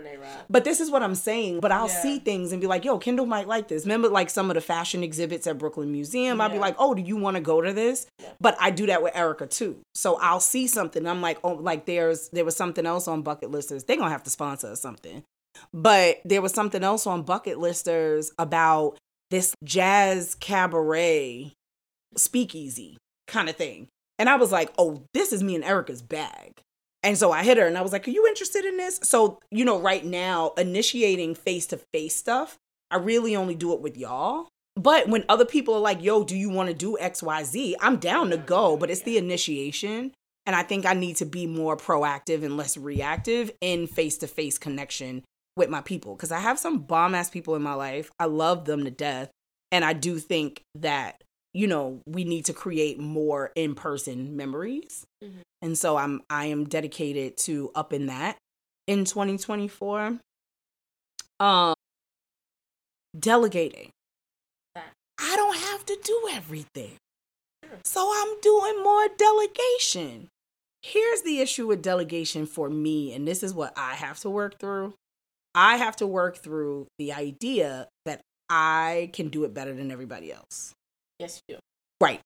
but 0.50 0.64
this 0.64 0.80
is 0.80 0.90
what 0.90 1.04
i'm 1.04 1.14
saying 1.16 1.60
but 1.60 1.72
i'll 1.72 1.88
Yeah. 1.88 2.02
see 2.02 2.20
things 2.20 2.52
and 2.52 2.60
be 2.62 2.68
like 2.68 2.86
yo 2.86 2.98
kendall 2.98 3.26
might 3.26 3.48
like 3.48 3.68
this 3.68 3.84
remember 3.84 4.10
like 4.10 4.30
some 4.30 4.50
of 4.50 4.56
the 4.56 4.62
fashion 4.62 5.04
exhibits 5.04 5.46
at 5.46 5.58
brooklyn 5.58 5.92
museum 5.92 6.42
i'll 6.42 6.50
be 6.50 6.58
like 6.60 6.76
oh 6.80 6.94
do 6.96 7.02
you 7.02 7.18
want 7.18 7.36
to 7.36 7.42
go 7.42 7.62
to 7.62 7.72
this 7.74 8.08
Yeah. 8.20 8.30
but 8.42 8.58
i 8.60 8.72
do 8.72 8.86
that 8.88 9.04
with 9.04 9.16
erica 9.16 9.46
too 9.46 9.78
so 9.94 10.16
i'll 10.22 10.40
see 10.40 10.66
something 10.68 11.06
i'm 11.06 11.22
like 11.22 11.38
oh 11.44 11.54
like 11.54 11.86
there's 11.86 12.30
there 12.30 12.46
was 12.46 12.56
something 12.56 12.86
else 12.86 13.08
on 13.08 13.24
Bucketlisters 13.24 13.86
they're 13.86 13.98
gonna 13.98 14.10
have 14.10 14.24
to 14.24 14.30
sponsor 14.32 14.68
us 14.70 14.82
something 14.82 15.24
but 15.74 16.22
there 16.26 16.42
was 16.42 16.54
something 16.54 16.84
else 16.84 17.06
on 17.06 17.24
Bucketlisters 17.24 18.32
about 18.40 18.98
this 19.30 19.54
jazz 19.64 20.36
cabaret 20.40 21.54
speakeasy 22.16 22.98
kind 23.28 23.50
of 23.50 23.56
thing. 23.56 23.88
And 24.18 24.28
I 24.30 24.36
was 24.36 24.52
like, 24.52 24.72
oh, 24.78 25.04
this 25.14 25.32
is 25.32 25.44
me 25.44 25.56
and 25.56 25.64
Erica's 25.64 26.02
bag. 26.02 26.62
And 27.04 27.18
so 27.18 27.32
I 27.32 27.44
hit 27.44 27.58
her 27.58 27.66
and 27.66 27.78
I 27.78 27.82
was 27.82 27.94
like, 27.94 28.08
are 28.08 28.12
you 28.12 28.28
interested 28.28 28.66
in 28.66 28.78
this? 28.78 29.00
So, 29.04 29.40
you 29.52 29.64
know, 29.64 29.80
right 29.80 30.04
now, 30.04 30.52
initiating 30.58 31.36
face 31.36 31.66
to 31.68 31.78
face 31.78 32.16
stuff, 32.16 32.58
I 32.92 32.98
really 32.98 33.36
only 33.36 33.56
do 33.56 33.74
it 33.74 33.82
with 33.82 33.98
y'all. 33.98 34.48
But 34.76 35.08
when 35.10 35.26
other 35.30 35.46
people 35.46 35.74
are 35.76 35.80
like, 35.80 36.02
yo, 36.02 36.24
do 36.24 36.38
you 36.38 36.50
want 36.50 36.70
to 36.70 36.76
do 36.76 36.98
XYZ? 37.02 37.76
I'm 37.82 37.98
down 37.98 38.30
to 38.30 38.38
go, 38.38 38.78
but 38.78 38.90
it's 38.90 39.02
the 39.02 39.18
initiation. 39.18 40.14
And 40.46 40.56
I 40.56 40.64
think 40.64 40.86
I 40.86 40.94
need 40.94 41.18
to 41.18 41.26
be 41.26 41.46
more 41.46 41.78
proactive 41.78 42.44
and 42.44 42.58
less 42.58 42.76
reactive 42.76 43.52
in 43.62 43.88
face 43.88 44.18
to 44.20 44.28
face 44.28 44.58
connection 44.58 45.24
with 45.56 45.70
my 45.70 45.82
people 45.82 46.16
because 46.16 46.32
I 46.32 46.40
have 46.40 46.58
some 46.58 46.80
bomb 46.80 47.14
ass 47.14 47.30
people 47.30 47.56
in 47.56 47.62
my 47.62 47.74
life. 47.74 48.10
I 48.20 48.26
love 48.26 48.66
them 48.66 48.84
to 48.86 48.92
death. 48.92 49.30
And 49.72 49.86
I 49.86 49.94
do 49.94 50.18
think 50.18 50.64
that, 50.76 51.24
you 51.54 51.68
know, 51.68 52.02
we 52.06 52.24
need 52.24 52.46
to 52.46 52.54
create 52.54 53.00
more 53.00 53.52
in 53.56 53.76
person 53.76 54.36
memories. 54.36 55.06
Mhm. 55.24 55.42
And 55.62 55.78
so 55.78 55.98
I'm 55.98 56.22
I 56.30 56.46
am 56.46 56.66
dedicated 56.66 57.38
to 57.38 57.72
up 57.76 57.92
in 57.94 58.08
that 58.08 58.38
in 58.88 59.06
2024. 59.06 60.20
Um 61.40 61.74
delegating. 63.18 63.90
I 64.76 65.36
don't 65.36 65.58
have 65.58 65.86
to 65.88 65.98
do 66.04 66.30
everything. 66.32 66.98
So 67.84 68.12
I'm 68.14 68.40
doing 68.42 68.82
more 68.84 69.08
delegation. 69.18 70.30
Here's 70.82 71.24
the 71.24 71.40
issue 71.40 71.68
with 71.68 71.82
delegation 71.82 72.46
for 72.46 72.70
me, 72.70 73.14
and 73.14 73.28
this 73.28 73.44
is 73.44 73.54
what 73.54 73.74
I 73.78 73.96
have 73.96 74.20
to 74.22 74.30
work 74.30 74.60
through. 74.60 74.94
I 75.54 75.76
have 75.78 75.96
to 75.98 76.08
work 76.08 76.38
through 76.38 76.88
the 76.98 77.12
idea 77.12 77.90
that 78.06 78.22
I 78.50 79.10
can 79.14 79.28
do 79.30 79.44
it 79.44 79.54
better 79.54 79.74
than 79.74 79.92
everybody 79.92 80.32
else. 80.32 80.74
Yes, 81.20 81.42
you 81.48 81.56
do. 81.56 81.60
Right. 82.02 82.22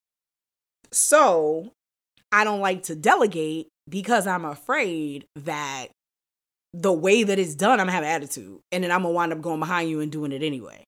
So 0.92 1.72
I 2.32 2.44
don't 2.44 2.62
like 2.62 2.84
to 2.84 2.96
delegate 2.96 3.68
because 3.90 4.28
I'm 4.28 4.46
afraid 4.46 5.26
that 5.36 5.88
the 6.74 6.94
way 6.94 7.24
that 7.24 7.38
it's 7.38 7.56
done, 7.56 7.80
I'm 7.80 7.88
gonna 7.88 7.92
have 7.92 8.04
attitude. 8.04 8.60
And 8.72 8.84
then 8.84 8.92
I'm 8.92 9.04
gonna 9.04 9.14
wind 9.14 9.34
up 9.34 9.42
going 9.42 9.60
behind 9.60 9.90
you 9.90 10.00
and 10.00 10.12
doing 10.12 10.32
it 10.32 10.44
anyway. 10.44 10.84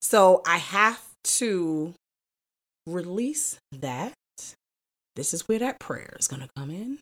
So 0.00 0.42
I 0.46 0.58
have 0.58 1.02
to 1.24 1.94
release 2.86 3.58
that. 3.72 4.14
This 5.16 5.34
is 5.34 5.48
where 5.48 5.58
that 5.58 5.80
prayer 5.80 6.16
is 6.18 6.28
gonna 6.28 6.48
come 6.56 6.70
in. 6.70 6.98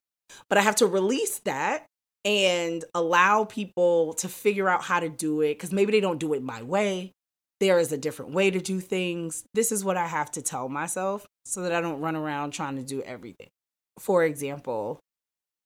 But 0.49 0.59
I 0.59 0.63
have 0.63 0.77
to 0.77 0.87
release 0.87 1.41
that 1.41 1.87
and 2.25 2.85
allow 2.95 3.45
people 3.45 4.15
to 4.15 4.29
figure 4.29 4.69
out 4.69 4.83
how 4.83 4.99
to 4.99 5.09
do 5.09 5.41
it 5.43 5.55
because 5.55 5.73
maybe 5.73 5.93
they 5.93 6.01
don't 6.01 6.19
do 6.19 6.35
it 6.35 6.43
my 6.43 6.63
way. 6.63 7.13
There 7.59 7.79
is 7.79 7.91
a 7.91 7.99
different 7.99 8.33
way 8.33 8.51
to 8.51 8.61
do 8.61 8.81
things. 8.81 9.45
This 9.55 9.73
is 9.73 9.85
what 9.85 9.97
I 9.97 10.07
have 10.07 10.31
to 10.33 10.43
tell 10.43 10.69
myself 10.69 11.27
so 11.45 11.63
that 11.63 11.73
I 11.73 11.81
don't 11.81 12.01
run 12.01 12.17
around 12.17 12.51
trying 12.51 12.77
to 12.77 12.83
do 12.83 13.03
everything. 13.03 13.49
For 13.99 14.25
example, 14.25 15.01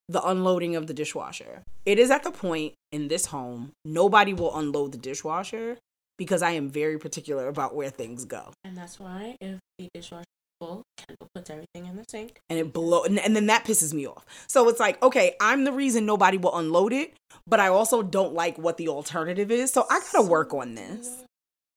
the 0.09 0.23
unloading 0.27 0.77
of 0.77 0.87
the 0.87 0.95
dishwasher. 0.95 1.63
It 1.87 1.99
is 1.99 2.11
at 2.11 2.25
the 2.25 2.31
point 2.31 2.75
in 2.93 3.09
this 3.09 3.27
home, 3.27 3.73
nobody 3.85 4.35
will 4.35 4.57
unload 4.57 4.93
the 4.93 4.99
dishwasher 4.99 5.79
because 6.19 6.43
I 6.43 6.51
am 6.51 6.69
very 6.69 6.99
particular 6.99 7.49
about 7.49 7.75
where 7.75 7.91
things 7.91 8.25
go. 8.25 8.53
And 8.65 8.77
that's 8.77 9.01
why 9.01 9.37
if 9.41 9.59
the 9.79 9.89
dishwasher 9.95 10.21
is 10.23 10.67
full, 10.67 10.83
Kendall 10.99 11.29
puts 11.35 11.49
everything 11.49 11.87
in 11.87 11.97
the 11.97 12.05
sink. 12.09 12.39
and 12.51 12.59
it 12.59 12.73
blow 12.73 13.05
and, 13.05 13.19
and 13.19 13.35
then 13.35 13.47
that 13.47 13.65
pisses 13.65 13.95
me 13.95 14.07
off. 14.07 14.25
So 14.49 14.69
it's 14.69 14.81
like, 14.81 15.03
okay, 15.03 15.37
I'm 15.41 15.65
the 15.65 15.73
reason 15.73 16.07
nobody 16.07 16.39
will 16.39 16.57
unload 16.57 16.93
it, 16.93 17.15
but 17.47 17.61
I 17.61 17.69
also 17.69 18.03
don't 18.03 18.35
like 18.35 18.59
what 18.59 18.77
the 18.77 18.89
alternative 18.89 19.51
is. 19.51 19.73
So 19.73 19.87
I 19.89 20.01
gotta 20.13 20.29
work 20.29 20.53
on 20.53 20.75
this. 20.75 21.25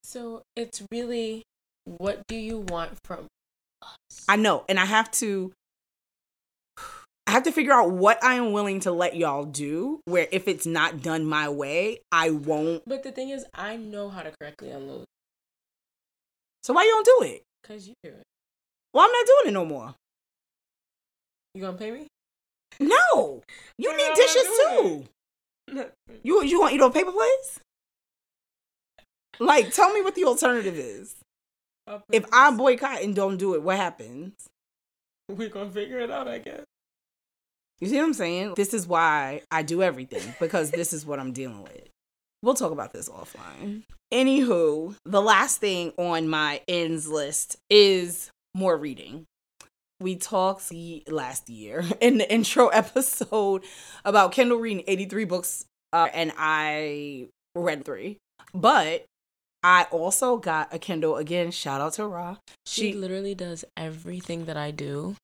So 0.03 0.43
it's 0.55 0.83
really 0.91 1.43
what 1.85 2.25
do 2.27 2.35
you 2.35 2.59
want 2.59 2.91
from 3.03 3.25
us? 3.81 4.25
I 4.27 4.35
know, 4.35 4.63
and 4.69 4.79
I 4.79 4.85
have 4.85 5.09
to 5.11 5.51
I 7.25 7.31
have 7.31 7.43
to 7.43 7.51
figure 7.51 7.71
out 7.73 7.91
what 7.91 8.21
I 8.23 8.35
am 8.35 8.51
willing 8.51 8.81
to 8.81 8.91
let 8.91 9.15
y'all 9.15 9.45
do 9.45 10.01
where 10.05 10.27
if 10.31 10.47
it's 10.47 10.65
not 10.65 11.01
done 11.01 11.25
my 11.25 11.47
way, 11.49 11.99
I 12.11 12.29
won't. 12.31 12.83
but 12.85 13.03
the 13.03 13.11
thing 13.11 13.29
is, 13.29 13.45
I 13.53 13.77
know 13.77 14.09
how 14.09 14.21
to 14.23 14.31
correctly 14.39 14.71
unload 14.71 15.05
So 16.63 16.73
why 16.73 16.83
you 16.83 16.91
don't 16.91 17.05
do 17.05 17.33
it? 17.33 17.43
because 17.61 17.87
you 17.87 17.93
do 18.03 18.09
it. 18.09 18.23
Well, 18.93 19.05
I'm 19.05 19.11
not 19.11 19.25
doing 19.25 19.47
it 19.47 19.53
no 19.53 19.65
more. 19.65 19.95
You 21.55 21.61
gonna 21.61 21.77
pay 21.77 21.91
me? 21.91 22.07
No. 22.79 23.41
You 23.77 23.95
need 23.95 24.15
dishes 24.15 24.47
too. 24.67 25.05
You 26.23 26.43
you 26.43 26.59
want 26.59 26.73
eat 26.75 26.81
on 26.81 26.91
paper 26.91 27.11
plates? 27.11 27.59
Like, 29.39 29.73
tell 29.73 29.91
me 29.93 30.01
what 30.01 30.15
the 30.15 30.25
alternative 30.25 30.77
is. 30.77 31.15
If 32.11 32.25
I 32.31 32.51
boycott 32.51 33.01
and 33.01 33.15
don't 33.15 33.38
do 33.38 33.55
it, 33.55 33.61
what 33.61 33.77
happens? 33.77 34.34
we're 35.29 35.49
gonna 35.49 35.71
figure 35.71 35.99
it 35.99 36.11
out, 36.11 36.27
I 36.27 36.39
guess. 36.39 36.63
You 37.79 37.88
see 37.88 37.97
what 37.97 38.05
I'm 38.05 38.13
saying? 38.13 38.53
This 38.55 38.73
is 38.73 38.88
why 38.88 39.41
I 39.51 39.63
do 39.63 39.81
everything 39.81 40.36
because 40.39 40.71
this 40.71 40.93
is 40.93 41.05
what 41.05 41.19
I'm 41.19 41.34
dealing 41.34 41.63
with. 41.63 41.89
We'll 42.41 42.53
talk 42.53 42.71
about 42.71 42.93
this 42.93 43.09
offline. 43.09 43.84
Anywho, 44.13 44.95
the 45.05 45.21
last 45.21 45.59
thing 45.59 45.91
on 45.97 46.27
my 46.27 46.61
ends 46.67 47.07
list 47.07 47.57
is 47.69 48.29
more 48.53 48.77
reading. 48.77 49.25
We 49.99 50.15
talked 50.17 50.71
last 51.07 51.49
year 51.49 51.84
in 52.01 52.17
the 52.17 52.31
intro 52.31 52.67
episode 52.67 53.63
about 54.05 54.34
Kendall 54.34 54.59
reading 54.59 54.84
83 54.88 55.25
books, 55.25 55.65
uh, 55.91 56.09
and 56.13 56.31
I 56.38 57.27
read 57.55 57.86
three. 57.86 58.17
But 58.53 59.05
I 59.64 59.88
also 59.91 60.38
got 60.38 60.74
a 60.74 60.80
Kindle 60.80 61.16
again. 61.16 61.51
Shout 61.51 61.80
out 61.80 61.93
to 61.93 62.05
Ra. 62.05 62.38
She, 62.66 62.91
she 62.91 62.93
literally 62.93 63.34
does 63.34 63.64
everything 63.78 64.45
that 64.45 64.57
I 64.57 64.72
do. 64.72 65.16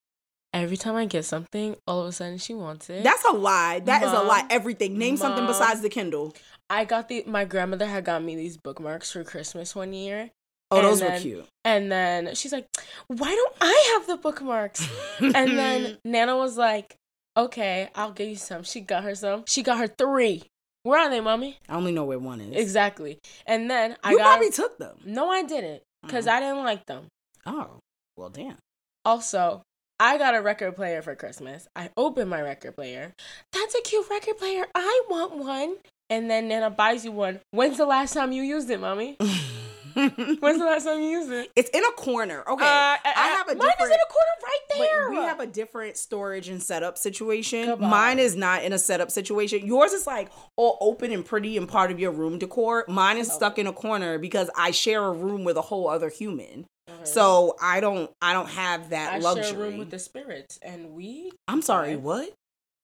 Every 0.53 0.77
time 0.77 0.95
I 0.95 1.05
get 1.05 1.25
something, 1.25 1.75
all 1.85 2.01
of 2.01 2.07
a 2.07 2.11
sudden 2.11 2.37
she 2.39 2.53
wants 2.55 2.89
it. 2.89 3.03
That's 3.03 3.23
a 3.25 3.31
lie. 3.31 3.81
That 3.81 4.01
Mom, 4.01 4.09
is 4.09 4.19
a 4.19 4.23
lie. 4.23 4.45
Everything. 4.49 4.97
Name 4.97 5.15
Mom, 5.15 5.17
something 5.17 5.45
besides 5.45 5.81
the 5.81 5.89
Kindle. 5.89 6.33
I 6.69 6.85
got 6.85 7.07
the 7.09 7.23
my 7.27 7.45
grandmother 7.45 7.85
had 7.85 8.05
got 8.05 8.23
me 8.23 8.35
these 8.35 8.57
bookmarks 8.57 9.11
for 9.11 9.23
Christmas 9.23 9.75
one 9.75 9.93
year. 9.93 10.31
Oh, 10.71 10.81
those 10.81 10.99
then, 10.99 11.13
were 11.13 11.19
cute. 11.19 11.45
And 11.65 11.91
then 11.91 12.35
she's 12.35 12.51
like, 12.51 12.67
"Why 13.07 13.33
don't 13.33 13.55
I 13.61 13.93
have 13.93 14.07
the 14.07 14.17
bookmarks?" 14.17 14.87
and 15.19 15.33
then 15.33 15.97
Nana 16.05 16.37
was 16.37 16.57
like, 16.57 16.95
"Okay, 17.35 17.89
I'll 17.93 18.11
give 18.11 18.29
you 18.29 18.35
some." 18.35 18.63
She 18.63 18.81
got 18.81 19.03
her 19.03 19.15
some. 19.15 19.43
She 19.47 19.63
got 19.63 19.77
her 19.77 19.87
three. 19.87 20.43
Where 20.83 20.99
are 20.99 21.09
they, 21.09 21.19
mommy? 21.19 21.57
I 21.67 21.75
only 21.75 21.91
know 21.91 22.05
where 22.05 22.19
one 22.19 22.41
is. 22.41 22.55
Exactly. 22.55 23.19
And 23.45 23.69
then 23.69 23.97
I 24.03 24.11
you 24.11 24.17
got, 24.17 24.25
probably 24.25 24.51
took 24.51 24.77
them. 24.77 24.97
No, 25.05 25.29
I 25.29 25.43
didn't, 25.43 25.81
because 26.03 26.25
mm. 26.25 26.31
I 26.31 26.39
didn't 26.39 26.63
like 26.63 26.85
them. 26.85 27.07
Oh, 27.45 27.79
well, 28.15 28.29
damn. 28.29 28.57
Also, 29.05 29.61
I 29.99 30.17
got 30.17 30.35
a 30.35 30.41
record 30.41 30.75
player 30.75 31.01
for 31.01 31.15
Christmas. 31.15 31.67
I 31.75 31.89
opened 31.97 32.29
my 32.29 32.41
record 32.41 32.75
player. 32.75 33.13
That's 33.51 33.75
a 33.75 33.81
cute 33.81 34.09
record 34.09 34.37
player. 34.37 34.65
I 34.73 35.01
want 35.09 35.35
one. 35.35 35.75
And 36.09 36.29
then 36.29 36.47
Nana 36.47 36.69
buys 36.69 37.05
you 37.05 37.11
one. 37.11 37.39
When's 37.51 37.77
the 37.77 37.85
last 37.85 38.13
time 38.13 38.31
you 38.31 38.41
used 38.41 38.69
it, 38.69 38.79
mommy? 38.79 39.17
When's 40.39 40.59
the 40.59 40.65
last 40.65 40.85
time 40.85 40.99
you 41.01 41.09
used 41.09 41.31
it? 41.31 41.51
It's 41.55 41.69
in 41.71 41.83
a 41.83 41.91
corner. 41.91 42.43
Okay, 42.47 42.63
uh, 42.63 42.67
I, 42.67 42.99
I 43.05 43.27
have 43.37 43.47
a 43.49 43.55
mine 43.55 43.67
different. 43.67 43.91
is 43.91 43.97
in 43.97 44.01
a 44.01 44.11
corner 44.11 44.29
right 44.43 44.59
there. 44.77 45.09
we 45.11 45.15
have 45.17 45.39
a 45.39 45.47
different 45.47 45.97
storage 45.97 46.49
and 46.49 46.61
setup 46.61 46.97
situation. 46.97 47.79
Mine 47.79 48.19
is 48.19 48.35
not 48.35 48.63
in 48.63 48.73
a 48.73 48.79
setup 48.79 49.11
situation. 49.11 49.65
Yours 49.65 49.93
is 49.93 50.05
like 50.07 50.31
all 50.55 50.77
open 50.81 51.11
and 51.11 51.25
pretty 51.25 51.57
and 51.57 51.67
part 51.67 51.91
of 51.91 51.99
your 51.99 52.11
room 52.11 52.37
decor. 52.39 52.85
Mine 52.87 53.17
is 53.17 53.31
stuck 53.31 53.57
in 53.57 53.67
a 53.67 53.73
corner 53.73 54.17
because 54.17 54.49
I 54.57 54.71
share 54.71 55.03
a 55.03 55.11
room 55.11 55.43
with 55.43 55.57
a 55.57 55.61
whole 55.61 55.89
other 55.89 56.09
human. 56.09 56.65
So 57.03 57.55
I 57.61 57.79
don't 57.79 58.11
I 58.21 58.33
don't 58.33 58.49
have 58.49 58.89
that 58.89 59.13
I 59.13 59.17
luxury. 59.19 59.45
share 59.45 59.55
a 59.55 59.57
room 59.59 59.77
with 59.77 59.91
the 59.91 59.99
spirits, 59.99 60.59
and 60.61 60.91
we. 60.91 61.31
I'm 61.47 61.61
sorry. 61.61 61.95
What? 61.95 62.33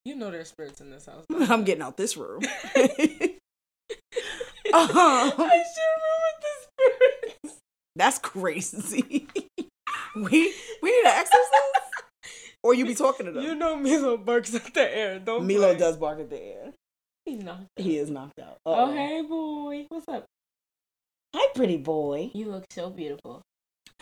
You 0.05 0.15
know 0.15 0.29
there's 0.31 0.49
spirits 0.49 0.81
in 0.81 0.91
this 0.91 1.07
house. 1.07 1.25
I'm 1.49 1.63
getting 1.63 1.81
out 1.81 1.97
this 1.97 2.15
room. 2.15 2.41
uh-huh. 2.75 2.91
I 4.73 5.31
share 5.33 5.35
a 5.35 5.37
room 5.37 5.37
with 5.37 5.37
the 5.37 5.63
spirits. 5.63 6.24
That's 7.95 8.19
crazy. 8.19 9.27
we 10.15 10.53
we 10.81 10.91
need 10.91 11.05
an 11.05 11.13
exorcist. 11.13 11.53
or 12.63 12.73
you 12.73 12.85
be 12.85 12.95
talking 12.95 13.25
to 13.27 13.31
them. 13.31 13.43
You 13.43 13.55
know 13.55 13.75
Milo 13.75 14.17
barks 14.17 14.53
at 14.53 14.73
the 14.73 14.95
air. 14.97 15.19
Don't 15.19 15.47
Milo 15.47 15.69
play. 15.71 15.77
does 15.77 15.97
bark 15.97 16.19
at 16.19 16.29
the 16.29 16.41
air. 16.41 16.73
He's 17.25 17.43
knocked 17.43 17.61
out. 17.61 17.83
He 17.83 17.97
is 17.97 18.09
knocked 18.09 18.39
out. 18.39 18.57
Oh, 18.65 18.73
Uh-oh. 18.73 18.91
Oh 18.91 18.93
hey 18.93 19.21
boy. 19.21 19.85
What's 19.89 20.07
up? 20.07 20.25
Hi 21.35 21.47
pretty 21.55 21.77
boy. 21.77 22.31
You 22.33 22.51
look 22.51 22.65
so 22.69 22.89
beautiful. 22.89 23.41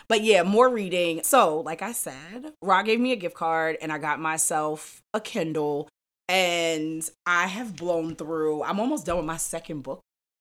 But 0.08 0.22
yeah, 0.22 0.42
more 0.42 0.68
reading. 0.68 1.22
So, 1.22 1.60
like 1.60 1.80
I 1.80 1.92
said, 1.92 2.52
Ra 2.60 2.82
gave 2.82 3.00
me 3.00 3.12
a 3.12 3.16
gift 3.16 3.34
card 3.34 3.78
and 3.80 3.90
I 3.92 3.98
got 3.98 4.20
myself 4.20 5.00
a 5.14 5.20
Kindle 5.20 5.88
and 6.28 7.08
I 7.26 7.46
have 7.46 7.76
blown 7.76 8.14
through. 8.16 8.62
I'm 8.62 8.80
almost 8.80 9.06
done 9.06 9.16
with 9.16 9.26
my 9.26 9.36
second 9.38 9.82
book 9.82 10.00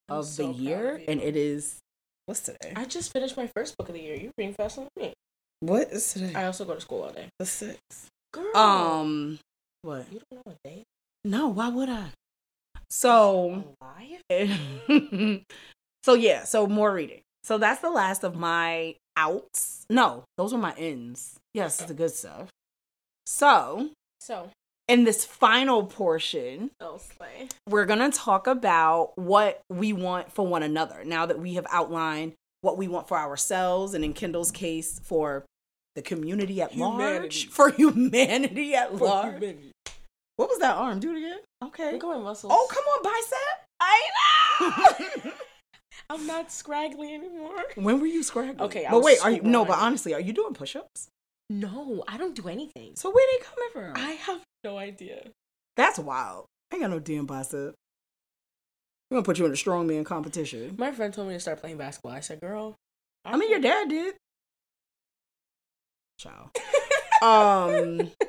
of 0.10 0.26
so 0.26 0.48
the 0.52 0.54
year 0.54 0.96
of 0.96 1.02
and 1.08 1.22
it 1.22 1.36
is 1.38 1.80
what's 2.26 2.42
today? 2.42 2.74
I 2.76 2.86
just 2.86 3.12
finished 3.12 3.38
my 3.38 3.48
first 3.48 3.78
book 3.78 3.90
of 3.90 3.96
the 3.96 4.02
year. 4.02 4.16
You're 4.16 4.32
reading 4.38 4.54
faster 4.54 4.82
than 4.82 4.90
me. 5.08 5.14
What 5.60 5.92
is 5.92 6.14
today? 6.14 6.34
I 6.36 6.46
also 6.46 6.66
go 6.66 6.76
to 6.76 6.82
school 6.82 7.04
all 7.04 7.12
day. 7.12 7.28
The 7.40 7.46
sixth. 7.46 8.10
Girl. 8.34 8.56
Um 8.58 9.40
what? 9.82 10.06
You 10.12 10.22
don't 10.32 10.46
know 10.46 10.54
a 10.54 10.68
day? 10.68 10.84
No, 11.26 11.48
why 11.48 11.70
would 11.70 11.90
I? 11.90 12.10
So 12.90 13.76
So 16.04 16.14
yeah, 16.16 16.44
so 16.44 16.68
more 16.68 16.94
reading. 16.94 17.22
So 17.44 17.58
that's 17.58 17.82
the 17.82 17.90
last 17.90 18.24
of 18.24 18.36
my 18.36 18.96
outs. 19.16 19.86
No, 19.90 20.26
those 20.38 20.54
were 20.54 20.60
my 20.60 20.74
ins. 20.76 21.40
Yes, 21.54 21.78
the 21.78 21.94
good 21.94 22.12
stuff. 22.12 22.50
So, 23.26 23.90
so 24.20 24.50
in 24.88 25.04
this 25.06 25.26
final 25.26 25.86
portion, 25.86 26.72
oh, 26.82 26.98
slay. 26.98 27.48
we're 27.68 27.86
gonna 27.86 28.12
talk 28.12 28.48
about 28.48 29.14
what 29.18 29.62
we 29.70 29.94
want 29.94 30.32
for 30.32 30.46
one 30.46 30.64
another. 30.64 31.04
Now 31.06 31.26
that 31.26 31.40
we 31.40 31.54
have 31.56 31.66
outlined 31.72 32.34
what 32.62 32.78
we 32.78 32.88
want 32.88 33.08
for 33.08 33.18
ourselves, 33.18 33.94
and 33.94 34.04
in 34.04 34.14
Kendall's 34.14 34.52
case, 34.52 35.00
for 35.04 35.46
the 35.96 36.02
community 36.02 36.62
at 36.62 36.72
humanity. 36.72 37.20
large, 37.20 37.48
for 37.50 37.70
humanity 37.70 38.74
at 38.76 38.90
for 38.98 39.06
large. 39.06 39.34
Humanity. 39.36 39.72
What 40.38 40.50
was 40.50 40.60
that 40.60 40.76
arm? 40.76 41.00
Do 41.00 41.14
it 41.14 41.18
again. 41.18 41.40
Okay. 41.64 41.98
going 41.98 42.24
muscles. 42.24 42.52
Oh, 42.54 42.68
come 42.70 42.84
on, 42.84 43.04
bicep. 43.04 43.66
I 43.80 44.02
know. 45.26 45.32
I'm 46.10 46.28
not 46.28 46.52
scraggly 46.52 47.14
anymore. 47.14 47.64
When 47.76 48.00
were 48.00 48.08
you 48.08 48.24
scraggly? 48.24 48.66
Okay, 48.66 48.88
but 48.90 49.04
wait, 49.04 49.24
are 49.24 49.32
you 49.32 49.42
no? 49.42 49.64
But 49.66 49.78
honestly, 49.78 50.14
are 50.14 50.20
you 50.20 50.34
doing 50.34 50.54
push-ups? 50.54 51.08
No, 51.50 52.04
I 52.08 52.18
don't 52.18 52.36
do 52.36 52.48
anything. 52.48 52.96
So 52.96 53.10
where 53.12 53.26
they 53.32 53.44
coming 53.44 53.94
from? 53.94 54.04
I 54.04 54.12
have 54.12 54.42
no 54.64 54.78
idea. 54.78 55.30
That's 55.76 56.00
wild. 56.00 56.46
I 56.72 56.76
ain't 56.76 56.84
got 56.84 56.92
no 56.92 57.00
damn 57.00 57.26
bicep. 57.26 57.76
We're 59.10 59.16
gonna 59.18 59.26
put 59.26 59.38
you 59.38 59.46
in 59.46 59.52
a 59.52 59.56
strongman 59.56 60.06
competition. 60.06 60.76
My 60.78 60.92
friend 60.92 61.14
told 61.14 61.28
me 61.28 61.36
to 61.36 61.40
start 61.40 61.60
playing 61.60 61.78
basketball. 61.78 62.14
I 62.14 62.22
said, 62.22 62.40
"Girl." 62.40 62.76
I, 63.26 63.34
I 63.34 63.38
mean, 63.38 63.50
your 63.50 63.60
dad 63.60 63.90
did. 63.90 64.16
Ciao. 66.18 66.52
um. 67.22 68.12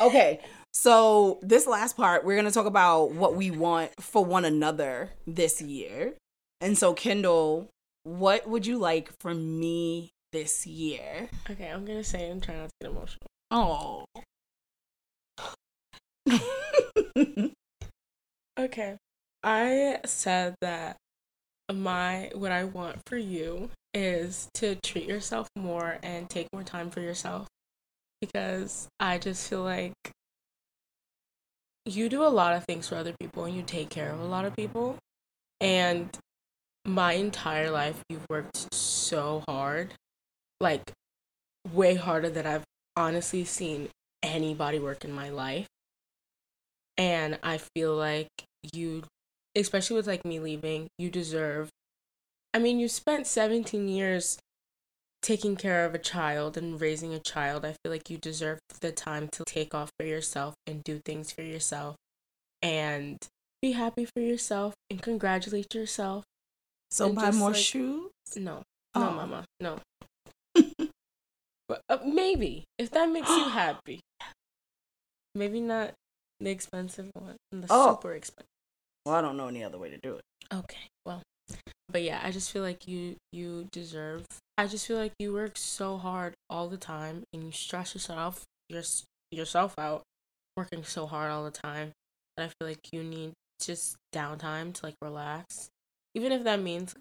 Okay, 0.00 0.40
so 0.72 1.38
this 1.42 1.66
last 1.66 1.96
part, 1.96 2.24
we're 2.24 2.36
gonna 2.36 2.50
talk 2.50 2.66
about 2.66 3.12
what 3.12 3.34
we 3.34 3.50
want 3.50 3.90
for 4.00 4.24
one 4.24 4.44
another 4.44 5.10
this 5.26 5.60
year. 5.60 6.14
And 6.60 6.76
so, 6.76 6.94
Kendall, 6.94 7.68
what 8.04 8.48
would 8.48 8.66
you 8.66 8.78
like 8.78 9.10
from 9.20 9.58
me 9.60 10.10
this 10.32 10.66
year? 10.66 11.28
Okay, 11.50 11.68
I'm 11.68 11.84
gonna 11.84 12.04
say 12.04 12.30
and 12.30 12.42
try 12.42 12.56
not 12.56 12.68
to 12.68 12.74
get 12.80 12.90
emotional. 12.90 13.26
Oh. 13.50 14.04
okay. 18.58 18.96
I 19.42 19.98
said 20.04 20.54
that 20.60 20.96
my 21.72 22.30
what 22.34 22.52
I 22.52 22.64
want 22.64 22.98
for 23.06 23.16
you 23.16 23.70
is 23.94 24.48
to 24.54 24.76
treat 24.76 25.06
yourself 25.06 25.48
more 25.56 25.98
and 26.02 26.28
take 26.28 26.48
more 26.52 26.62
time 26.62 26.90
for 26.90 27.00
yourself 27.00 27.48
because 28.20 28.88
I 28.98 29.18
just 29.18 29.48
feel 29.48 29.62
like 29.62 29.94
you 31.86 32.08
do 32.08 32.22
a 32.22 32.28
lot 32.28 32.54
of 32.54 32.64
things 32.64 32.88
for 32.88 32.96
other 32.96 33.14
people 33.18 33.44
and 33.44 33.56
you 33.56 33.62
take 33.62 33.88
care 33.88 34.10
of 34.10 34.20
a 34.20 34.24
lot 34.24 34.44
of 34.44 34.54
people 34.54 34.96
and 35.60 36.18
my 36.84 37.14
entire 37.14 37.70
life 37.70 38.02
you've 38.08 38.26
worked 38.28 38.72
so 38.74 39.42
hard 39.48 39.94
like 40.60 40.92
way 41.72 41.94
harder 41.94 42.30
than 42.30 42.46
i've 42.46 42.64
honestly 42.96 43.44
seen 43.44 43.88
anybody 44.22 44.78
work 44.78 45.04
in 45.04 45.12
my 45.12 45.28
life 45.28 45.66
and 47.00 47.38
i 47.42 47.58
feel 47.74 47.96
like 47.96 48.28
you 48.74 49.02
especially 49.56 49.96
with 49.96 50.06
like 50.06 50.24
me 50.24 50.38
leaving 50.38 50.86
you 50.98 51.10
deserve 51.10 51.70
i 52.52 52.58
mean 52.58 52.78
you 52.78 52.88
spent 52.88 53.26
17 53.26 53.88
years 53.88 54.38
taking 55.22 55.56
care 55.56 55.84
of 55.84 55.94
a 55.94 55.98
child 55.98 56.56
and 56.56 56.80
raising 56.80 57.14
a 57.14 57.18
child 57.18 57.64
i 57.64 57.74
feel 57.82 57.90
like 57.90 58.10
you 58.10 58.18
deserve 58.18 58.58
the 58.80 58.92
time 58.92 59.28
to 59.32 59.42
take 59.46 59.74
off 59.74 59.90
for 59.98 60.06
yourself 60.06 60.54
and 60.66 60.84
do 60.84 61.00
things 61.04 61.32
for 61.32 61.42
yourself 61.42 61.96
and 62.62 63.16
be 63.62 63.72
happy 63.72 64.04
for 64.04 64.20
yourself 64.20 64.74
and 64.90 65.02
congratulate 65.02 65.74
yourself 65.74 66.24
so 66.90 67.12
buy 67.12 67.30
more 67.30 67.50
like, 67.50 67.60
shoes? 67.60 68.10
No, 68.36 68.42
no, 68.42 68.62
oh. 68.94 69.10
mama, 69.12 69.44
no. 69.60 69.78
but 71.68 71.80
uh, 71.88 71.98
maybe 72.04 72.64
if 72.78 72.90
that 72.90 73.08
makes 73.10 73.30
you 73.30 73.44
happy. 73.48 74.00
Maybe 75.36 75.60
not 75.60 75.92
the 76.40 76.50
expensive 76.50 77.10
one, 77.14 77.36
the 77.52 77.66
oh. 77.70 77.92
super 77.92 78.14
expensive. 78.14 78.46
Well, 79.04 79.14
I 79.14 79.20
don't 79.20 79.36
know 79.36 79.48
any 79.48 79.64
other 79.64 79.78
way 79.78 79.90
to 79.90 79.98
do 79.98 80.14
it. 80.14 80.22
Okay, 80.52 80.88
well, 81.06 81.22
but 81.88 82.02
yeah, 82.02 82.20
I 82.22 82.30
just 82.30 82.50
feel 82.50 82.62
like 82.62 82.86
you 82.86 83.16
you 83.32 83.68
deserve. 83.72 84.26
I 84.58 84.66
just 84.66 84.86
feel 84.86 84.98
like 84.98 85.12
you 85.18 85.32
work 85.32 85.56
so 85.56 85.96
hard 85.96 86.34
all 86.48 86.68
the 86.68 86.76
time, 86.76 87.24
and 87.32 87.44
you 87.44 87.52
stress 87.52 87.94
yourself 87.94 88.44
your, 88.68 88.82
yourself 89.30 89.78
out, 89.78 90.02
working 90.56 90.84
so 90.84 91.06
hard 91.06 91.30
all 91.30 91.44
the 91.44 91.50
time. 91.50 91.92
That 92.36 92.44
I 92.44 92.48
feel 92.48 92.68
like 92.68 92.88
you 92.92 93.02
need 93.02 93.32
just 93.60 93.96
downtime 94.14 94.72
to 94.72 94.86
like 94.86 94.94
relax 95.02 95.68
even 96.14 96.32
if 96.32 96.44
that 96.44 96.58
means 96.58 96.94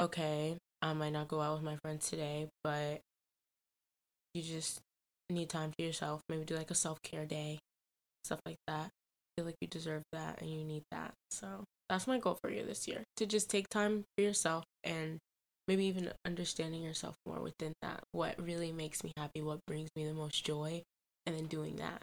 okay 0.00 0.56
I 0.80 0.92
might 0.92 1.12
not 1.12 1.28
go 1.28 1.40
out 1.40 1.54
with 1.54 1.64
my 1.64 1.76
friends 1.76 2.08
today, 2.08 2.48
but 2.62 3.00
you 4.34 4.42
just 4.42 4.80
need 5.28 5.48
time 5.48 5.72
for 5.76 5.84
yourself. 5.84 6.22
Maybe 6.28 6.44
do 6.44 6.54
like 6.54 6.70
a 6.70 6.74
self 6.76 7.02
care 7.02 7.26
day, 7.26 7.58
stuff 8.24 8.40
like 8.46 8.58
that. 8.66 8.86
I 8.86 9.30
feel 9.36 9.46
like 9.46 9.56
you 9.60 9.68
deserve 9.68 10.02
that 10.12 10.40
and 10.40 10.50
you 10.50 10.64
need 10.64 10.82
that. 10.90 11.12
So 11.30 11.64
that's 11.88 12.06
my 12.06 12.18
goal 12.18 12.38
for 12.42 12.50
you 12.50 12.64
this 12.64 12.86
year 12.86 13.02
to 13.16 13.26
just 13.26 13.50
take 13.50 13.68
time 13.68 14.04
for 14.16 14.22
yourself 14.22 14.64
and 14.84 15.18
maybe 15.66 15.84
even 15.84 16.12
understanding 16.24 16.82
yourself 16.82 17.16
more 17.26 17.40
within 17.40 17.72
that. 17.82 18.02
What 18.12 18.34
really 18.40 18.72
makes 18.72 19.04
me 19.04 19.12
happy, 19.16 19.42
what 19.42 19.60
brings 19.66 19.90
me 19.94 20.06
the 20.06 20.14
most 20.14 20.44
joy, 20.44 20.82
and 21.26 21.36
then 21.36 21.46
doing 21.46 21.76
that. 21.76 22.02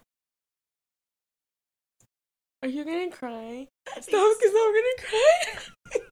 Are 2.62 2.70
you 2.70 2.84
gonna 2.84 3.12
cry? 3.12 3.68
Stop, 3.88 4.06
because 4.06 4.54
I'm 4.56 4.74
gonna 4.74 4.98
cry. 5.00 6.02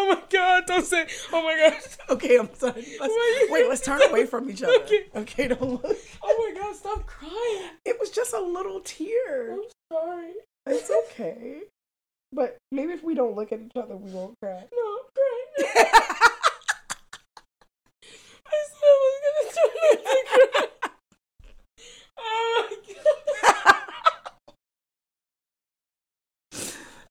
oh 0.00 0.08
my 0.14 0.22
god, 0.30 0.64
don't 0.66 0.84
say, 0.84 1.06
oh 1.32 1.42
my 1.42 1.56
god. 1.56 1.74
Okay, 2.10 2.36
I'm 2.38 2.48
sorry. 2.54 2.84
Let's, 2.98 3.14
wait, 3.50 3.68
let's 3.68 3.82
turn 3.82 4.02
away 4.02 4.26
from 4.32 4.50
each 4.50 4.62
other. 4.62 4.72
Okay. 4.80 5.04
okay, 5.14 5.48
don't 5.48 5.82
look. 5.82 5.96
Oh 6.22 6.52
my 6.54 6.60
god, 6.60 6.74
stop 6.74 7.06
crying. 7.06 7.70
It 7.84 7.98
was 8.00 8.10
just 8.10 8.32
a 8.32 8.40
little 8.40 8.80
tear. 8.80 9.52
I'm 9.52 9.62
sorry. 9.92 10.32
It's 10.66 10.90
okay. 10.90 11.60
But 12.32 12.56
maybe 12.72 12.92
if 12.92 13.04
we 13.04 13.14
don't 13.14 13.36
look 13.36 13.52
at 13.52 13.60
each 13.60 13.76
other, 13.76 13.96
we 13.96 14.10
won't 14.10 14.34
cry. 14.42 14.64
No, 14.72 14.82
I'm 14.96 15.04
crying. 15.14 15.86
I 18.46 18.64
said 18.66 18.82
I 18.82 18.96
was 19.02 19.16
gonna 19.26 19.52
try 19.52 19.66
not 19.82 20.02
to 20.02 20.20
cry. 20.26 20.66
Oh 22.22 22.68
my 22.70 22.76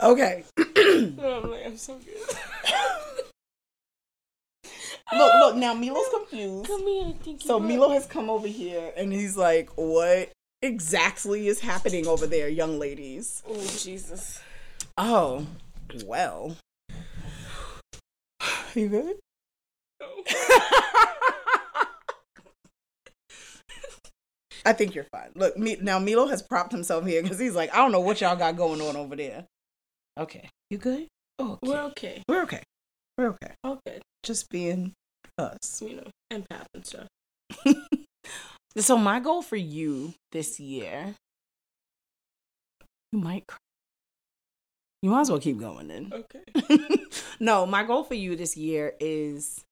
god. 0.02 0.12
okay. 0.12 0.44
No, 1.00 1.42
I'm 1.42 1.52
like, 1.52 1.66
I'm 1.66 1.78
so 1.78 1.98
good. 1.98 2.16
look, 5.14 5.34
look. 5.36 5.56
Now 5.56 5.74
Milo's 5.74 6.10
confused. 6.14 6.68
Come 6.68 6.82
here, 6.82 7.14
thank 7.24 7.44
you. 7.44 7.48
So 7.48 7.60
Milo 7.60 7.90
has 7.90 8.06
come 8.06 8.30
over 8.30 8.48
here 8.48 8.92
and 8.98 9.14
he's 9.14 9.38
like, 9.38 9.70
"What 9.76 10.32
exactly 10.62 11.48
is 11.48 11.62
happening 11.62 12.06
over 12.08 12.28
there, 12.28 12.50
young 12.50 12.80
ladies?" 12.80 13.44
Oh 13.48 13.62
Jesus. 13.78 14.42
Oh, 14.98 15.46
well. 16.06 16.58
You 18.76 18.90
good? 18.90 19.16
I 24.66 24.74
think 24.74 24.94
you're 24.94 25.06
fine. 25.06 25.32
Look, 25.36 25.58
me, 25.58 25.78
now 25.82 26.00
Milo 26.00 26.28
has 26.28 26.42
propped 26.42 26.72
himself 26.72 27.06
here 27.06 27.22
because 27.22 27.40
he's 27.40 27.56
like, 27.56 27.74
I 27.74 27.78
don't 27.78 27.92
know 27.92 28.00
what 28.00 28.22
y'all 28.22 28.36
got 28.36 28.58
going 28.58 28.82
on 28.82 28.96
over 28.96 29.16
there. 29.16 29.46
Okay, 30.18 30.50
you 30.70 30.78
good? 30.78 31.08
Oh, 31.38 31.60
okay. 31.64 31.68
We're 31.72 31.84
okay. 31.84 32.24
We're 32.28 32.42
okay. 32.44 32.64
We're 33.18 33.30
okay. 33.30 33.54
All 33.64 33.80
good. 33.86 34.02
Just 34.24 34.50
being 34.50 34.94
us. 35.38 35.82
You 35.82 35.98
know, 35.98 36.08
empath 36.32 36.66
and 36.74 36.86
stuff. 36.86 37.08
So 38.78 38.98
my 38.98 39.20
goal 39.20 39.42
for 39.42 39.56
you 39.56 40.14
this 40.32 40.60
year, 40.60 41.16
you 43.12 43.20
might 43.20 43.48
cry. 43.48 43.58
You 45.02 45.10
might 45.10 45.22
as 45.22 45.32
well 45.32 45.40
keep 45.40 45.60
going 45.60 45.88
then. 45.88 46.12
Okay. 46.14 47.06
no, 47.40 47.66
my 47.66 47.84
goal 47.84 48.04
for 48.04 48.14
you 48.14 48.36
this 48.36 48.56
year 48.56 48.94
is 49.00 49.64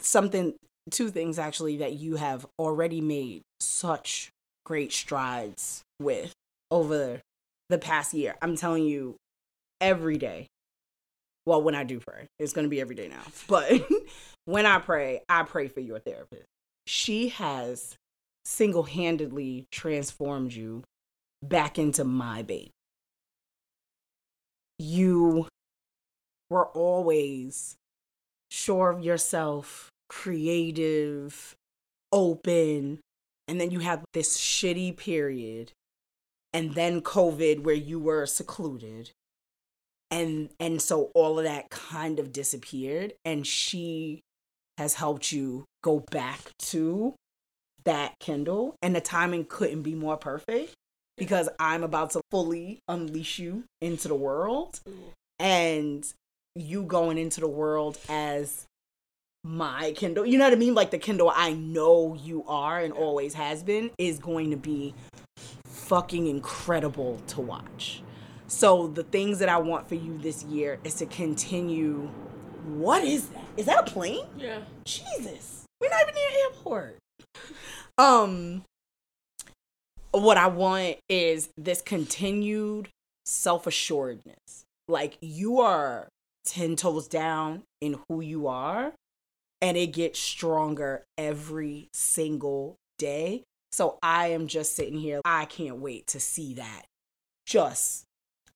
something, 0.00 0.54
two 0.90 1.10
things 1.10 1.38
actually 1.38 1.76
that 1.78 1.94
you 1.94 2.16
have 2.16 2.46
already 2.58 3.00
made 3.00 3.42
such 3.60 4.30
great 4.64 4.92
strides 4.92 5.82
with 6.00 6.32
over 6.70 7.20
the 7.68 7.78
past 7.78 8.14
year. 8.14 8.36
I'm 8.42 8.56
telling 8.56 8.84
you, 8.84 9.16
every 9.80 10.18
day. 10.18 10.46
Well, 11.46 11.62
when 11.62 11.74
I 11.74 11.84
do 11.84 12.00
pray, 12.00 12.26
it's 12.38 12.52
going 12.52 12.64
to 12.64 12.70
be 12.70 12.80
every 12.80 12.94
day 12.94 13.08
now. 13.08 13.22
But 13.46 13.88
when 14.44 14.66
I 14.66 14.78
pray, 14.78 15.22
I 15.28 15.44
pray 15.44 15.68
for 15.68 15.80
your 15.80 15.98
therapist. 15.98 16.44
She 16.86 17.28
has 17.28 17.96
single 18.44 18.84
handedly 18.84 19.66
transformed 19.70 20.52
you 20.52 20.82
back 21.42 21.78
into 21.78 22.04
my 22.04 22.42
baby. 22.42 22.70
You 24.78 25.48
were 26.50 26.66
always 26.68 27.76
sure 28.50 28.90
of 28.90 29.02
yourself, 29.02 29.90
creative, 30.08 31.54
open, 32.12 33.00
and 33.46 33.60
then 33.60 33.70
you 33.70 33.80
had 33.80 34.02
this 34.12 34.38
shitty 34.38 34.96
period 34.96 35.72
and 36.58 36.74
then 36.74 37.00
covid 37.00 37.60
where 37.60 37.74
you 37.74 38.00
were 38.00 38.26
secluded. 38.26 39.12
And 40.10 40.48
and 40.58 40.82
so 40.82 41.10
all 41.14 41.38
of 41.38 41.44
that 41.44 41.70
kind 41.70 42.18
of 42.18 42.32
disappeared 42.32 43.12
and 43.24 43.46
she 43.46 44.22
has 44.76 44.94
helped 44.94 45.30
you 45.30 45.66
go 45.84 46.04
back 46.10 46.40
to 46.58 47.14
that 47.84 48.18
Kendall 48.18 48.74
and 48.82 48.96
the 48.96 49.00
timing 49.00 49.44
couldn't 49.44 49.82
be 49.82 49.94
more 49.94 50.16
perfect 50.16 50.74
because 51.16 51.48
i'm 51.58 51.82
about 51.82 52.10
to 52.10 52.20
fully 52.30 52.80
unleash 52.88 53.38
you 53.38 53.64
into 53.80 54.08
the 54.08 54.16
world. 54.16 54.80
And 55.38 56.04
you 56.56 56.82
going 56.82 57.18
into 57.18 57.40
the 57.40 57.48
world 57.48 57.98
as 58.08 58.66
my 59.44 59.92
Kendall 59.92 60.26
you 60.26 60.38
know 60.38 60.44
what 60.44 60.54
i 60.54 60.56
mean? 60.56 60.74
Like 60.74 60.90
the 60.90 60.98
Kendall 60.98 61.30
i 61.32 61.52
know 61.52 62.18
you 62.20 62.42
are 62.48 62.80
and 62.80 62.92
always 62.92 63.34
has 63.34 63.62
been 63.62 63.90
is 63.96 64.18
going 64.18 64.50
to 64.50 64.56
be 64.56 64.94
fucking 65.88 66.26
incredible 66.26 67.18
to 67.28 67.40
watch. 67.40 68.02
So 68.46 68.88
the 68.88 69.02
things 69.02 69.38
that 69.38 69.48
i 69.48 69.56
want 69.56 69.88
for 69.88 69.94
you 69.94 70.18
this 70.18 70.44
year 70.44 70.78
is 70.84 70.94
to 70.96 71.06
continue. 71.06 72.10
What 72.66 73.04
is 73.04 73.28
that? 73.28 73.44
Is 73.56 73.66
that 73.66 73.88
a 73.88 73.90
plane? 73.90 74.26
Yeah. 74.36 74.60
jesus. 74.84 75.64
We're 75.80 75.88
not 75.90 76.02
even 76.02 76.14
near 76.14 76.28
an 76.28 76.36
airport. 76.44 76.98
Um 77.96 78.64
what 80.12 80.36
i 80.38 80.46
want 80.46 80.96
is 81.08 81.50
this 81.56 81.80
continued 81.80 82.88
self-assuredness. 83.24 84.64
Like 84.88 85.16
you 85.20 85.60
are 85.60 86.08
10 86.46 86.76
toes 86.76 87.08
down 87.08 87.62
in 87.80 87.98
who 88.08 88.20
you 88.20 88.46
are 88.46 88.92
and 89.60 89.76
it 89.76 89.88
gets 89.88 90.18
stronger 90.18 91.04
every 91.18 91.88
single 91.92 92.76
day 92.98 93.44
so 93.72 93.98
i 94.02 94.28
am 94.28 94.46
just 94.46 94.74
sitting 94.74 94.98
here 94.98 95.20
i 95.24 95.44
can't 95.44 95.78
wait 95.78 96.06
to 96.06 96.20
see 96.20 96.54
that 96.54 96.82
just 97.46 98.04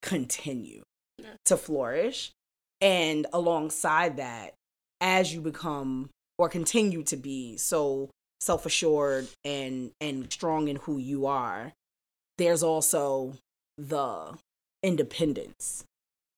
continue 0.01 0.83
Yeah. 1.19 1.35
to 1.47 1.57
flourish 1.57 2.33
and 2.81 3.27
alongside 3.33 4.17
that 4.17 4.55
as 5.01 5.33
you 5.33 5.41
become 5.41 6.11
or 6.39 6.49
continue 6.49 7.03
to 7.05 7.17
be 7.17 7.57
so 7.57 8.11
self-assured 8.41 9.29
and 9.45 9.93
and 10.01 10.33
strong 10.33 10.69
in 10.69 10.77
who 10.77 10.99
you 10.99 11.27
are 11.27 11.73
there's 12.39 12.63
also 12.63 13.35
the 13.79 14.37
independence 14.83 15.85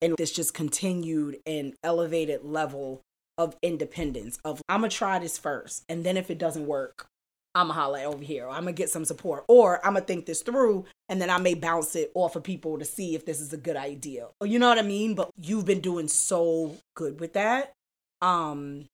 and 0.01 0.15
this 0.17 0.31
just 0.31 0.53
continued 0.53 1.37
and 1.47 1.73
elevated 1.83 2.43
level 2.43 3.01
of 3.37 3.55
independence 3.63 4.37
of 4.45 4.61
i'm 4.69 4.81
gonna 4.81 4.89
try 4.89 5.17
this 5.17 5.37
first 5.37 5.83
and 5.89 6.03
then 6.03 6.15
if 6.15 6.29
it 6.29 6.37
doesn't 6.37 6.67
work 6.67 7.07
i'm 7.55 7.67
gonna 7.67 7.73
holler 7.79 7.99
over 8.01 8.23
here 8.23 8.47
i'm 8.47 8.61
gonna 8.61 8.73
get 8.73 8.89
some 8.89 9.05
support 9.05 9.43
or 9.47 9.83
i'm 9.85 9.93
gonna 9.93 10.05
think 10.05 10.25
this 10.25 10.41
through 10.41 10.85
and 11.09 11.21
then 11.21 11.29
i 11.29 11.37
may 11.37 11.53
bounce 11.53 11.95
it 11.95 12.11
off 12.13 12.35
of 12.35 12.43
people 12.43 12.77
to 12.77 12.85
see 12.85 13.15
if 13.15 13.25
this 13.25 13.39
is 13.39 13.53
a 13.53 13.57
good 13.57 13.75
idea. 13.75 14.27
You 14.43 14.59
know 14.59 14.69
what 14.69 14.77
i 14.77 14.83
mean? 14.83 15.15
But 15.15 15.31
you've 15.41 15.65
been 15.65 15.81
doing 15.81 16.07
so 16.07 16.75
good 16.95 17.19
with 17.19 17.33
that 17.33 17.73
um 18.21 18.85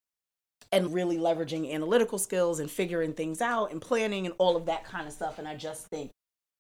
and 0.72 0.94
really 0.94 1.18
leveraging 1.18 1.74
analytical 1.74 2.18
skills 2.18 2.60
and 2.60 2.72
figuring 2.72 3.14
things 3.14 3.42
out 3.42 3.72
and 3.72 3.82
planning 3.82 4.26
and 4.26 4.36
all 4.38 4.56
of 4.56 4.68
that 4.68 4.86
kind 4.86 5.08
of 5.08 5.14
stuff. 5.14 5.40
And 5.40 5.48
i 5.48 5.56
just 5.56 5.88
think 5.88 6.12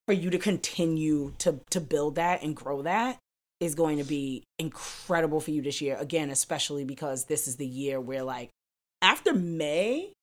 for 0.07 0.13
you 0.13 0.29
to 0.29 0.37
continue 0.37 1.33
to 1.39 1.59
to 1.69 1.79
build 1.79 2.15
that 2.15 2.43
and 2.43 2.55
grow 2.55 2.81
that 2.81 3.17
is 3.59 3.75
going 3.75 3.99
to 3.99 4.03
be 4.03 4.43
incredible 4.57 5.39
for 5.39 5.51
you 5.51 5.61
this 5.61 5.81
year. 5.81 5.95
Again 5.99 6.29
especially 6.29 6.83
because 6.83 7.25
this 7.25 7.47
is 7.47 7.57
the 7.57 7.67
year 7.67 7.99
where 8.01 8.23
like 8.23 8.49
after 9.01 9.33
may 9.33 10.13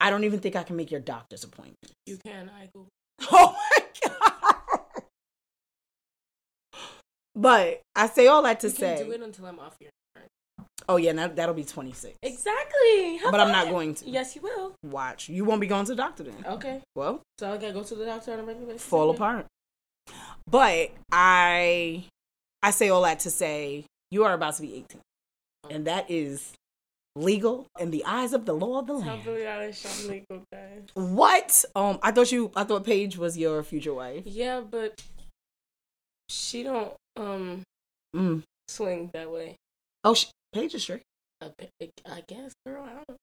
i 0.00 0.10
don't 0.10 0.24
even 0.24 0.40
think 0.40 0.56
i 0.56 0.62
can 0.62 0.76
make 0.76 0.90
your 0.90 1.00
doctor's 1.00 1.44
appointment 1.44 1.76
You 2.06 2.18
can. 2.24 2.50
I 2.50 2.68
go. 2.74 2.86
oh 3.32 3.56
my 3.56 3.86
god 4.08 5.02
but 7.34 7.80
i 7.94 8.06
say 8.08 8.26
all 8.26 8.42
that 8.42 8.60
to 8.60 8.68
You 8.68 8.72
say 8.74 9.02
do 9.04 9.12
it 9.12 9.22
until 9.22 9.46
I'm 9.46 9.58
off 9.58 9.76
your. 9.80 9.90
oh 10.88 10.96
yeah 10.96 11.12
that, 11.14 11.36
that'll 11.36 11.54
be 11.54 11.64
26 11.64 12.14
Exactly. 12.22 13.16
How 13.18 13.30
but 13.30 13.40
i'm 13.40 13.52
not 13.52 13.66
it? 13.66 13.70
going 13.70 13.94
to 13.96 14.08
Yes, 14.08 14.34
you 14.36 14.42
will. 14.42 14.74
watch 14.84 15.28
you 15.28 15.44
won't 15.44 15.60
be 15.60 15.66
going 15.66 15.84
to 15.86 15.92
the 15.92 15.96
doctor 15.96 16.22
then 16.24 16.44
Okay. 16.46 16.80
well 16.94 17.20
So 17.38 17.52
I 17.52 17.56
gotta 17.58 17.72
go 17.72 17.82
to 17.82 17.94
the 17.94 18.04
doctor 18.06 18.32
on 18.32 18.40
a 18.40 18.44
regular 18.44 18.66
basis. 18.72 18.82
fall 18.86 19.10
apart. 19.10 19.46
But 20.48 20.92
I 21.12 22.04
I 22.62 22.70
say 22.70 22.88
all 22.88 23.02
that 23.02 23.20
to 23.20 23.30
say 23.30 23.84
you 24.10 24.24
are 24.24 24.32
about 24.34 24.54
to 24.56 24.62
be 24.62 24.74
18. 24.76 25.00
And 25.70 25.86
that 25.86 26.08
is 26.10 26.52
legal 27.16 27.66
in 27.80 27.90
the 27.90 28.04
eyes 28.04 28.32
of 28.32 28.44
the 28.44 28.52
law 28.52 28.78
of 28.78 28.86
the 28.86 28.92
Tell 29.00 29.08
land. 29.08 29.24
Billie 29.24 29.40
Eilish 29.40 29.84
I'm 30.04 30.08
legal, 30.10 30.42
guys. 30.52 30.82
What? 30.94 31.64
Um 31.74 31.98
I 32.02 32.12
thought 32.12 32.30
you 32.30 32.52
I 32.54 32.64
thought 32.64 32.84
Paige 32.84 33.16
was 33.18 33.36
your 33.38 33.62
future 33.62 33.94
wife. 33.94 34.22
Yeah, 34.26 34.60
but 34.60 35.02
she 36.28 36.62
don't 36.62 36.92
um 37.16 37.62
Mm. 38.14 38.42
swing 38.68 39.10
that 39.12 39.30
way. 39.30 39.56
Oh, 40.04 40.14
she, 40.14 40.28
Paige 40.52 40.74
is 40.74 40.82
straight. 40.82 41.02
I 41.42 42.22
guess, 42.26 42.52
girl. 42.64 42.82
I 42.84 42.92
don't. 43.06 43.18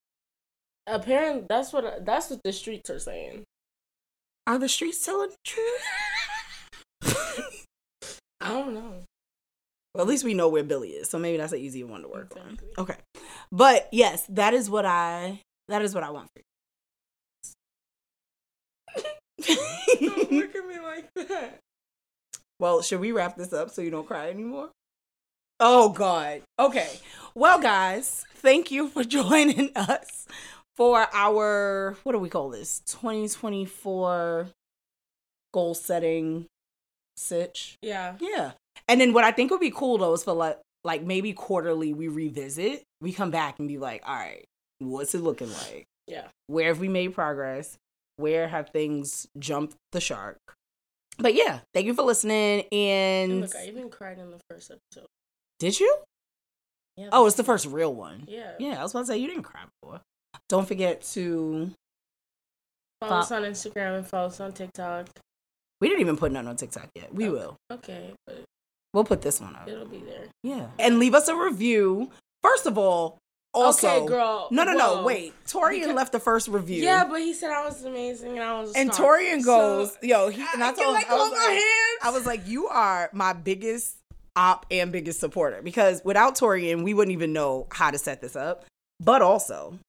Apparently, 0.86 1.46
that's 1.50 1.72
what 1.74 2.06
that's 2.06 2.30
what 2.30 2.42
the 2.44 2.52
streets 2.54 2.90
are 2.90 3.00
saying. 3.00 3.44
Are 4.46 4.60
the 4.60 4.70
streets 4.70 5.04
telling 5.04 5.30
the 5.30 5.36
truth? 5.46 5.82
I 8.42 8.50
don't 8.50 8.74
know. 8.74 9.04
Well, 9.94 10.04
at 10.04 10.08
least 10.08 10.24
we 10.24 10.34
know 10.34 10.48
where 10.50 10.64
Billie 10.64 10.90
is, 10.90 11.10
so 11.10 11.20
maybe 11.20 11.38
that's 11.38 11.54
an 11.54 11.60
easy 11.60 11.84
one 11.84 12.02
to 12.02 12.08
work 12.08 12.34
exactly. 12.36 12.70
on. 12.78 12.84
Okay, 12.84 12.98
but 13.52 13.90
yes, 13.92 14.26
that 14.30 14.54
is 14.54 14.70
what 14.70 14.86
I 14.86 15.42
that 15.68 15.82
is 15.82 15.94
what 15.94 16.04
I 16.04 16.10
want 16.10 16.30
for 16.34 16.40
you. 16.40 16.44
don't 20.00 20.32
look 20.32 20.56
at 20.56 20.68
me 20.68 20.80
like 20.80 21.14
that. 21.16 21.60
Well, 22.60 22.82
should 22.82 23.02
we 23.02 23.12
wrap 23.12 23.36
this 23.36 23.54
up 23.54 23.70
so 23.70 23.82
you 23.82 23.92
don't 23.92 24.08
cry 24.08 24.30
anymore? 24.30 24.70
Oh 25.60 25.90
God. 25.90 26.42
Okay. 26.58 26.90
Well, 27.36 27.60
guys, 27.60 28.26
thank 28.36 28.72
you 28.72 28.90
for 28.90 29.04
joining 29.06 29.72
us 29.76 30.28
for 30.76 31.08
our 31.14 31.98
what 32.04 32.14
do 32.14 32.20
we 32.20 32.30
call 32.30 32.50
this? 32.50 32.82
2024 32.88 34.48
goal 35.54 35.76
setting 35.76 36.48
sitch. 37.16 37.78
Yeah. 37.82 38.16
Yeah. 38.20 38.54
And 38.88 39.00
then 39.00 39.14
what 39.14 39.24
I 39.24 39.32
think 39.32 39.52
would 39.52 39.60
be 39.60 39.72
cool 39.72 39.98
though 39.98 40.14
is 40.14 40.24
for 40.24 40.34
like 40.34 40.60
like 40.84 41.04
maybe 41.04 41.34
quarterly 41.34 41.94
we 41.94 42.08
revisit, 42.08 42.84
we 43.02 43.14
come 43.14 43.32
back 43.32 43.60
and 43.60 43.68
be 43.68 43.78
like, 43.78 44.04
all 44.06 44.16
right, 44.16 44.46
what's 44.80 45.16
it 45.16 45.22
looking 45.22 45.52
like? 45.52 45.86
Yeah. 46.08 46.28
Where 46.48 46.68
have 46.68 46.80
we 46.80 46.90
made 46.90 47.14
progress? 47.14 47.78
Where 48.18 48.48
have 48.48 48.70
things 48.70 49.28
jumped 49.40 49.76
the 49.92 50.02
shark? 50.02 50.38
But 51.18 51.36
yeah, 51.36 51.60
thank 51.74 51.86
you 51.86 51.94
for 51.94 52.04
listening. 52.04 52.66
And 52.72 53.32
oh 53.32 53.36
look, 53.38 53.56
I 53.56 53.68
even 53.68 53.90
cried 53.90 54.20
in 54.20 54.32
the 54.32 54.40
first 54.50 54.72
episode. 54.72 55.08
Did 55.60 55.80
you? 55.80 55.98
Yeah. 56.98 57.10
Oh, 57.12 57.26
it's 57.26 57.38
the 57.38 57.44
first 57.44 57.66
real 57.66 57.94
one. 57.94 58.26
Yeah. 58.28 58.52
Yeah, 58.60 58.80
I 58.80 58.84
was 58.84 58.92
about 58.92 59.02
to 59.02 59.06
say 59.08 59.18
you 59.18 59.28
didn't 59.28 59.44
cry 59.44 59.62
before. 59.82 60.02
Don't 60.50 60.68
forget 60.68 61.02
to 61.14 61.72
follow 63.02 63.22
us 63.22 63.32
on 63.32 63.44
Instagram 63.44 63.98
and 63.98 64.08
follow 64.08 64.28
us 64.28 64.40
on 64.40 64.52
TikTok. 64.52 65.08
We 65.82 65.88
didn't 65.90 66.02
even 66.02 66.18
put 66.18 66.32
nothing 66.32 66.50
on 66.50 66.56
TikTok 66.56 66.90
yet. 66.96 67.14
We 67.14 67.26
okay. 67.26 67.34
will. 67.34 67.58
Okay, 67.72 68.14
but 68.26 68.44
we'll 68.94 69.04
put 69.04 69.22
this 69.22 69.42
one 69.42 69.56
up. 69.56 69.68
It'll 69.68 69.86
be 69.86 70.00
there. 70.00 70.28
Yeah, 70.44 70.68
and 70.80 71.00
leave 71.00 71.14
us 71.14 71.28
a 71.28 71.36
review. 71.36 72.12
First 72.42 72.66
of 72.66 72.78
all, 72.78 73.18
also, 73.54 73.88
okay, 73.88 74.08
girl. 74.08 74.48
No, 74.52 74.64
no, 74.64 74.72
Whoa. 74.72 74.96
no. 75.02 75.04
Wait, 75.04 75.34
Torian 75.46 75.82
because, 75.82 75.96
left 75.96 76.12
the 76.12 76.20
first 76.20 76.48
review. 76.48 76.84
Yeah, 76.84 77.06
but 77.06 77.22
he 77.22 77.34
said 77.34 77.52
I 77.52 77.64
was 77.64 77.84
amazing 77.86 78.32
and 78.40 78.44
I 78.44 78.60
was. 78.62 78.74
and. 78.74 78.90
Torian 78.92 79.44
goes, 79.46 79.92
so, 79.94 79.98
"Yo," 80.02 80.30
he, 80.30 80.44
and 80.54 80.64
I, 80.64 80.70
I 80.70 80.74
told 80.74 80.98
him, 80.98 81.04
I 81.10 81.16
was, 81.16 81.32
like, 81.32 82.08
I 82.08 82.10
was 82.12 82.26
like, 82.26 82.48
"You 82.48 82.68
are 82.68 83.10
my 83.14 83.34
biggest 83.34 83.98
op 84.36 84.66
and 84.72 84.92
biggest 84.92 85.20
supporter 85.20 85.62
because 85.62 86.02
without 86.04 86.36
Torian, 86.36 86.84
we 86.84 86.94
wouldn't 86.94 87.14
even 87.14 87.34
know 87.34 87.68
how 87.72 87.92
to 87.92 87.98
set 87.98 88.22
this 88.22 88.36
up. 88.36 88.66
But 89.00 89.22
also, 89.22 89.80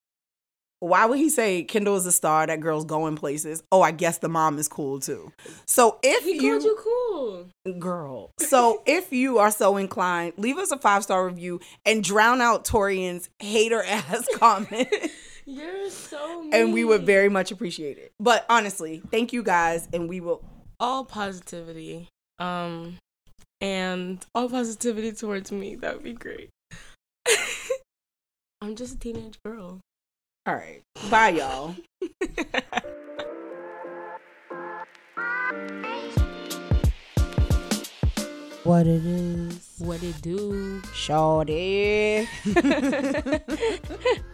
why 0.84 1.06
would 1.06 1.18
he 1.18 1.30
say 1.30 1.62
Kendall 1.62 1.96
is 1.96 2.06
a 2.06 2.12
star? 2.12 2.46
That 2.46 2.60
girl's 2.60 2.84
going 2.84 3.16
places. 3.16 3.62
Oh, 3.72 3.82
I 3.82 3.90
guess 3.90 4.18
the 4.18 4.28
mom 4.28 4.58
is 4.58 4.68
cool 4.68 5.00
too. 5.00 5.32
So 5.66 5.98
if 6.02 6.24
he 6.24 6.34
you, 6.34 6.52
called 6.52 6.62
you 6.62 6.78
cool, 6.78 7.46
girl. 7.78 8.30
So 8.38 8.82
if 8.86 9.12
you 9.12 9.38
are 9.38 9.50
so 9.50 9.76
inclined, 9.76 10.34
leave 10.36 10.58
us 10.58 10.70
a 10.70 10.76
five 10.76 11.02
star 11.02 11.26
review 11.26 11.60
and 11.86 12.04
drown 12.04 12.40
out 12.40 12.64
Torian's 12.64 13.30
hater 13.38 13.82
ass 13.82 14.26
comment. 14.34 14.88
You're 15.46 15.90
so 15.90 16.42
mean. 16.42 16.54
And 16.54 16.72
we 16.72 16.84
would 16.84 17.04
very 17.04 17.28
much 17.28 17.50
appreciate 17.50 17.98
it. 17.98 18.12
But 18.20 18.46
honestly, 18.48 19.02
thank 19.10 19.32
you 19.32 19.42
guys, 19.42 19.88
and 19.92 20.08
we 20.08 20.20
will 20.20 20.44
all 20.80 21.04
positivity. 21.04 22.08
Um, 22.38 22.98
and 23.60 24.24
all 24.34 24.48
positivity 24.48 25.12
towards 25.12 25.50
me. 25.50 25.76
That 25.76 25.94
would 25.94 26.04
be 26.04 26.12
great. 26.12 26.50
I'm 28.60 28.76
just 28.76 28.96
a 28.96 28.98
teenage 28.98 29.38
girl. 29.44 29.80
All 30.46 30.54
right. 30.54 30.82
Bye, 31.10 31.30
y'all. 31.30 31.74
what 38.64 38.86
it 38.86 39.06
is. 39.06 39.76
What 39.78 40.02
it 40.02 40.20
do. 40.20 40.82
Shorty. 40.92 42.28